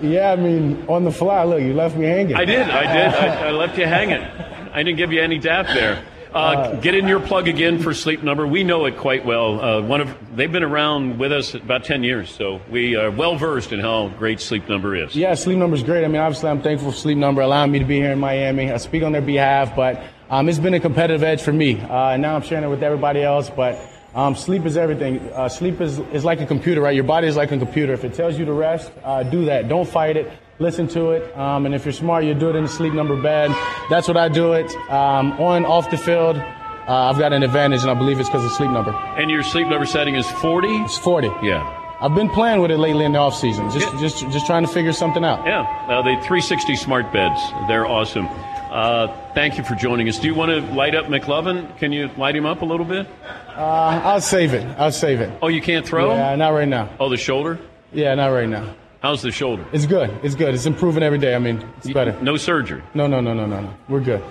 Yeah, 0.00 0.32
I 0.32 0.36
mean, 0.36 0.84
on 0.88 1.04
the 1.04 1.12
fly, 1.12 1.44
look, 1.44 1.60
you 1.60 1.74
left 1.74 1.96
me 1.96 2.06
hanging. 2.06 2.34
I 2.34 2.44
did. 2.44 2.68
I 2.68 2.92
did. 2.92 3.14
I, 3.14 3.48
I 3.48 3.50
left 3.52 3.78
you 3.78 3.86
hanging. 3.86 4.20
I 4.20 4.82
didn't 4.82 4.96
give 4.96 5.12
you 5.12 5.20
any 5.20 5.38
dap 5.38 5.66
there. 5.66 6.04
Uh, 6.34 6.76
get 6.76 6.94
in 6.94 7.06
your 7.06 7.20
plug 7.20 7.46
again 7.46 7.78
for 7.78 7.92
Sleep 7.92 8.22
Number. 8.22 8.46
We 8.46 8.64
know 8.64 8.86
it 8.86 8.96
quite 8.96 9.26
well. 9.26 9.60
Uh, 9.60 9.82
one 9.82 10.00
of 10.00 10.16
they've 10.34 10.50
been 10.50 10.62
around 10.62 11.18
with 11.18 11.30
us 11.30 11.54
about 11.54 11.84
ten 11.84 12.02
years, 12.02 12.34
so 12.34 12.62
we 12.70 12.96
are 12.96 13.10
well 13.10 13.36
versed 13.36 13.70
in 13.70 13.80
how 13.80 14.08
great 14.08 14.40
Sleep 14.40 14.66
Number 14.66 14.96
is. 14.96 15.14
Yeah, 15.14 15.34
Sleep 15.34 15.58
Number 15.58 15.76
is 15.76 15.82
great. 15.82 16.06
I 16.06 16.08
mean, 16.08 16.22
obviously, 16.22 16.48
I'm 16.48 16.62
thankful 16.62 16.90
for 16.90 16.96
Sleep 16.96 17.18
Number 17.18 17.42
allowing 17.42 17.70
me 17.70 17.80
to 17.80 17.84
be 17.84 17.96
here 17.96 18.12
in 18.12 18.18
Miami. 18.18 18.72
I 18.72 18.78
speak 18.78 19.02
on 19.02 19.12
their 19.12 19.20
behalf, 19.20 19.76
but 19.76 20.02
um, 20.32 20.48
it's 20.48 20.58
been 20.58 20.74
a 20.74 20.80
competitive 20.80 21.22
edge 21.22 21.42
for 21.42 21.52
me. 21.52 21.78
Uh, 21.80 22.10
and 22.14 22.22
now 22.22 22.34
I'm 22.34 22.42
sharing 22.42 22.64
it 22.64 22.68
with 22.68 22.82
everybody 22.82 23.22
else. 23.22 23.50
But 23.50 23.78
um, 24.14 24.34
sleep 24.34 24.64
is 24.66 24.76
everything. 24.76 25.20
Uh, 25.32 25.48
sleep 25.48 25.80
is, 25.80 25.98
is 26.12 26.24
like 26.24 26.40
a 26.40 26.46
computer, 26.46 26.80
right? 26.80 26.94
Your 26.94 27.04
body 27.04 27.26
is 27.28 27.36
like 27.36 27.52
a 27.52 27.58
computer. 27.58 27.92
If 27.92 28.02
it 28.04 28.14
tells 28.14 28.38
you 28.38 28.44
to 28.46 28.52
rest, 28.52 28.90
uh, 29.04 29.22
do 29.22 29.44
that. 29.44 29.68
Don't 29.68 29.88
fight 29.88 30.16
it. 30.16 30.30
Listen 30.58 30.86
to 30.88 31.10
it. 31.10 31.36
Um, 31.36 31.66
and 31.66 31.74
if 31.74 31.84
you're 31.84 31.92
smart, 31.92 32.24
you 32.24 32.34
do 32.34 32.48
it 32.50 32.56
in 32.56 32.62
the 32.64 32.68
Sleep 32.68 32.92
Number 32.92 33.20
bed. 33.20 33.50
That's 33.90 34.06
what 34.08 34.16
I 34.16 34.28
do 34.28 34.52
it. 34.52 34.70
Um, 34.90 35.32
on, 35.40 35.64
off 35.64 35.90
the 35.90 35.96
field, 35.96 36.36
uh, 36.36 37.10
I've 37.10 37.18
got 37.18 37.32
an 37.32 37.42
advantage, 37.42 37.82
and 37.82 37.90
I 37.90 37.94
believe 37.94 38.20
it's 38.20 38.28
because 38.28 38.44
of 38.44 38.52
Sleep 38.52 38.70
Number. 38.70 38.92
And 38.92 39.30
your 39.30 39.42
Sleep 39.42 39.66
Number 39.68 39.86
setting 39.86 40.14
is 40.14 40.30
forty. 40.30 40.68
It's 40.78 40.96
40. 40.98 41.28
Yeah. 41.42 41.78
I've 42.00 42.14
been 42.14 42.28
playing 42.30 42.60
with 42.60 42.70
it 42.72 42.78
lately 42.78 43.04
in 43.04 43.12
the 43.12 43.18
off 43.18 43.34
season, 43.36 43.70
just 43.70 43.92
Yeah. 43.92 44.00
just 44.00 44.18
just 44.30 44.44
trying 44.46 44.64
to 44.66 44.68
figure 44.72 44.92
something 44.92 45.24
out. 45.24 45.46
Yeah, 45.46 45.62
uh, 45.88 46.02
the 46.02 46.14
360 46.26 46.74
smart 46.76 47.12
beds. 47.12 47.40
They're 47.68 47.86
awesome. 47.86 48.28
Uh, 48.72 49.08
thank 49.34 49.58
you 49.58 49.64
for 49.64 49.74
joining 49.74 50.08
us. 50.08 50.18
Do 50.18 50.26
you 50.26 50.34
want 50.34 50.50
to 50.50 50.60
light 50.74 50.94
up 50.94 51.04
McLovin? 51.06 51.76
Can 51.78 51.92
you 51.92 52.08
light 52.16 52.34
him 52.34 52.46
up 52.46 52.62
a 52.62 52.64
little 52.64 52.86
bit? 52.86 53.06
Uh, 53.54 54.00
I'll 54.02 54.20
save 54.22 54.54
it. 54.54 54.64
I'll 54.78 54.90
save 54.90 55.20
it. 55.20 55.30
Oh, 55.42 55.48
you 55.48 55.60
can't 55.60 55.86
throw? 55.86 56.14
Yeah, 56.14 56.34
not 56.36 56.50
right 56.50 56.66
now. 56.66 56.88
Oh, 56.98 57.10
the 57.10 57.18
shoulder? 57.18 57.58
Yeah, 57.92 58.14
not 58.14 58.28
right 58.28 58.48
now. 58.48 58.74
How's 59.02 59.20
the 59.20 59.30
shoulder? 59.30 59.66
It's 59.72 59.84
good. 59.84 60.10
It's 60.22 60.34
good. 60.34 60.54
It's 60.54 60.64
improving 60.64 61.02
every 61.02 61.18
day. 61.18 61.34
I 61.34 61.38
mean, 61.38 61.62
it's 61.78 61.90
better. 61.92 62.18
No 62.22 62.38
surgery. 62.38 62.82
No, 62.94 63.06
no, 63.06 63.20
no, 63.20 63.34
no, 63.34 63.44
no, 63.44 63.60
no. 63.60 63.74
We're 63.90 64.00
good. 64.00 64.24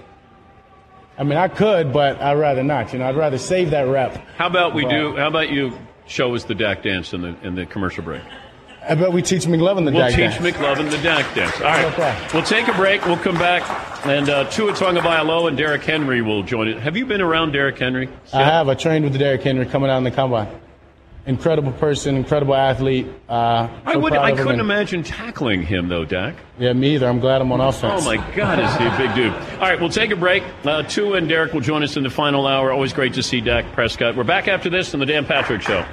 I 1.19 1.23
mean, 1.23 1.37
I 1.37 1.47
could, 1.47 1.93
but 1.93 2.19
I'd 2.19 2.39
rather 2.39 2.63
not. 2.63 2.93
You 2.93 2.99
know, 2.99 3.09
I'd 3.09 3.15
rather 3.17 3.37
save 3.37 3.69
that 3.71 3.83
rep. 3.83 4.15
How 4.37 4.47
about 4.47 4.73
we 4.73 4.85
Right. 4.85 4.91
do? 4.95 5.15
How 5.17 5.27
about 5.27 5.49
you 5.51 5.73
show 6.07 6.33
us 6.33 6.45
the 6.45 6.55
Dak 6.55 6.81
dance 6.81 7.13
in 7.13 7.21
the 7.21 7.35
in 7.43 7.53
the 7.53 7.67
commercial 7.67 8.03
break? 8.03 8.23
I 8.91 8.95
bet 8.95 9.13
we 9.13 9.21
teach 9.21 9.43
McLovin 9.45 9.85
the 9.85 9.91
We'll 9.91 10.01
Dak 10.01 10.09
teach 10.11 10.17
dance. 10.37 10.57
McLovin 10.57 10.91
the 10.91 10.97
Dak 10.97 11.33
dance. 11.33 11.55
All 11.57 11.61
right, 11.63 11.85
Okay. 11.93 12.27
we'll 12.33 12.43
take 12.43 12.67
a 12.67 12.73
break. 12.73 13.05
We'll 13.05 13.15
come 13.17 13.37
back, 13.37 13.63
and 14.05 14.27
uh, 14.29 14.49
Tua 14.49 14.73
Tagovailoa 14.73 15.47
and 15.47 15.57
Derrick 15.57 15.83
Henry 15.83 16.21
will 16.21 16.43
join 16.43 16.67
it. 16.67 16.77
Have 16.79 16.97
you 16.97 17.05
been 17.05 17.21
around 17.21 17.53
Derrick 17.53 17.79
Henry? 17.79 18.09
I 18.33 18.43
have. 18.43 18.67
I 18.67 18.73
trained 18.73 19.05
with 19.05 19.17
Derrick 19.17 19.43
Henry 19.43 19.65
coming 19.65 19.89
out 19.89 19.97
in 19.99 20.03
the 20.03 20.11
combine. 20.11 20.49
incredible 21.25 21.71
person, 21.73 22.17
incredible 22.17 22.53
athlete. 22.55 23.07
Uh, 23.29 23.69
I 23.85 23.95
would. 23.95 24.11
I 24.13 24.31
couldn't 24.31 24.49
and- 24.53 24.59
imagine 24.59 25.03
tackling 25.03 25.61
him 25.61 25.87
though, 25.87 26.03
Dak. 26.03 26.35
Yeah, 26.59 26.73
me 26.73 26.95
either. 26.95 27.07
I'm 27.07 27.21
glad 27.21 27.41
I'm 27.41 27.51
on 27.53 27.61
offense. 27.61 28.03
Oh 28.03 28.05
my 28.05 28.17
God, 28.35 28.59
is 28.59 28.75
he 28.75 28.85
a 28.85 28.97
big 28.97 29.15
dude? 29.15 29.33
All 29.53 29.69
right, 29.69 29.79
we'll 29.79 29.87
take 29.89 30.11
a 30.11 30.15
break. 30.17 30.43
Uh, 30.65 30.83
Tua 30.83 31.15
and 31.17 31.29
Derrick 31.29 31.53
will 31.53 31.61
join 31.61 31.81
us 31.83 31.95
in 31.95 32.03
the 32.03 32.09
final 32.09 32.45
hour. 32.45 32.73
Always 32.73 32.91
great 32.91 33.13
to 33.13 33.23
see 33.23 33.39
Dak 33.39 33.71
Prescott. 33.71 34.17
We're 34.17 34.23
back 34.25 34.49
after 34.49 34.69
this 34.69 34.93
on 34.93 34.99
the 34.99 35.05
Dan 35.05 35.23
Patrick 35.25 35.61
Show. 35.61 35.85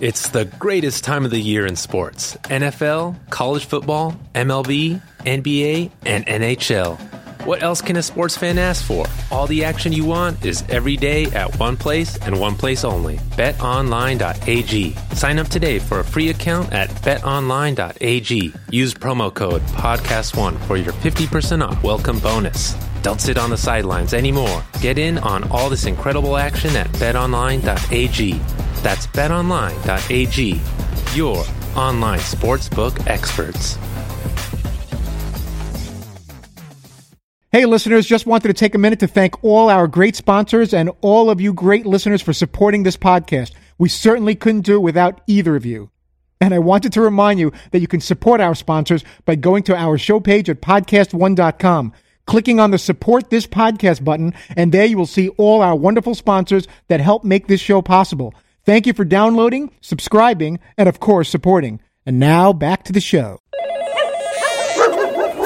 It's 0.00 0.30
the 0.30 0.46
greatest 0.46 1.04
time 1.04 1.26
of 1.26 1.30
the 1.30 1.38
year 1.38 1.66
in 1.66 1.76
sports 1.76 2.34
NFL, 2.44 3.16
college 3.28 3.66
football, 3.66 4.16
MLB, 4.34 5.02
NBA, 5.26 5.90
and 6.06 6.26
NHL. 6.26 7.19
What 7.44 7.62
else 7.62 7.80
can 7.80 7.96
a 7.96 8.02
sports 8.02 8.36
fan 8.36 8.58
ask 8.58 8.84
for? 8.84 9.06
All 9.30 9.46
the 9.46 9.64
action 9.64 9.92
you 9.92 10.04
want 10.04 10.44
is 10.44 10.62
every 10.68 10.96
day 10.98 11.24
at 11.26 11.58
one 11.58 11.74
place 11.74 12.18
and 12.18 12.38
one 12.38 12.54
place 12.54 12.84
only. 12.84 13.16
BetOnline.ag. 13.16 14.94
Sign 15.14 15.38
up 15.38 15.48
today 15.48 15.78
for 15.78 16.00
a 16.00 16.04
free 16.04 16.28
account 16.28 16.70
at 16.72 16.90
BetOnline.ag. 16.90 18.52
Use 18.70 18.92
promo 18.92 19.32
code 19.32 19.62
PODCAST1 19.62 20.58
for 20.66 20.76
your 20.76 20.92
50% 20.92 21.66
off 21.66 21.82
welcome 21.82 22.18
bonus. 22.18 22.74
Don't 23.00 23.22
sit 23.22 23.38
on 23.38 23.48
the 23.48 23.56
sidelines 23.56 24.12
anymore. 24.12 24.62
Get 24.82 24.98
in 24.98 25.16
on 25.18 25.50
all 25.50 25.70
this 25.70 25.86
incredible 25.86 26.36
action 26.36 26.76
at 26.76 26.88
betonline.ag. 26.88 28.32
That's 28.82 29.06
betonline.ag, 29.06 30.60
your 31.16 31.44
online 31.74 32.18
sportsbook 32.18 33.06
experts. 33.06 33.78
Hey, 37.52 37.66
listeners, 37.66 38.06
just 38.06 38.26
wanted 38.26 38.46
to 38.46 38.54
take 38.54 38.76
a 38.76 38.78
minute 38.78 39.00
to 39.00 39.08
thank 39.08 39.42
all 39.42 39.70
our 39.70 39.88
great 39.88 40.14
sponsors 40.14 40.72
and 40.72 40.88
all 41.00 41.30
of 41.30 41.40
you 41.40 41.52
great 41.52 41.84
listeners 41.84 42.22
for 42.22 42.32
supporting 42.32 42.84
this 42.84 42.96
podcast. 42.96 43.50
We 43.76 43.88
certainly 43.88 44.36
couldn't 44.36 44.60
do 44.60 44.76
it 44.76 44.82
without 44.82 45.20
either 45.26 45.56
of 45.56 45.66
you. 45.66 45.90
And 46.40 46.54
I 46.54 46.60
wanted 46.60 46.92
to 46.92 47.00
remind 47.00 47.40
you 47.40 47.52
that 47.72 47.80
you 47.80 47.88
can 47.88 48.00
support 48.00 48.40
our 48.40 48.54
sponsors 48.54 49.02
by 49.24 49.34
going 49.34 49.64
to 49.64 49.74
our 49.74 49.98
show 49.98 50.20
page 50.20 50.48
at 50.48 50.62
podcast1.com, 50.62 51.92
clicking 52.24 52.60
on 52.60 52.70
the 52.70 52.78
support 52.78 53.30
this 53.30 53.48
podcast 53.48 54.04
button, 54.04 54.32
and 54.56 54.70
there 54.70 54.86
you 54.86 54.96
will 54.96 55.04
see 55.04 55.30
all 55.30 55.60
our 55.60 55.74
wonderful 55.74 56.14
sponsors 56.14 56.68
that 56.86 57.00
help 57.00 57.24
make 57.24 57.48
this 57.48 57.60
show 57.60 57.82
possible. 57.82 58.32
Thank 58.64 58.86
you 58.86 58.92
for 58.92 59.04
downloading, 59.04 59.72
subscribing, 59.80 60.60
and 60.78 60.88
of 60.88 61.00
course, 61.00 61.28
supporting. 61.28 61.80
And 62.06 62.20
now 62.20 62.52
back 62.52 62.84
to 62.84 62.92
the 62.92 63.00
show. 63.00 63.40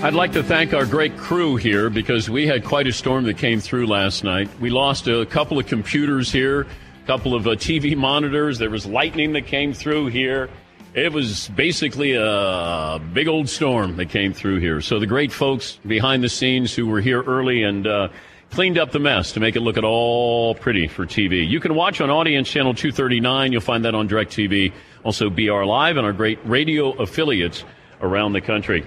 I'd 0.00 0.14
like 0.14 0.30
to 0.34 0.44
thank 0.44 0.74
our 0.74 0.86
great 0.86 1.16
crew 1.16 1.56
here 1.56 1.90
because 1.90 2.30
we 2.30 2.46
had 2.46 2.64
quite 2.64 2.86
a 2.86 2.92
storm 2.92 3.24
that 3.24 3.36
came 3.36 3.58
through 3.58 3.88
last 3.88 4.22
night. 4.22 4.48
We 4.60 4.70
lost 4.70 5.08
a 5.08 5.26
couple 5.26 5.58
of 5.58 5.66
computers 5.66 6.30
here, 6.30 6.60
a 7.02 7.06
couple 7.08 7.34
of 7.34 7.48
uh, 7.48 7.50
TV 7.56 7.96
monitors. 7.96 8.58
There 8.58 8.70
was 8.70 8.86
lightning 8.86 9.32
that 9.32 9.46
came 9.46 9.72
through 9.72 10.06
here. 10.06 10.50
It 10.94 11.12
was 11.12 11.48
basically 11.48 12.14
a 12.14 13.00
big 13.12 13.26
old 13.26 13.48
storm 13.48 13.96
that 13.96 14.06
came 14.06 14.32
through 14.32 14.60
here. 14.60 14.80
So 14.80 15.00
the 15.00 15.06
great 15.06 15.32
folks 15.32 15.80
behind 15.84 16.22
the 16.22 16.28
scenes 16.28 16.72
who 16.72 16.86
were 16.86 17.00
here 17.00 17.20
early 17.24 17.64
and 17.64 17.84
uh, 17.84 18.08
cleaned 18.52 18.78
up 18.78 18.92
the 18.92 19.00
mess 19.00 19.32
to 19.32 19.40
make 19.40 19.56
it 19.56 19.62
look 19.62 19.76
at 19.76 19.84
all 19.84 20.54
pretty 20.54 20.86
for 20.86 21.06
TV. 21.06 21.46
You 21.46 21.58
can 21.58 21.74
watch 21.74 22.00
on 22.00 22.08
Audience 22.08 22.48
Channel 22.48 22.74
239. 22.74 23.50
You'll 23.50 23.60
find 23.60 23.84
that 23.84 23.96
on 23.96 24.08
DirecTV. 24.08 24.72
Also 25.02 25.28
BR 25.28 25.64
Live 25.64 25.96
and 25.96 26.06
our 26.06 26.12
great 26.12 26.38
radio 26.44 26.92
affiliates 26.92 27.64
around 28.00 28.32
the 28.32 28.40
country. 28.40 28.86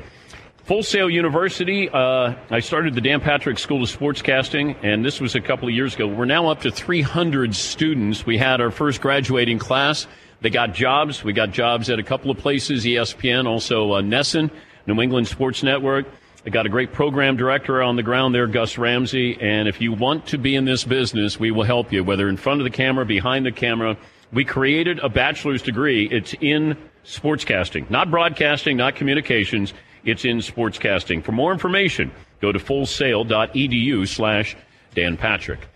Full 0.72 0.84
Sail 0.84 1.09
University. 1.09 1.89
Uh, 1.89 2.34
I 2.49 2.61
started 2.61 2.95
the 2.95 3.01
Dan 3.01 3.19
Patrick 3.19 3.59
School 3.59 3.84
of 3.84 3.89
Sportscasting, 3.89 4.78
and 4.82 5.03
this 5.03 5.19
was 5.19 5.36
a 5.36 5.41
couple 5.41 5.67
of 5.67 5.74
years 5.74 5.95
ago. 5.95 6.07
We're 6.07 6.24
now 6.24 6.47
up 6.47 6.61
to 6.61 6.72
300 6.72 7.53
students. 7.53 8.26
We 8.26 8.38
had 8.38 8.61
our 8.61 8.72
first 8.72 9.01
graduating 9.01 9.59
class. 9.59 10.07
They 10.39 10.49
got 10.49 10.74
jobs. 10.74 11.26
We 11.26 11.34
got 11.34 11.51
jobs 11.51 11.89
at 11.89 11.99
a 11.99 12.03
couple 12.03 12.32
of 12.32 12.38
places, 12.38 12.86
ESPN, 12.86 13.47
also 13.47 13.95
uh, 13.95 14.01
NESN, 14.01 14.49
New 14.88 15.01
England 15.01 15.28
Sports 15.28 15.61
Network. 15.61 16.05
I 16.45 16.51
got 16.51 16.65
a 16.65 16.69
great 16.69 16.93
program 16.93 17.36
director 17.36 17.84
on 17.84 17.97
the 17.97 18.03
ground 18.03 18.34
there, 18.34 18.47
Gus 18.47 18.78
Ramsey. 18.78 19.38
And 19.41 19.67
if 19.67 19.82
you 19.82 19.91
want 19.91 20.28
to 20.28 20.38
be 20.38 20.55
in 20.55 20.63
this 20.63 20.86
business, 20.86 21.38
we 21.38 21.51
will 21.51 21.63
help 21.63 21.91
you, 21.91 22.01
whether 22.01 22.30
in 22.30 22.38
front 22.38 22.61
of 22.61 22.63
the 22.63 22.69
camera, 22.69 23.05
behind 23.05 23.45
the 23.45 23.51
camera. 23.51 23.97
We 24.32 24.45
created 24.45 24.99
a 24.99 25.09
bachelor's 25.09 25.61
degree. 25.61 26.07
It's 26.09 26.34
in 26.39 26.78
sportscasting, 27.03 27.89
not 27.89 28.09
broadcasting, 28.09 28.78
not 28.78 28.95
communications. 28.95 29.74
It's 30.04 30.26
in 30.26 30.38
sportscasting. 30.38 31.24
For 31.24 31.32
more 31.32 31.52
information, 31.52 32.12
go 32.41 32.52
to 32.52 32.60
fullsail.edu 32.60 34.08
slash 34.08 34.56
Dan 34.95 35.18
Patrick. 35.18 35.68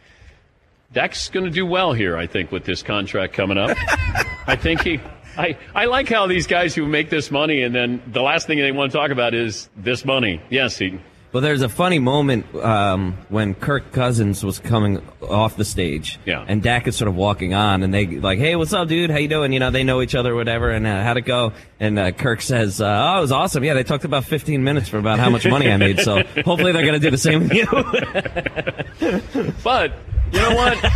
Dak's 0.93 1.30
going 1.30 1.45
to 1.45 1.51
do 1.51 1.65
well 1.65 1.93
here, 1.93 2.17
I 2.17 2.26
think, 2.28 2.51
with 2.51 2.63
this 2.63 2.82
contract 2.82 3.34
coming 3.34 3.57
up. 3.57 3.76
I 4.47 4.55
think 4.55 4.82
he. 4.82 4.99
I, 5.38 5.57
I 5.73 5.86
like 5.86 6.07
how 6.07 6.28
these 6.28 6.47
guys 6.47 6.73
who 6.73 6.86
make 6.86 7.09
this 7.09 7.30
money 7.30 7.61
and 7.61 7.76
then 7.76 8.01
the 8.07 8.21
last 8.21 8.47
thing 8.47 8.57
they 8.59 8.71
want 8.71 8.93
to 8.93 8.97
talk 8.97 9.11
about 9.11 9.34
is 9.34 9.69
this 9.76 10.05
money. 10.05 10.41
Yes, 10.49 10.82
Eaton. 10.82 11.01
Well, 11.36 11.41
there's 11.41 11.61
a 11.63 11.67
funny 11.67 11.99
moment 11.99 12.55
um, 12.55 13.17
when 13.27 13.55
Kirk 13.55 13.91
Cousins 13.91 14.41
was 14.41 14.57
coming 14.57 15.01
off 15.21 15.57
the 15.57 15.65
stage, 15.65 16.17
Yeah. 16.25 16.45
and 16.47 16.63
Dak 16.63 16.88
is 16.88 16.95
sort 16.95 17.09
of 17.09 17.17
walking 17.17 17.53
on, 17.53 17.83
and 17.83 17.93
they 17.93 18.07
like, 18.07 18.39
"Hey, 18.39 18.55
what's 18.55 18.71
up, 18.71 18.88
dude? 18.88 19.09
How 19.09 19.17
you 19.17 19.27
doing?" 19.27 19.51
You 19.51 19.59
know, 19.59 19.69
they 19.69 19.83
know 19.83 20.01
each 20.01 20.15
other, 20.15 20.33
whatever. 20.33 20.69
And 20.71 20.88
uh, 20.88 21.03
how'd 21.03 21.17
it 21.17 21.23
go? 21.25 21.51
And 21.77 21.99
uh, 21.99 22.11
Kirk 22.11 22.41
says, 22.41 22.79
uh, 22.79 22.86
"Oh, 22.86 23.17
it 23.17 23.19
was 23.19 23.33
awesome. 23.33 23.65
Yeah, 23.65 23.73
they 23.73 23.83
talked 23.83 24.05
about 24.05 24.23
15 24.23 24.63
minutes 24.63 24.88
for 24.88 24.97
about 24.97 25.19
how 25.19 25.29
much 25.29 25.45
money 25.45 25.69
I 25.69 25.75
made. 25.75 25.99
So 25.99 26.23
hopefully 26.45 26.71
they're 26.71 26.86
gonna 26.86 26.99
do 26.99 27.11
the 27.11 27.17
same 27.17 27.49
with 27.49 27.53
you." 27.53 29.51
But 29.61 29.91
you 30.31 30.39
know 30.39 30.55
what? 30.55 30.91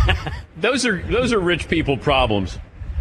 those 0.56 0.86
are 0.86 1.02
those 1.02 1.34
are 1.34 1.38
rich 1.38 1.68
people 1.68 1.98
problems. 1.98 2.58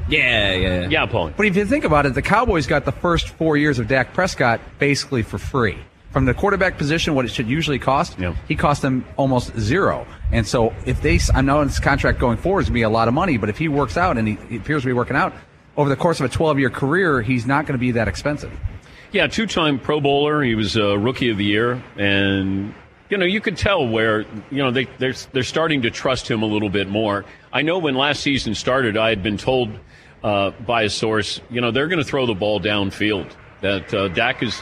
yeah, 0.09 0.51
yeah, 0.55 0.89
Yeah, 0.89 1.05
Paul. 1.05 1.31
But 1.37 1.45
if 1.45 1.55
you 1.55 1.65
think 1.65 1.85
about 1.85 2.05
it, 2.05 2.15
the 2.15 2.21
Cowboys 2.21 2.67
got 2.67 2.83
the 2.83 2.91
first 2.91 3.29
four 3.29 3.55
years 3.55 3.79
of 3.79 3.87
Dak 3.87 4.13
Prescott 4.13 4.59
basically 4.77 5.21
for 5.21 5.37
free. 5.37 5.77
From 6.11 6.25
the 6.25 6.33
quarterback 6.33 6.77
position, 6.77 7.13
what 7.13 7.25
it 7.25 7.31
should 7.31 7.47
usually 7.47 7.77
cost, 7.77 8.17
Yeah. 8.19 8.35
he 8.47 8.55
cost 8.55 8.81
them 8.81 9.05
almost 9.15 9.57
zero. 9.59 10.07
And 10.31 10.45
so 10.47 10.73
if 10.85 11.01
they, 11.01 11.19
I 11.33 11.41
know 11.41 11.61
his 11.61 11.79
contract 11.79 12.17
going 12.19 12.37
forward 12.37 12.61
is 12.61 12.65
going 12.65 12.73
to 12.73 12.79
be 12.79 12.81
a 12.81 12.89
lot 12.89 13.07
of 13.07 13.13
money, 13.13 13.37
but 13.37 13.49
if 13.49 13.57
he 13.59 13.67
works 13.67 13.95
out 13.95 14.17
and 14.17 14.27
he, 14.27 14.37
he 14.49 14.57
appears 14.57 14.81
to 14.81 14.87
be 14.87 14.93
working 14.93 15.15
out 15.15 15.33
over 15.77 15.87
the 15.87 15.95
course 15.95 16.19
of 16.19 16.25
a 16.25 16.29
12 16.29 16.57
year 16.59 16.69
career, 16.71 17.21
he's 17.21 17.45
not 17.45 17.65
going 17.67 17.73
to 17.73 17.79
be 17.79 17.91
that 17.91 18.07
expensive. 18.07 18.51
Yeah, 19.11 19.27
two-time 19.27 19.79
Pro 19.79 19.99
Bowler. 20.01 20.41
He 20.43 20.55
was 20.55 20.75
uh, 20.77 20.97
Rookie 20.97 21.29
of 21.29 21.37
the 21.37 21.45
Year, 21.45 21.81
and 21.97 22.73
you 23.09 23.17
know 23.17 23.25
you 23.25 23.41
could 23.41 23.57
tell 23.57 23.87
where 23.87 24.21
you 24.51 24.57
know 24.63 24.69
they 24.69 24.85
they're 24.99 25.15
they're 25.31 25.41
starting 25.41 25.81
to 25.81 25.89
trust 25.89 26.29
him 26.29 26.43
a 26.43 26.45
little 26.45 26.69
bit 26.69 26.87
more. 26.87 27.25
I 27.51 27.63
know 27.63 27.79
when 27.79 27.95
last 27.95 28.21
season 28.21 28.53
started, 28.53 28.97
I 28.97 29.09
had 29.09 29.23
been 29.23 29.37
told 29.37 29.69
uh, 30.23 30.51
by 30.65 30.83
a 30.83 30.89
source, 30.91 31.41
you 31.49 31.59
know, 31.59 31.71
they're 31.71 31.87
going 31.87 31.97
to 32.03 32.05
throw 32.05 32.27
the 32.27 32.35
ball 32.35 32.59
downfield. 32.59 33.31
That 33.61 33.91
uh, 33.93 34.09
Dak 34.09 34.43
is. 34.43 34.61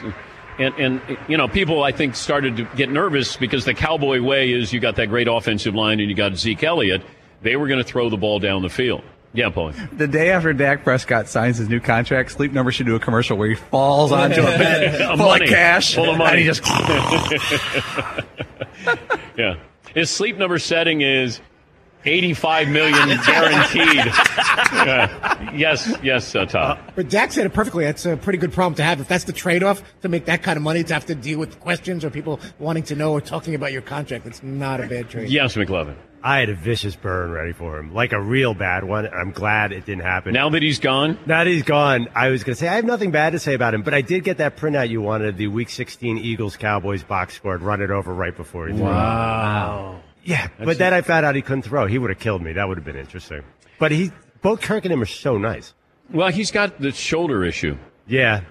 And, 0.60 0.74
and 0.80 1.18
you 1.28 1.38
know 1.38 1.48
people 1.48 1.84
I 1.84 1.92
think 1.92 2.16
started 2.16 2.58
to 2.58 2.64
get 2.76 2.90
nervous 2.90 3.38
because 3.38 3.66
the 3.66 3.74
Cowboy 3.76 4.22
way 4.22 4.52
is 4.52 4.74
you 4.74 4.80
got 4.80 4.96
that 4.96 5.08
great 5.08 5.28
offensive 5.28 5.76
line 5.76 6.00
and 6.00 6.10
you 6.10 6.16
got 6.16 6.36
Zeke 6.36 6.64
Elliott. 6.64 7.04
They 7.44 7.56
were 7.56 7.68
going 7.68 7.78
to 7.80 7.84
throw 7.88 8.10
the 8.10 8.18
ball 8.18 8.40
down 8.40 8.64
the 8.64 8.70
field. 8.70 9.04
Yeah, 9.34 9.50
Paul. 9.50 9.72
The 9.96 10.08
day 10.08 10.32
after 10.32 10.52
Dak 10.54 10.84
Prescott 10.84 11.28
signs 11.28 11.58
his 11.58 11.70
new 11.70 11.80
contract, 11.80 12.32
Sleep 12.32 12.52
Number 12.54 12.72
should 12.72 12.88
do 12.88 12.96
a 12.96 13.00
commercial 13.00 13.38
where 13.38 13.48
he 13.50 13.54
falls 13.56 14.12
onto 14.12 14.42
a 14.42 14.46
bed 14.58 14.98
full 15.10 15.18
Money. 15.18 15.44
of 15.46 15.50
cash, 15.52 15.94
Full 15.94 16.06
of 16.06 16.10
and 16.12 16.18
money. 16.18 16.40
he 16.42 16.46
just 16.48 16.64
Yeah. 19.38 19.58
His 19.94 20.10
sleep 20.10 20.38
number 20.38 20.58
setting 20.60 21.02
is 21.02 21.40
85 22.06 22.70
million 22.70 23.20
guaranteed. 23.26 24.14
Yeah. 24.74 25.52
Yes, 25.54 25.94
yes, 26.04 26.36
uh, 26.36 26.46
Tom. 26.46 26.78
But 26.96 27.10
Dak 27.10 27.32
said 27.32 27.46
it 27.46 27.54
perfectly. 27.54 27.86
That's 27.86 28.06
a 28.06 28.16
pretty 28.18 28.38
good 28.38 28.52
problem 28.54 28.76
to 28.76 28.84
have. 28.84 29.00
If 29.00 29.08
that's 29.08 29.24
the 29.24 29.34
trade-off 29.34 29.82
to 30.02 30.10
make 30.10 30.26
that 30.26 30.44
kind 30.44 30.58
of 30.58 30.64
money, 30.64 30.84
to 30.84 30.94
have 30.94 31.06
to 31.08 31.16
deal 31.16 31.40
with 31.40 31.60
questions 31.60 32.04
or 32.06 32.10
people 32.10 32.40
wanting 32.60 32.84
to 32.84 32.96
know 32.96 33.14
or 33.14 33.22
talking 33.22 33.56
about 33.56 33.72
your 33.72 33.82
contract, 33.82 34.26
it's 34.26 34.44
not 34.44 34.82
a 34.82 34.88
bad 34.88 35.10
trade. 35.10 35.30
Yes, 35.30 35.56
McLovin. 35.56 35.96
I 36.24 36.40
had 36.40 36.50
a 36.50 36.56
vicious 36.56 36.96
burn 36.96 37.32
ready 37.32 37.54
for 37.54 37.78
him, 37.80 37.94
like 37.94 38.12
a 38.12 38.22
real 38.22 38.54
bad 38.54 38.84
one. 38.84 39.08
I'm 39.08 39.32
glad 39.32 39.72
it 39.72 39.86
didn't 39.86 40.04
happen. 40.04 40.34
Now 40.34 40.50
that 40.50 40.62
he's 40.62 40.80
gone, 40.80 41.18
Now 41.26 41.44
that 41.44 41.48
he's 41.48 41.64
gone, 41.64 42.08
I 42.16 42.30
was 42.30 42.44
going 42.44 42.56
to 42.56 42.60
say 42.60 42.68
I 42.68 42.76
have 42.76 42.86
nothing 42.86 43.12
bad 43.12 43.32
to 43.32 43.40
say 43.40 43.54
about 43.54 43.74
him, 43.74 43.82
but 43.84 43.94
I 43.94 44.02
did 44.02 44.24
get 44.24 44.38
that 44.38 44.58
printout 44.58 44.90
you 44.90 45.02
wanted, 45.02 45.38
the 45.38 45.48
Week 45.48 45.70
16 45.70 46.18
Eagles 46.18 46.58
Cowboys 46.58 47.04
box 47.04 47.36
score, 47.36 47.56
and 47.56 47.64
run 47.64 47.82
it 47.82 47.92
over 47.92 48.14
right 48.14 48.36
before 48.36 48.68
he 48.68 48.74
threw. 48.74 48.84
Wow. 48.84 50.02
Yeah, 50.28 50.48
That's 50.58 50.66
but 50.66 50.78
then. 50.78 50.94
I 50.94 51.00
found 51.02 51.26
out 51.26 51.36
he 51.36 51.42
couldn't 51.42 51.62
throw. 51.62 51.88
He 51.88 51.98
would 51.98 52.10
have 52.10 52.20
killed 52.20 52.42
me. 52.42 52.52
That 52.52 52.68
would 52.68 52.78
have 52.78 52.84
been 52.84 52.98
interesting. 52.98 53.44
But 53.80 53.94
he, 53.94 54.12
both 54.42 54.60
Kirk 54.62 54.84
and 54.84 54.94
him 54.94 55.02
are 55.02 55.06
so 55.06 55.38
nice. 55.38 55.74
Well, 56.12 56.30
he's 56.30 56.52
got 56.52 56.82
the 56.82 56.92
shoulder 56.92 57.46
issue. 57.46 57.78
Yeah. 58.08 58.42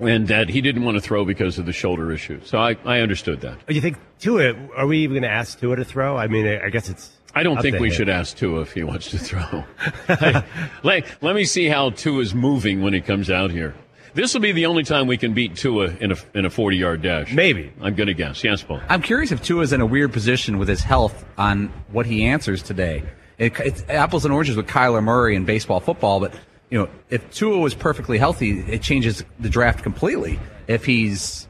And 0.00 0.26
that 0.26 0.48
he 0.48 0.60
didn't 0.60 0.82
want 0.82 0.96
to 0.96 1.00
throw 1.00 1.24
because 1.24 1.56
of 1.56 1.66
the 1.66 1.72
shoulder 1.72 2.10
issue. 2.10 2.40
So 2.44 2.58
I, 2.58 2.76
I 2.84 2.98
understood 2.98 3.42
that. 3.42 3.58
Oh, 3.68 3.72
You 3.72 3.80
think 3.80 3.96
Tua? 4.18 4.54
Are 4.76 4.88
we 4.88 4.98
even 4.98 5.14
going 5.14 5.22
to 5.22 5.30
ask 5.30 5.60
Tua 5.60 5.76
to 5.76 5.84
throw? 5.84 6.16
I 6.16 6.26
mean, 6.26 6.48
I 6.48 6.68
guess 6.68 6.88
it's. 6.88 7.12
I 7.32 7.44
don't 7.44 7.62
think 7.62 7.78
we 7.78 7.90
should 7.90 8.08
ask 8.08 8.36
Tua 8.36 8.62
if 8.62 8.72
he 8.72 8.82
wants 8.82 9.10
to 9.10 9.18
throw. 9.18 9.64
let, 10.82 11.06
let 11.22 11.34
me 11.36 11.44
see 11.44 11.68
how 11.68 11.90
Tua's 11.90 12.34
moving 12.34 12.82
when 12.82 12.92
he 12.92 13.00
comes 13.00 13.30
out 13.30 13.52
here. 13.52 13.74
This 14.14 14.32
will 14.32 14.40
be 14.40 14.52
the 14.52 14.66
only 14.66 14.84
time 14.84 15.08
we 15.08 15.16
can 15.16 15.34
beat 15.34 15.56
Tua 15.56 15.86
in 16.00 16.12
a 16.12 16.16
in 16.34 16.44
a 16.44 16.50
forty 16.50 16.76
yard 16.76 17.02
dash. 17.02 17.32
Maybe. 17.32 17.72
I'm 17.80 17.94
going 17.94 18.06
to 18.06 18.14
guess. 18.14 18.44
Yes, 18.44 18.62
Paul. 18.62 18.80
I'm 18.88 19.02
curious 19.02 19.32
if 19.32 19.42
Tua's 19.42 19.72
in 19.72 19.80
a 19.80 19.86
weird 19.86 20.12
position 20.12 20.58
with 20.58 20.68
his 20.68 20.80
health 20.80 21.24
on 21.36 21.72
what 21.90 22.06
he 22.06 22.24
answers 22.24 22.62
today. 22.62 23.02
It, 23.38 23.58
it's 23.58 23.84
apples 23.88 24.24
and 24.24 24.32
oranges 24.32 24.56
with 24.56 24.68
Kyler 24.68 25.02
Murray 25.02 25.34
and 25.34 25.44
baseball, 25.44 25.80
football, 25.80 26.20
but 26.20 26.32
you 26.70 26.78
know, 26.78 26.88
if 27.10 27.28
Tua 27.32 27.58
was 27.58 27.74
perfectly 27.74 28.16
healthy, 28.18 28.60
it 28.60 28.82
changes 28.82 29.24
the 29.40 29.48
draft 29.50 29.82
completely. 29.82 30.38
If 30.68 30.84
he's 30.84 31.48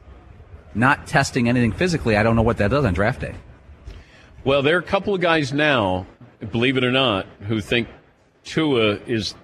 not 0.73 1.07
testing 1.07 1.47
anything 1.47 1.71
physically, 1.71 2.17
I 2.17 2.23
don't 2.23 2.35
know 2.35 2.41
what 2.41 2.57
that 2.57 2.71
does 2.71 2.83
on 2.83 2.93
draft 2.93 3.21
day. 3.21 3.35
Well, 4.43 4.61
there 4.61 4.75
are 4.75 4.79
a 4.79 4.83
couple 4.83 5.13
of 5.13 5.21
guys 5.21 5.53
now, 5.53 6.05
believe 6.51 6.77
it 6.77 6.83
or 6.83 6.91
not, 6.91 7.27
who 7.47 7.61
think 7.61 7.87
Tua 8.43 8.99
is 9.05 9.35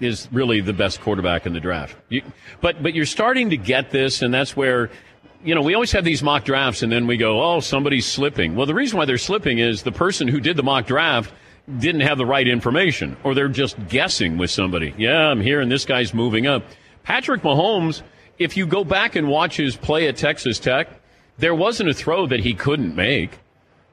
is 0.00 0.28
really 0.32 0.60
the 0.60 0.72
best 0.72 1.00
quarterback 1.00 1.46
in 1.46 1.52
the 1.52 1.60
draft. 1.60 1.96
You, 2.08 2.22
but 2.60 2.82
but 2.82 2.94
you're 2.94 3.06
starting 3.06 3.50
to 3.50 3.56
get 3.56 3.90
this, 3.90 4.22
and 4.22 4.32
that's 4.32 4.56
where 4.56 4.90
you 5.44 5.54
know 5.54 5.62
we 5.62 5.74
always 5.74 5.92
have 5.92 6.04
these 6.04 6.22
mock 6.22 6.44
drafts, 6.44 6.82
and 6.82 6.92
then 6.92 7.06
we 7.06 7.16
go, 7.16 7.42
oh, 7.42 7.60
somebody's 7.60 8.06
slipping. 8.06 8.54
Well, 8.54 8.66
the 8.66 8.74
reason 8.74 8.98
why 8.98 9.04
they're 9.04 9.18
slipping 9.18 9.58
is 9.58 9.82
the 9.82 9.92
person 9.92 10.28
who 10.28 10.40
did 10.40 10.56
the 10.56 10.62
mock 10.62 10.86
draft 10.86 11.32
didn't 11.78 12.00
have 12.00 12.18
the 12.18 12.26
right 12.26 12.48
information, 12.48 13.16
or 13.24 13.34
they're 13.34 13.48
just 13.48 13.88
guessing 13.88 14.38
with 14.38 14.50
somebody. 14.50 14.94
Yeah, 14.96 15.28
I'm 15.28 15.40
here, 15.40 15.60
and 15.60 15.70
this 15.70 15.84
guy's 15.84 16.14
moving 16.14 16.46
up. 16.46 16.64
Patrick 17.02 17.42
Mahomes, 17.42 18.02
if 18.38 18.56
you 18.56 18.66
go 18.66 18.84
back 18.84 19.16
and 19.16 19.28
watch 19.28 19.56
his 19.56 19.76
play 19.76 20.08
at 20.08 20.16
Texas 20.16 20.58
Tech, 20.58 20.88
there 21.36 21.54
wasn't 21.54 21.90
a 21.90 21.94
throw 21.94 22.26
that 22.26 22.40
he 22.40 22.54
couldn't 22.54 22.96
make. 22.96 23.38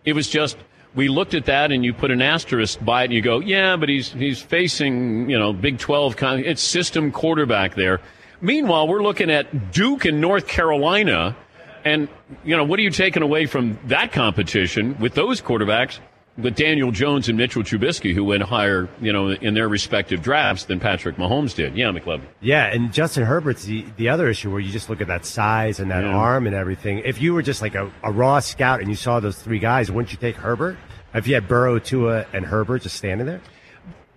It 0.06 0.14
was 0.14 0.30
just 0.30 0.58
we 0.96 1.10
looked 1.10 1.34
at 1.34 1.46
that 1.46 1.72
and 1.72 1.84
you 1.84 1.94
put 1.94 2.10
an 2.12 2.22
asterisk 2.22 2.84
by 2.84 3.02
it 3.02 3.06
and 3.06 3.14
you 3.14 3.22
go, 3.22 3.40
yeah, 3.40 3.76
but 3.76 3.90
he's 3.90 4.12
he's 4.12 4.42
facing 4.42 5.30
you 5.30 5.38
know 5.38 5.54
Big 5.54 5.78
Twelve. 5.78 6.18
Con- 6.18 6.40
it's 6.40 6.62
system 6.62 7.12
quarterback 7.12 7.76
there. 7.76 8.02
Meanwhile, 8.42 8.88
we're 8.88 9.04
looking 9.04 9.30
at 9.30 9.72
Duke 9.72 10.06
and 10.06 10.22
North 10.22 10.48
Carolina, 10.48 11.36
and 11.84 12.08
you 12.44 12.56
know 12.56 12.64
what 12.64 12.80
are 12.80 12.84
you 12.84 12.92
taking 12.92 13.24
away 13.24 13.46
from 13.46 13.78
that 13.86 14.12
competition 14.12 14.98
with 15.00 15.14
those 15.14 15.42
quarterbacks? 15.42 16.00
With 16.38 16.56
Daniel 16.56 16.92
Jones 16.92 17.30
and 17.30 17.38
Mitchell 17.38 17.64
Trubisky, 17.64 18.14
who 18.14 18.26
went 18.26 18.44
higher, 18.44 18.90
you 19.00 19.14
know, 19.14 19.30
in 19.30 19.54
their 19.54 19.70
respective 19.70 20.22
drafts 20.22 20.66
than 20.66 20.82
Patrick 20.82 21.16
Mahomes 21.16 21.56
did. 21.56 21.78
Yeah, 21.78 21.92
McLovin. 21.92 22.24
Yeah, 22.42 22.66
and 22.66 22.92
Justin 22.92 23.24
Herbert's 23.24 23.64
the, 23.64 23.86
the 23.96 24.10
other 24.10 24.28
issue 24.28 24.52
where 24.52 24.60
you 24.60 24.70
just 24.70 24.90
look 24.90 25.00
at 25.00 25.08
that 25.08 25.26
size 25.26 25.80
and 25.80 25.90
that 25.92 26.04
Yeah. 26.04 26.14
arm 26.14 26.46
and 26.46 26.54
everything. 26.54 27.00
If 27.06 27.22
you 27.22 27.34
were 27.34 27.42
just 27.42 27.62
like 27.62 27.76
a, 27.76 27.90
a 28.04 28.12
raw 28.12 28.42
scout 28.42 28.82
and 28.82 28.90
you 28.90 28.96
saw 28.98 29.22
those 29.22 29.38
three 29.42 29.60
guys, 29.60 29.90
wouldn't 29.90 30.12
you 30.12 30.18
take 30.18 30.36
Herbert? 30.36 30.76
If 31.14 31.26
you 31.26 31.36
had 31.36 31.48
Burrow, 31.48 31.80
Tua, 31.80 32.26
and 32.34 32.46
Herbert 32.46 32.82
just 32.82 32.98
standing 32.98 33.26
there? 33.28 33.40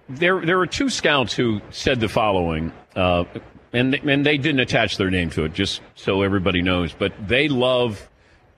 there 0.08 0.44
there 0.44 0.58
were 0.58 0.66
two 0.66 0.88
scouts 0.90 1.34
who 1.34 1.60
said 1.70 2.00
the 2.00 2.08
following, 2.08 2.72
uh, 2.96 3.24
and 3.72 3.94
and 3.94 4.24
they 4.26 4.38
didn't 4.38 4.60
attach 4.60 4.96
their 4.96 5.10
name 5.10 5.30
to 5.30 5.44
it, 5.44 5.52
just 5.52 5.82
so 5.94 6.22
everybody 6.22 6.62
knows. 6.62 6.92
But 6.92 7.12
they 7.28 7.46
love 7.48 8.08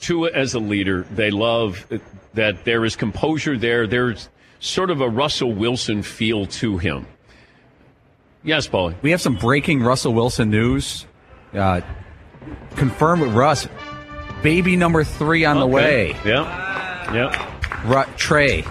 Tua 0.00 0.30
as 0.32 0.54
a 0.54 0.58
leader. 0.58 1.06
They 1.12 1.30
love 1.30 1.86
that 2.34 2.64
there 2.64 2.84
is 2.84 2.96
composure 2.96 3.56
there. 3.56 3.86
There's 3.86 4.28
sort 4.58 4.90
of 4.90 5.00
a 5.00 5.08
Russell 5.08 5.52
Wilson 5.52 6.02
feel 6.02 6.46
to 6.46 6.78
him. 6.78 7.06
Yes, 8.42 8.66
Paulie. 8.66 8.94
We 9.02 9.10
have 9.10 9.20
some 9.20 9.36
breaking 9.36 9.82
Russell 9.82 10.14
Wilson 10.14 10.50
news. 10.50 11.06
Uh, 11.52 11.82
confirmed 12.76 13.22
with 13.22 13.32
Russ. 13.32 13.68
Baby 14.42 14.76
number 14.76 15.04
three 15.04 15.44
on 15.44 15.60
the 15.60 15.66
way. 15.66 16.16
Yeah, 16.24 17.14
yeah. 17.14 17.84
Ru- 17.84 18.10
Trey. 18.16 18.64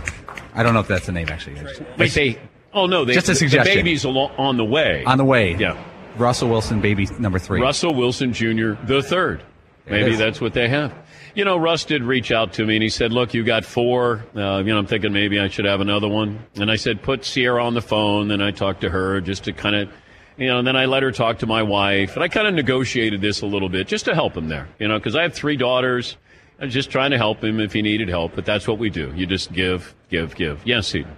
I 0.55 0.63
don't 0.63 0.73
know 0.73 0.79
if 0.79 0.87
that's 0.87 1.05
the 1.05 1.11
name 1.11 1.29
actually. 1.29 1.61
But 1.97 2.09
they. 2.11 2.39
Oh 2.73 2.87
no, 2.87 3.05
they, 3.05 3.13
Just 3.13 3.29
a 3.29 3.35
suggestion. 3.35 3.75
The 3.75 3.83
baby's 3.83 4.05
on 4.05 4.57
the 4.57 4.65
way. 4.65 5.03
On 5.05 5.17
the 5.17 5.25
way. 5.25 5.55
Yeah. 5.55 5.81
Russell 6.17 6.49
Wilson, 6.49 6.81
baby 6.81 7.07
number 7.19 7.37
three. 7.39 7.61
Russell 7.61 7.93
Wilson 7.93 8.33
Jr. 8.33 8.73
the 8.83 9.01
third. 9.03 9.43
Maybe 9.89 10.15
that's 10.15 10.39
what 10.39 10.53
they 10.53 10.67
have. 10.69 10.93
You 11.35 11.45
know, 11.45 11.57
Russ 11.57 11.85
did 11.85 12.03
reach 12.03 12.31
out 12.31 12.53
to 12.53 12.65
me 12.65 12.75
and 12.75 12.83
he 12.83 12.89
said, 12.89 13.11
"Look, 13.13 13.33
you 13.33 13.43
got 13.43 13.63
four. 13.65 14.25
Uh, 14.35 14.57
you 14.59 14.73
know, 14.73 14.79
I'm 14.79 14.87
thinking 14.87 15.13
maybe 15.13 15.39
I 15.39 15.47
should 15.47 15.65
have 15.65 15.79
another 15.81 16.07
one." 16.07 16.39
And 16.55 16.71
I 16.71 16.75
said, 16.75 17.01
"Put 17.01 17.21
Ciara 17.23 17.63
on 17.63 17.73
the 17.73 17.81
phone." 17.81 18.27
Then 18.27 18.41
I 18.41 18.51
talked 18.51 18.81
to 18.81 18.89
her 18.89 19.21
just 19.21 19.43
to 19.45 19.53
kind 19.53 19.75
of, 19.75 19.89
you 20.37 20.47
know, 20.47 20.57
and 20.59 20.67
then 20.67 20.75
I 20.75 20.85
let 20.85 21.03
her 21.03 21.11
talk 21.11 21.39
to 21.39 21.45
my 21.47 21.61
wife, 21.63 22.15
and 22.15 22.23
I 22.23 22.27
kind 22.27 22.47
of 22.47 22.53
negotiated 22.55 23.21
this 23.21 23.41
a 23.41 23.45
little 23.45 23.69
bit 23.69 23.87
just 23.87 24.05
to 24.05 24.15
help 24.15 24.35
him 24.35 24.47
there. 24.49 24.67
You 24.79 24.87
know, 24.87 24.97
because 24.97 25.15
I 25.15 25.21
have 25.23 25.33
three 25.33 25.55
daughters. 25.55 26.17
I 26.59 26.65
was 26.65 26.73
just 26.73 26.89
trying 26.89 27.11
to 27.11 27.17
help 27.17 27.43
him 27.43 27.59
if 27.59 27.71
he 27.73 27.81
needed 27.81 28.09
help. 28.09 28.33
But 28.35 28.45
that's 28.45 28.67
what 28.67 28.79
we 28.79 28.89
do. 28.89 29.13
You 29.15 29.25
just 29.25 29.53
give, 29.53 29.95
give, 30.09 30.35
give. 30.35 30.61
Yes, 30.65 30.93
Eden. 30.93 31.15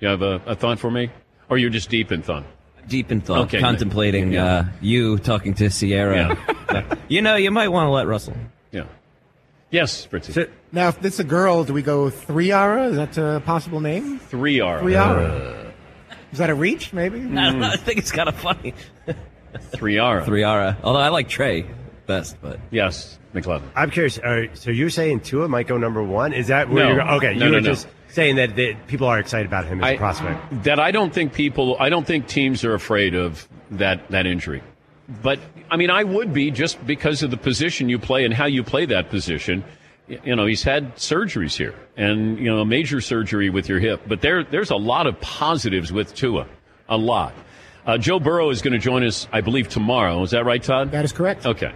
You 0.00 0.08
have 0.08 0.22
a, 0.22 0.40
a 0.46 0.54
thought 0.54 0.78
for 0.78 0.90
me, 0.90 1.10
or 1.50 1.58
you're 1.58 1.70
just 1.70 1.90
deep 1.90 2.10
in 2.12 2.22
thought? 2.22 2.44
Deep 2.86 3.10
in 3.10 3.20
thought, 3.20 3.46
Okay, 3.48 3.58
contemplating 3.60 4.32
yeah. 4.32 4.44
uh, 4.44 4.64
you 4.80 5.18
talking 5.18 5.52
to 5.54 5.68
Ciara. 5.68 6.38
You 7.08 7.22
know, 7.22 7.36
you 7.36 7.50
might 7.50 7.68
want 7.68 7.86
to 7.86 7.90
let 7.90 8.06
Russell. 8.06 8.34
Yeah. 8.72 8.84
Yes, 9.70 10.04
Fritzy. 10.06 10.46
Now, 10.72 10.88
if 10.88 11.04
it's 11.04 11.18
a 11.18 11.24
girl, 11.24 11.64
do 11.64 11.72
we 11.72 11.82
go 11.82 12.08
three 12.10 12.52
Ara? 12.52 12.88
Is 12.88 12.96
that 12.96 13.18
a 13.18 13.40
possible 13.40 13.80
name? 13.80 14.18
Three 14.18 14.60
R. 14.60 14.80
Three 14.80 14.94
Ara. 14.96 15.72
Is 16.32 16.38
that 16.38 16.50
a 16.50 16.54
reach? 16.54 16.92
Maybe. 16.92 17.20
I 17.20 17.22
don't 17.50 17.60
know. 17.60 17.68
I 17.68 17.76
think 17.76 17.98
it's 17.98 18.12
kind 18.12 18.28
of 18.28 18.34
funny. 18.36 18.74
Three 19.72 19.98
R. 19.98 20.24
Three 20.24 20.44
Ara. 20.44 20.76
Although 20.82 21.00
I 21.00 21.08
like 21.08 21.28
Trey 21.28 21.66
best, 22.06 22.36
but 22.42 22.60
Yes, 22.70 23.18
McLovin. 23.34 23.62
I'm 23.74 23.90
curious. 23.90 24.18
Uh, 24.18 24.46
so 24.54 24.70
you're 24.70 24.90
saying 24.90 25.20
Tua 25.20 25.48
might 25.48 25.66
go 25.66 25.76
number 25.78 26.02
one? 26.02 26.32
Is 26.32 26.48
that 26.48 26.68
where 26.68 26.84
No. 26.84 26.92
you're 26.92 27.10
Okay, 27.16 27.34
No, 27.34 27.46
you 27.46 27.50
no, 27.52 27.56
were 27.56 27.60
no. 27.62 27.70
just 27.70 27.88
saying 28.08 28.36
that, 28.36 28.54
that 28.56 28.86
people 28.86 29.06
are 29.08 29.18
excited 29.18 29.46
about 29.46 29.64
him 29.64 29.82
as 29.82 29.94
a 29.94 29.96
prospect. 29.96 30.64
That 30.64 30.78
I 30.78 30.90
don't 30.90 31.12
think 31.12 31.32
people, 31.32 31.76
I 31.80 31.88
don't 31.88 32.06
think 32.06 32.28
teams 32.28 32.64
are 32.64 32.74
afraid 32.74 33.14
of 33.14 33.48
that 33.72 34.08
that 34.10 34.26
injury. 34.26 34.62
But 35.22 35.38
I 35.70 35.76
mean, 35.76 35.90
I 35.90 36.02
would 36.04 36.32
be 36.32 36.50
just 36.50 36.84
because 36.86 37.22
of 37.22 37.30
the 37.30 37.36
position 37.36 37.88
you 37.88 37.98
play 37.98 38.24
and 38.24 38.34
how 38.34 38.46
you 38.46 38.62
play 38.62 38.86
that 38.86 39.10
position. 39.10 39.64
You 40.08 40.36
know, 40.36 40.46
he's 40.46 40.62
had 40.62 40.94
surgeries 40.96 41.56
here, 41.56 41.74
and 41.96 42.38
you 42.38 42.46
know, 42.46 42.60
a 42.60 42.64
major 42.64 43.00
surgery 43.00 43.50
with 43.50 43.68
your 43.68 43.80
hip. 43.80 44.02
But 44.06 44.20
there, 44.20 44.44
there's 44.44 44.70
a 44.70 44.76
lot 44.76 45.08
of 45.08 45.20
positives 45.20 45.92
with 45.92 46.14
Tua, 46.14 46.46
a 46.88 46.96
lot. 46.96 47.34
Uh, 47.84 47.98
Joe 47.98 48.20
Burrow 48.20 48.50
is 48.50 48.62
going 48.62 48.72
to 48.72 48.78
join 48.78 49.04
us, 49.04 49.26
I 49.32 49.40
believe, 49.40 49.68
tomorrow. 49.68 50.22
Is 50.22 50.30
that 50.30 50.44
right, 50.44 50.62
Todd? 50.62 50.92
That 50.92 51.04
is 51.04 51.12
correct. 51.12 51.46
Okay. 51.46 51.72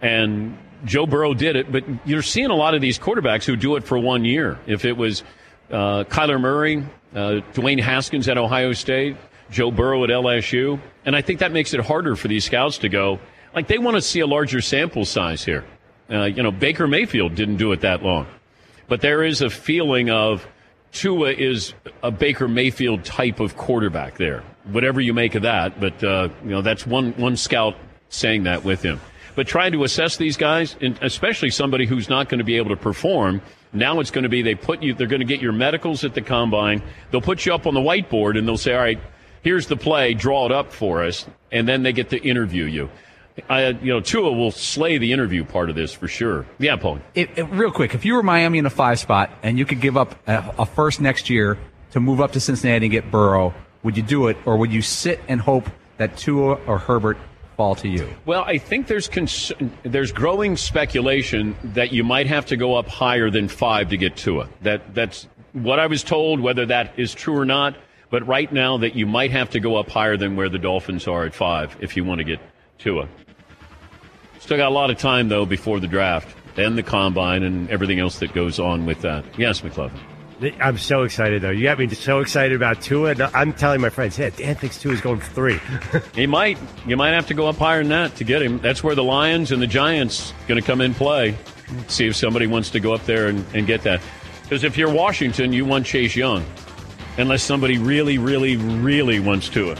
And 0.00 0.56
Joe 0.84 1.06
Burrow 1.06 1.34
did 1.34 1.56
it, 1.56 1.70
but 1.70 1.84
you're 2.06 2.22
seeing 2.22 2.50
a 2.50 2.54
lot 2.54 2.74
of 2.74 2.80
these 2.80 2.98
quarterbacks 2.98 3.44
who 3.44 3.56
do 3.56 3.76
it 3.76 3.84
for 3.84 3.98
one 3.98 4.24
year. 4.24 4.58
If 4.66 4.84
it 4.84 4.96
was 4.96 5.22
uh, 5.70 6.04
Kyler 6.04 6.40
Murray, 6.40 6.84
uh, 7.14 7.40
Dwayne 7.52 7.80
Haskins 7.80 8.28
at 8.28 8.38
Ohio 8.38 8.72
State, 8.72 9.16
Joe 9.50 9.70
Burrow 9.70 10.04
at 10.04 10.10
LSU, 10.10 10.80
and 11.04 11.16
I 11.16 11.22
think 11.22 11.40
that 11.40 11.52
makes 11.52 11.74
it 11.74 11.80
harder 11.80 12.16
for 12.16 12.28
these 12.28 12.44
scouts 12.44 12.78
to 12.78 12.88
go. 12.88 13.18
Like 13.54 13.66
they 13.66 13.78
want 13.78 13.96
to 13.96 14.02
see 14.02 14.20
a 14.20 14.26
larger 14.26 14.60
sample 14.60 15.04
size 15.04 15.44
here. 15.44 15.64
Uh, 16.10 16.24
you 16.24 16.42
know, 16.42 16.50
Baker 16.50 16.86
Mayfield 16.86 17.34
didn't 17.34 17.56
do 17.56 17.72
it 17.72 17.80
that 17.80 18.02
long, 18.02 18.26
but 18.88 19.00
there 19.00 19.22
is 19.22 19.42
a 19.42 19.50
feeling 19.50 20.10
of 20.10 20.46
Tua 20.92 21.30
is 21.30 21.74
a 22.02 22.10
Baker 22.10 22.48
Mayfield 22.48 23.04
type 23.04 23.40
of 23.40 23.56
quarterback 23.56 24.16
there. 24.16 24.42
Whatever 24.64 25.00
you 25.00 25.14
make 25.14 25.34
of 25.34 25.42
that, 25.42 25.80
but 25.80 26.02
uh, 26.02 26.28
you 26.42 26.50
know 26.50 26.62
that's 26.62 26.86
one 26.86 27.12
one 27.12 27.36
scout 27.36 27.76
saying 28.08 28.44
that 28.44 28.64
with 28.64 28.82
him. 28.82 29.00
But 29.36 29.46
trying 29.46 29.72
to 29.72 29.84
assess 29.84 30.16
these 30.16 30.36
guys, 30.36 30.76
and 30.80 30.98
especially 31.02 31.50
somebody 31.50 31.86
who's 31.86 32.08
not 32.08 32.28
going 32.28 32.38
to 32.38 32.44
be 32.44 32.56
able 32.56 32.70
to 32.70 32.76
perform, 32.76 33.40
now 33.72 34.00
it's 34.00 34.10
going 34.10 34.24
to 34.24 34.28
be 34.28 34.42
they 34.42 34.56
put 34.56 34.82
you. 34.82 34.94
They're 34.94 35.06
going 35.06 35.20
to 35.20 35.26
get 35.26 35.40
your 35.40 35.52
medicals 35.52 36.04
at 36.04 36.14
the 36.14 36.20
combine. 36.20 36.82
They'll 37.10 37.20
put 37.20 37.46
you 37.46 37.54
up 37.54 37.66
on 37.66 37.74
the 37.74 37.80
whiteboard 37.80 38.36
and 38.36 38.46
they'll 38.46 38.58
say, 38.58 38.74
"All 38.74 38.80
right, 38.80 39.00
here's 39.42 39.66
the 39.66 39.76
play. 39.76 40.14
Draw 40.14 40.46
it 40.46 40.52
up 40.52 40.72
for 40.72 41.02
us," 41.04 41.26
and 41.52 41.66
then 41.68 41.82
they 41.82 41.92
get 41.92 42.10
to 42.10 42.18
interview 42.22 42.64
you. 42.64 42.90
I, 43.48 43.68
you 43.68 43.92
know, 43.92 44.00
Tua 44.00 44.32
will 44.32 44.50
slay 44.50 44.98
the 44.98 45.12
interview 45.12 45.44
part 45.44 45.70
of 45.70 45.76
this 45.76 45.92
for 45.94 46.08
sure. 46.08 46.44
Yeah, 46.58 46.76
Paul. 46.76 46.98
It, 47.14 47.30
it- 47.38 47.44
real 47.44 47.70
quick, 47.70 47.94
if 47.94 48.04
you 48.04 48.14
were 48.14 48.22
Miami 48.22 48.58
in 48.58 48.66
a 48.66 48.70
five 48.70 48.98
spot 48.98 49.30
and 49.42 49.58
you 49.58 49.64
could 49.64 49.80
give 49.80 49.96
up 49.96 50.14
a, 50.28 50.54
a 50.58 50.66
first 50.66 51.00
next 51.00 51.30
year 51.30 51.56
to 51.92 52.00
move 52.00 52.20
up 52.20 52.32
to 52.32 52.40
Cincinnati 52.40 52.86
and 52.86 52.90
get 52.92 53.10
Burrow, 53.10 53.54
would 53.82 53.96
you 53.96 54.02
do 54.02 54.26
it, 54.28 54.36
or 54.44 54.56
would 54.58 54.72
you 54.72 54.82
sit 54.82 55.20
and 55.28 55.40
hope 55.40 55.70
that 55.96 56.16
Tua 56.18 56.54
or 56.66 56.78
Herbert 56.78 57.16
fall 57.56 57.74
to 57.76 57.88
you? 57.88 58.08
Well, 58.26 58.42
I 58.42 58.58
think 58.58 58.88
there's 58.88 59.08
cons- 59.08 59.52
there's 59.84 60.12
growing 60.12 60.56
speculation 60.56 61.56
that 61.72 61.92
you 61.92 62.04
might 62.04 62.26
have 62.26 62.46
to 62.46 62.56
go 62.56 62.74
up 62.74 62.88
higher 62.88 63.30
than 63.30 63.48
five 63.48 63.88
to 63.90 63.96
get 63.96 64.16
Tua. 64.16 64.48
That 64.62 64.94
that's 64.94 65.28
what 65.52 65.78
I 65.78 65.86
was 65.86 66.02
told. 66.02 66.40
Whether 66.40 66.66
that 66.66 66.98
is 66.98 67.14
true 67.14 67.36
or 67.38 67.44
not, 67.46 67.76
but 68.10 68.26
right 68.26 68.52
now 68.52 68.76
that 68.78 68.94
you 68.94 69.06
might 69.06 69.30
have 69.30 69.50
to 69.50 69.60
go 69.60 69.76
up 69.76 69.88
higher 69.88 70.16
than 70.16 70.36
where 70.36 70.48
the 70.48 70.58
Dolphins 70.58 71.06
are 71.06 71.24
at 71.24 71.34
five 71.34 71.76
if 71.80 71.96
you 71.96 72.04
want 72.04 72.18
to 72.18 72.24
get 72.24 72.40
Tua. 72.78 73.08
Still 74.40 74.56
got 74.56 74.68
a 74.68 74.74
lot 74.74 74.90
of 74.90 74.98
time 74.98 75.28
though 75.28 75.46
before 75.46 75.80
the 75.80 75.86
draft. 75.86 76.36
and 76.56 76.76
the 76.76 76.82
combine 76.82 77.42
and 77.44 77.70
everything 77.70 78.00
else 78.00 78.18
that 78.18 78.34
goes 78.34 78.58
on 78.58 78.84
with 78.84 79.02
that. 79.02 79.24
Yes, 79.38 79.60
McLovin. 79.60 79.98
I'm 80.60 80.78
so 80.78 81.02
excited 81.02 81.42
though. 81.42 81.50
You 81.50 81.64
got 81.64 81.78
me 81.78 81.88
so 81.90 82.20
excited 82.20 82.56
about 82.56 82.80
Tua. 82.80 83.14
I'm 83.34 83.52
telling 83.52 83.80
my 83.80 83.90
friends, 83.90 84.18
yeah, 84.18 84.30
Dan 84.30 84.54
thinks 84.54 84.80
Tua 84.80 84.94
is 84.94 85.00
going 85.00 85.20
for 85.20 85.32
three. 85.32 85.60
he 86.14 86.26
might. 86.26 86.58
You 86.86 86.96
might 86.96 87.10
have 87.10 87.26
to 87.26 87.34
go 87.34 87.46
up 87.46 87.56
higher 87.56 87.80
than 87.80 87.90
that 87.90 88.16
to 88.16 88.24
get 88.24 88.40
him. 88.42 88.58
That's 88.58 88.82
where 88.82 88.94
the 88.94 89.04
Lions 89.04 89.52
and 89.52 89.60
the 89.60 89.66
Giants 89.66 90.32
going 90.48 90.60
to 90.60 90.66
come 90.66 90.80
in 90.80 90.94
play. 90.94 91.36
See 91.88 92.06
if 92.06 92.16
somebody 92.16 92.46
wants 92.46 92.70
to 92.70 92.80
go 92.80 92.94
up 92.94 93.04
there 93.04 93.28
and, 93.28 93.44
and 93.54 93.66
get 93.66 93.82
that. 93.82 94.00
Because 94.42 94.64
if 94.64 94.76
you're 94.76 94.90
Washington, 94.92 95.52
you 95.52 95.64
want 95.64 95.86
Chase 95.86 96.16
Young, 96.16 96.44
unless 97.20 97.42
somebody 97.42 97.78
really, 97.78 98.18
really, 98.18 98.56
really 98.56 99.20
wants 99.20 99.48
to 99.50 99.70
it. 99.70 99.78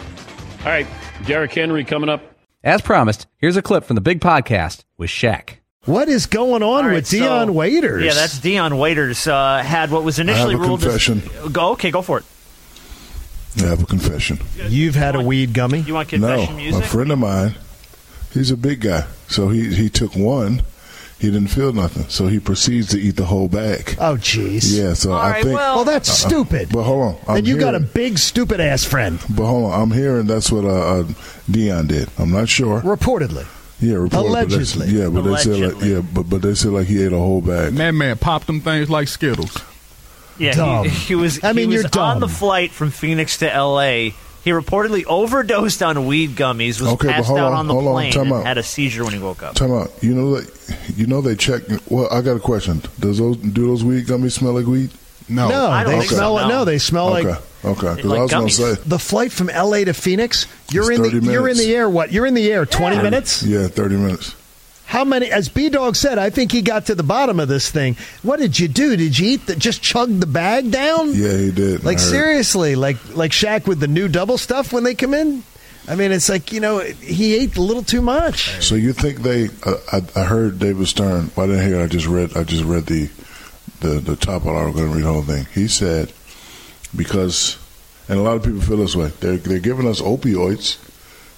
All 0.61 0.67
right, 0.67 0.87
Derrick 1.27 1.53
Henry 1.53 1.85
coming 1.85 2.09
up. 2.09 2.23
As 2.63 2.83
promised, 2.83 3.27
here's 3.39 3.57
a 3.57 3.63
clip 3.63 3.85
from 3.85 3.95
the 3.95 4.03
big 4.03 4.21
podcast 4.21 4.85
with 4.99 5.11
Shaq. 5.11 5.57
What 5.87 6.09
is 6.11 6.27
going 6.27 6.63
on 6.63 6.85
right, 6.85 6.95
with 6.97 7.09
Dion 7.09 7.49
so, 7.49 7.53
Waiters? 7.53 8.05
Yeah, 8.05 8.13
that's 8.13 8.39
Dion 8.39 8.77
Waiters. 8.77 9.27
Uh, 9.27 9.63
had 9.63 9.91
what 9.91 10.05
was 10.05 10.19
initially 10.19 10.55
I 10.55 10.59
have 10.59 10.67
a 10.67 10.69
ruled 10.69 10.83
confession. 10.83 11.23
as 11.43 11.49
go. 11.53 11.73
Okay, 11.73 11.91
go 11.91 12.03
for 12.03 12.19
it. 12.19 12.25
I 13.57 13.69
have 13.69 13.83
a 13.83 13.87
confession. 13.87 14.39
You've 14.69 14.95
had 14.95 15.17
a 15.17 15.23
weed 15.23 15.55
gummy. 15.55 15.81
You 15.81 15.95
want 15.95 16.11
confession 16.11 16.55
no, 16.55 16.63
music? 16.63 16.85
a 16.85 16.87
friend 16.87 17.11
of 17.11 17.19
mine. 17.19 17.55
He's 18.33 18.51
a 18.51 18.57
big 18.57 18.83
guy, 18.83 19.07
so 19.27 19.49
he 19.49 19.75
he 19.75 19.89
took 19.89 20.15
one. 20.15 20.63
He 21.21 21.31
didn't 21.31 21.49
feel 21.49 21.73
nothing, 21.75 22.05
so 22.09 22.29
he 22.29 22.41
proceeds 22.41 22.89
to 22.89 22.99
eat 22.99 23.17
the 23.17 23.27
whole 23.27 23.47
bag. 23.47 23.95
Oh, 24.01 24.17
jeez. 24.17 24.75
Yeah, 24.77 24.95
so 24.95 25.13
All 25.13 25.19
I 25.19 25.31
right, 25.33 25.45
think. 25.45 25.55
well- 25.55 25.77
Well, 25.77 25.85
that's 25.85 26.09
Uh-uh. 26.09 26.29
stupid. 26.31 26.71
But 26.73 26.85
hold 26.85 27.03
on, 27.03 27.17
I'm 27.29 27.37
and 27.37 27.47
you 27.47 27.59
got 27.59 27.75
a 27.75 27.81
big 27.81 28.17
stupid 28.19 28.59
ass 28.59 28.85
friend, 28.85 29.19
But 29.29 29.45
hold 29.47 29.71
on, 29.71 29.83
I'm 29.83 29.91
hearing 29.91 30.27
that's 30.27 30.51
what 30.51 30.65
uh, 30.65 30.69
uh, 31.01 31.05
Dion 31.51 31.87
did. 31.89 32.09
I'm 32.19 32.31
not 32.33 32.49
sure. 32.49 32.81
reportedly. 32.81 33.47
Yeah, 33.81 33.95
reported, 33.97 34.11
but 34.13 34.27
Allegedly. 34.53 34.89
yeah, 34.89 35.09
but 35.09 35.23
they 35.23 35.37
said 35.37 35.57
like 35.75 35.85
yeah, 35.85 36.01
but 36.01 36.23
but 36.29 36.43
they 36.43 36.55
said 36.55 36.73
like 36.73 36.87
he 36.87 37.03
ate 37.03 37.13
a 37.13 37.19
whole 37.19 37.41
bag. 37.43 37.75
That 37.75 37.93
man 37.93 38.17
popped 38.19 38.47
them 38.47 38.61
things 38.63 38.89
like 38.91 39.09
Skittles. 39.09 39.57
Yeah, 40.39 40.53
Dumb. 40.53 40.85
He, 40.85 40.91
he 40.91 41.15
was. 41.15 41.43
I 41.45 41.53
mean, 41.53 41.69
he 41.71 41.77
was 41.77 41.83
you're 41.85 42.03
on 42.03 42.15
dumb. 42.17 42.21
the 42.21 42.29
flight 42.29 42.71
from 42.73 42.91
Phoenix 42.91 43.37
to 43.39 43.51
L.A. 43.53 44.15
He 44.45 44.51
reportedly 44.51 45.05
overdosed 45.07 45.83
on 45.83 46.07
weed 46.07 46.31
gummies, 46.31 46.81
was 46.81 46.89
Okay, 46.95 47.09
passed 47.09 47.31
out 47.31 47.39
on, 47.39 47.53
on 47.53 47.67
the 47.69 47.75
hold 47.75 47.87
on, 47.89 47.93
plane, 47.93 48.13
time 48.13 48.23
and 48.27 48.33
out. 48.37 48.47
had 48.47 48.57
a 48.59 48.63
seizure 48.63 49.05
when 49.05 49.13
he 49.13 49.19
woke 49.19 49.43
up. 49.43 49.55
Time 49.55 49.73
out. 49.73 49.91
You 50.03 50.15
know 50.15 50.41
that 50.41 50.81
you 50.97 51.07
know 51.07 51.21
they 51.21 51.35
check. 51.37 51.63
Well, 51.89 52.09
I 52.11 52.23
got 52.23 52.37
a 52.37 52.41
question. 52.41 52.81
Does 52.99 53.19
those 53.19 53.37
do 53.37 53.67
those 53.67 53.85
weed 53.85 54.07
gummies 54.07 54.33
smell 54.33 54.53
like 54.55 54.67
weed? 54.67 54.91
No, 55.29 55.49
No, 55.49 55.67
I 55.71 55.85
don't 55.85 55.93
they 55.93 55.99
think 56.01 56.11
so, 56.11 56.17
smell. 56.17 56.37
no. 56.37 56.49
No, 56.49 56.65
they 56.65 56.79
smell 56.79 57.15
okay, 57.15 57.29
like 57.29 57.37
okay. 57.37 57.45
Okay. 57.87 57.95
Because 57.97 58.05
like 58.11 58.19
I 58.19 58.23
was 58.23 58.33
going 58.33 58.49
to 58.49 58.53
say 58.55 58.75
the 58.87 58.99
flight 58.99 59.31
from 59.31 59.51
L.A. 59.51 59.85
to 59.85 59.93
Phoenix. 59.93 60.47
You're 60.73 60.91
It's 60.91 60.99
in 60.99 61.03
the 61.03 61.11
30 61.21 61.27
you're 61.33 61.49
in 61.49 61.57
the 61.59 61.75
air. 61.75 61.89
What? 61.91 62.11
You're 62.11 62.25
in 62.27 62.35
the 62.35 62.51
air. 62.51 62.65
Twenty 62.65 62.97
minutes. 62.97 63.43
yeah, 63.43 63.69
thirty 63.69 63.97
minutes. 63.97 64.35
How 64.91 65.05
many? 65.05 65.31
As 65.31 65.49
B 65.49 65.69
Dog 65.69 65.95
said, 65.95 66.19
I 66.19 66.31
think 66.31 66.51
he 66.51 66.63
got 66.63 66.87
to 66.87 66.97
the 66.97 67.05
bottom 67.05 67.39
of 67.39 67.47
this 67.47 67.71
thing. 67.71 67.97
What 68.25 68.41
did 68.41 68.59
you 68.59 68.67
do? 68.67 68.97
Did 68.97 69.17
you 69.17 69.31
eat 69.31 69.47
the 69.47 69.55
just 69.55 69.83
chug 69.83 70.19
the 70.19 70.27
bag 70.27 70.73
down? 70.73 71.15
Yeah, 71.15 71.37
he 71.37 71.53
did. 71.53 71.85
Like 71.85 72.01
seriously, 72.01 72.75
like 72.75 72.97
like 73.15 73.31
Shaq 73.31 73.69
with 73.69 73.79
the 73.79 73.87
new 73.87 74.09
double 74.09 74.37
stuff 74.37 74.73
when 74.73 74.83
they 74.83 74.97
come 74.97 75.15
in. 75.15 75.45
I 75.87 75.95
mean, 75.95 76.11
it's 76.11 76.29
like 76.29 76.53
you 76.53 76.59
know 76.59 76.81
he 76.81 77.37
ate 77.37 77.57
a 77.57 77.63
little 77.63 77.85
too 77.85 78.03
much. 78.03 78.61
So 78.65 78.75
you 78.75 78.93
think 78.93 79.19
they? 79.19 79.49
Uh, 79.65 79.77
I, 79.93 80.03
I 80.17 80.25
heard 80.25 80.59
David 80.59 80.89
Stern. 80.89 81.31
Well, 81.37 81.47
I 81.47 81.55
didn't 81.55 81.69
hear. 81.69 81.81
I 81.81 81.87
just 81.87 82.09
read. 82.09 82.37
I 82.37 82.43
just 82.43 82.65
read 82.65 82.87
the 82.87 83.09
the 83.79 84.01
the 84.01 84.17
top 84.17 84.39
of 84.39 84.47
the 84.47 84.51
article. 84.51 84.81
Going 84.81 84.91
to 84.91 84.97
read 84.97 85.05
the 85.05 85.13
whole 85.13 85.23
thing. 85.23 85.47
He 85.55 85.69
said 85.69 86.13
because, 86.97 87.59
and 88.09 88.19
a 88.19 88.23
lot 88.23 88.35
of 88.35 88.43
people 88.43 88.61
feel 88.61 88.79
this 88.79 88.97
way. 88.97 89.13
They're 89.21 89.37
they're 89.37 89.61
giving 89.61 89.87
us 89.87 90.01
opioids. 90.01 90.79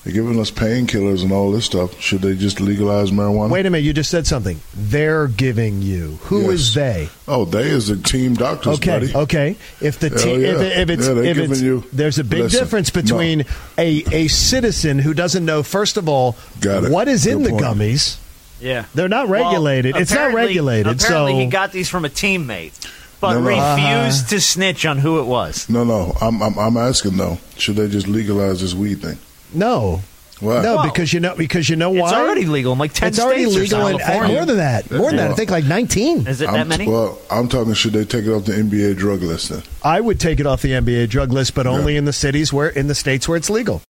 They're 0.05 0.13
giving 0.13 0.41
us 0.41 0.51
painkillers 0.51 1.23
and 1.23 1.31
all 1.31 1.53
this 1.53 1.65
stuff. 1.65 2.01
Should 2.01 2.23
they 2.23 2.35
just 2.35 2.61
legalize 2.61 3.13
marijuana? 3.13 3.51
Wait 3.51 3.67
a 3.67 3.71
minute, 3.71 3.85
you 3.85 3.93
just 3.93 4.11
said 4.11 4.27
something. 4.27 4.61
They're 4.75 5.29
giving 5.29 5.81
you. 5.81 6.19
Who 6.23 6.51
is 6.51 6.75
Yes. 6.75 6.75
they? 6.75 7.09
Oh, 7.29 7.45
they 7.45 7.69
is 7.69 7.87
the 7.87 7.97
team 7.97 8.35
doctors, 8.35 8.79
Okay, 8.79 8.91
buddy. 8.99 9.15
okay. 9.15 9.57
If 9.81 10.01
the 10.01 10.11
team, 10.11 10.41
yeah. 10.41 10.49
if, 10.61 10.79
if 10.79 10.91
it's, 10.91 11.07
Yeah, 11.07 11.15
if 11.23 11.39
it's 11.39 11.61
you- 11.61 11.85
there's 11.93 12.19
a 12.19 12.25
big 12.25 12.41
Listen, 12.41 12.59
difference 12.59 12.93
no. 12.93 13.01
between 13.03 13.45
a 13.79 14.05
a 14.11 14.27
citizen 14.27 14.99
who 14.99 15.15
doesn't 15.15 15.45
know 15.45 15.63
first 15.63 15.97
of 15.97 16.09
all 16.09 16.37
Got 16.61 16.83
it. 16.85 16.91
what 16.91 17.07
is 17.07 17.25
in 17.27 17.39
Good 17.39 17.47
the 17.47 17.51
point. 17.51 17.65
gummies. 17.65 18.17
Yeah, 18.61 18.87
They're 18.95 19.09
not 19.09 19.29
Well, 19.29 19.45
regulated. 19.45 19.95
it's 19.97 20.13
not 20.13 20.35
regulated. 20.35 20.87
Apparently, 21.01 21.33
so 21.33 21.39
he 21.39 21.47
got 21.47 21.71
these 21.73 21.89
from 21.89 22.05
a 22.05 22.09
teammate, 22.09 22.73
but 23.21 23.35
No, 23.35 23.41
no. 23.41 23.47
refused 23.47 24.25
uh-huh. 24.25 24.29
to 24.31 24.41
snitch 24.41 24.85
on 24.87 24.99
who 24.99 25.21
it 25.21 25.25
was. 25.27 25.69
No, 25.69 25.85
no. 25.85 26.17
I'm, 26.21 26.43
I'm 26.43 26.59
I'm 26.59 26.77
asking 26.77 27.17
though. 27.19 27.39
Should 27.57 27.77
they 27.77 27.87
just 27.89 28.09
legalize 28.09 28.61
this 28.63 28.75
weed 28.75 29.01
thing? 29.03 29.19
No. 29.55 30.03
Why? 30.41 30.61
No, 30.61 30.77
Well, 30.77 30.91
because 30.91 31.13
you 31.13 31.21
know 31.21 31.37
because 31.37 31.69
you 31.69 31.77
know 31.77 31.91
why 31.91 32.09
It's 32.09 32.13
already 32.13 32.47
legal 32.47 32.73
in 32.73 32.79
like 32.79 32.93
ten 32.93 33.09
it's 33.09 33.21
already 33.21 33.45
states 33.45 33.73
or 33.73 33.79
legal 33.79 33.87
in 33.87 34.03
uh, 34.03 34.29
more 34.29 34.45
than 34.45 34.57
that. 34.57 34.91
More 34.91 35.11
than 35.11 35.19
that. 35.19 35.31
I 35.31 35.35
think 35.35 35.51
like 35.51 35.65
19. 35.65 36.27
Is 36.27 36.41
it 36.41 36.49
I'm, 36.49 36.55
that 36.55 36.67
many? 36.67 36.89
Well, 36.89 37.21
I'm 37.31 37.49
talking. 37.49 37.75
Should 37.75 37.93
they 37.93 38.05
take 38.05 38.25
it 38.25 38.33
off 38.33 38.45
the 38.45 38.53
NBA 38.53 38.97
drug 38.97 39.23
list 39.23 39.51
then? 39.51 39.63
I 39.85 40.01
would 40.01 40.19
take 40.19 40.41
it 40.41 40.47
off 40.47 40.63
the 40.63 40.73
NBA 40.73 41.11
drug 41.11 41.33
list, 41.33 41.55
but 41.55 41.69
only 41.69 41.97
in 41.97 42.07
the 42.07 42.13
cities 42.13 42.53
where 42.53 42.71
in 42.71 42.89
the 42.89 42.95
states 42.95 43.29
where 43.29 43.37
it's 43.37 43.51
legal. 43.51 43.83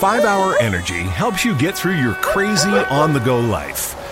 5 0.00 0.24
Hour 0.24 0.56
Energy 0.58 1.02
helps 1.02 1.44
you 1.44 1.54
get 1.58 1.76
through 1.76 1.96
your 1.96 2.14
crazy 2.14 2.70
on 2.70 3.12
the 3.12 3.20
go 3.20 3.38
life. 3.38 3.94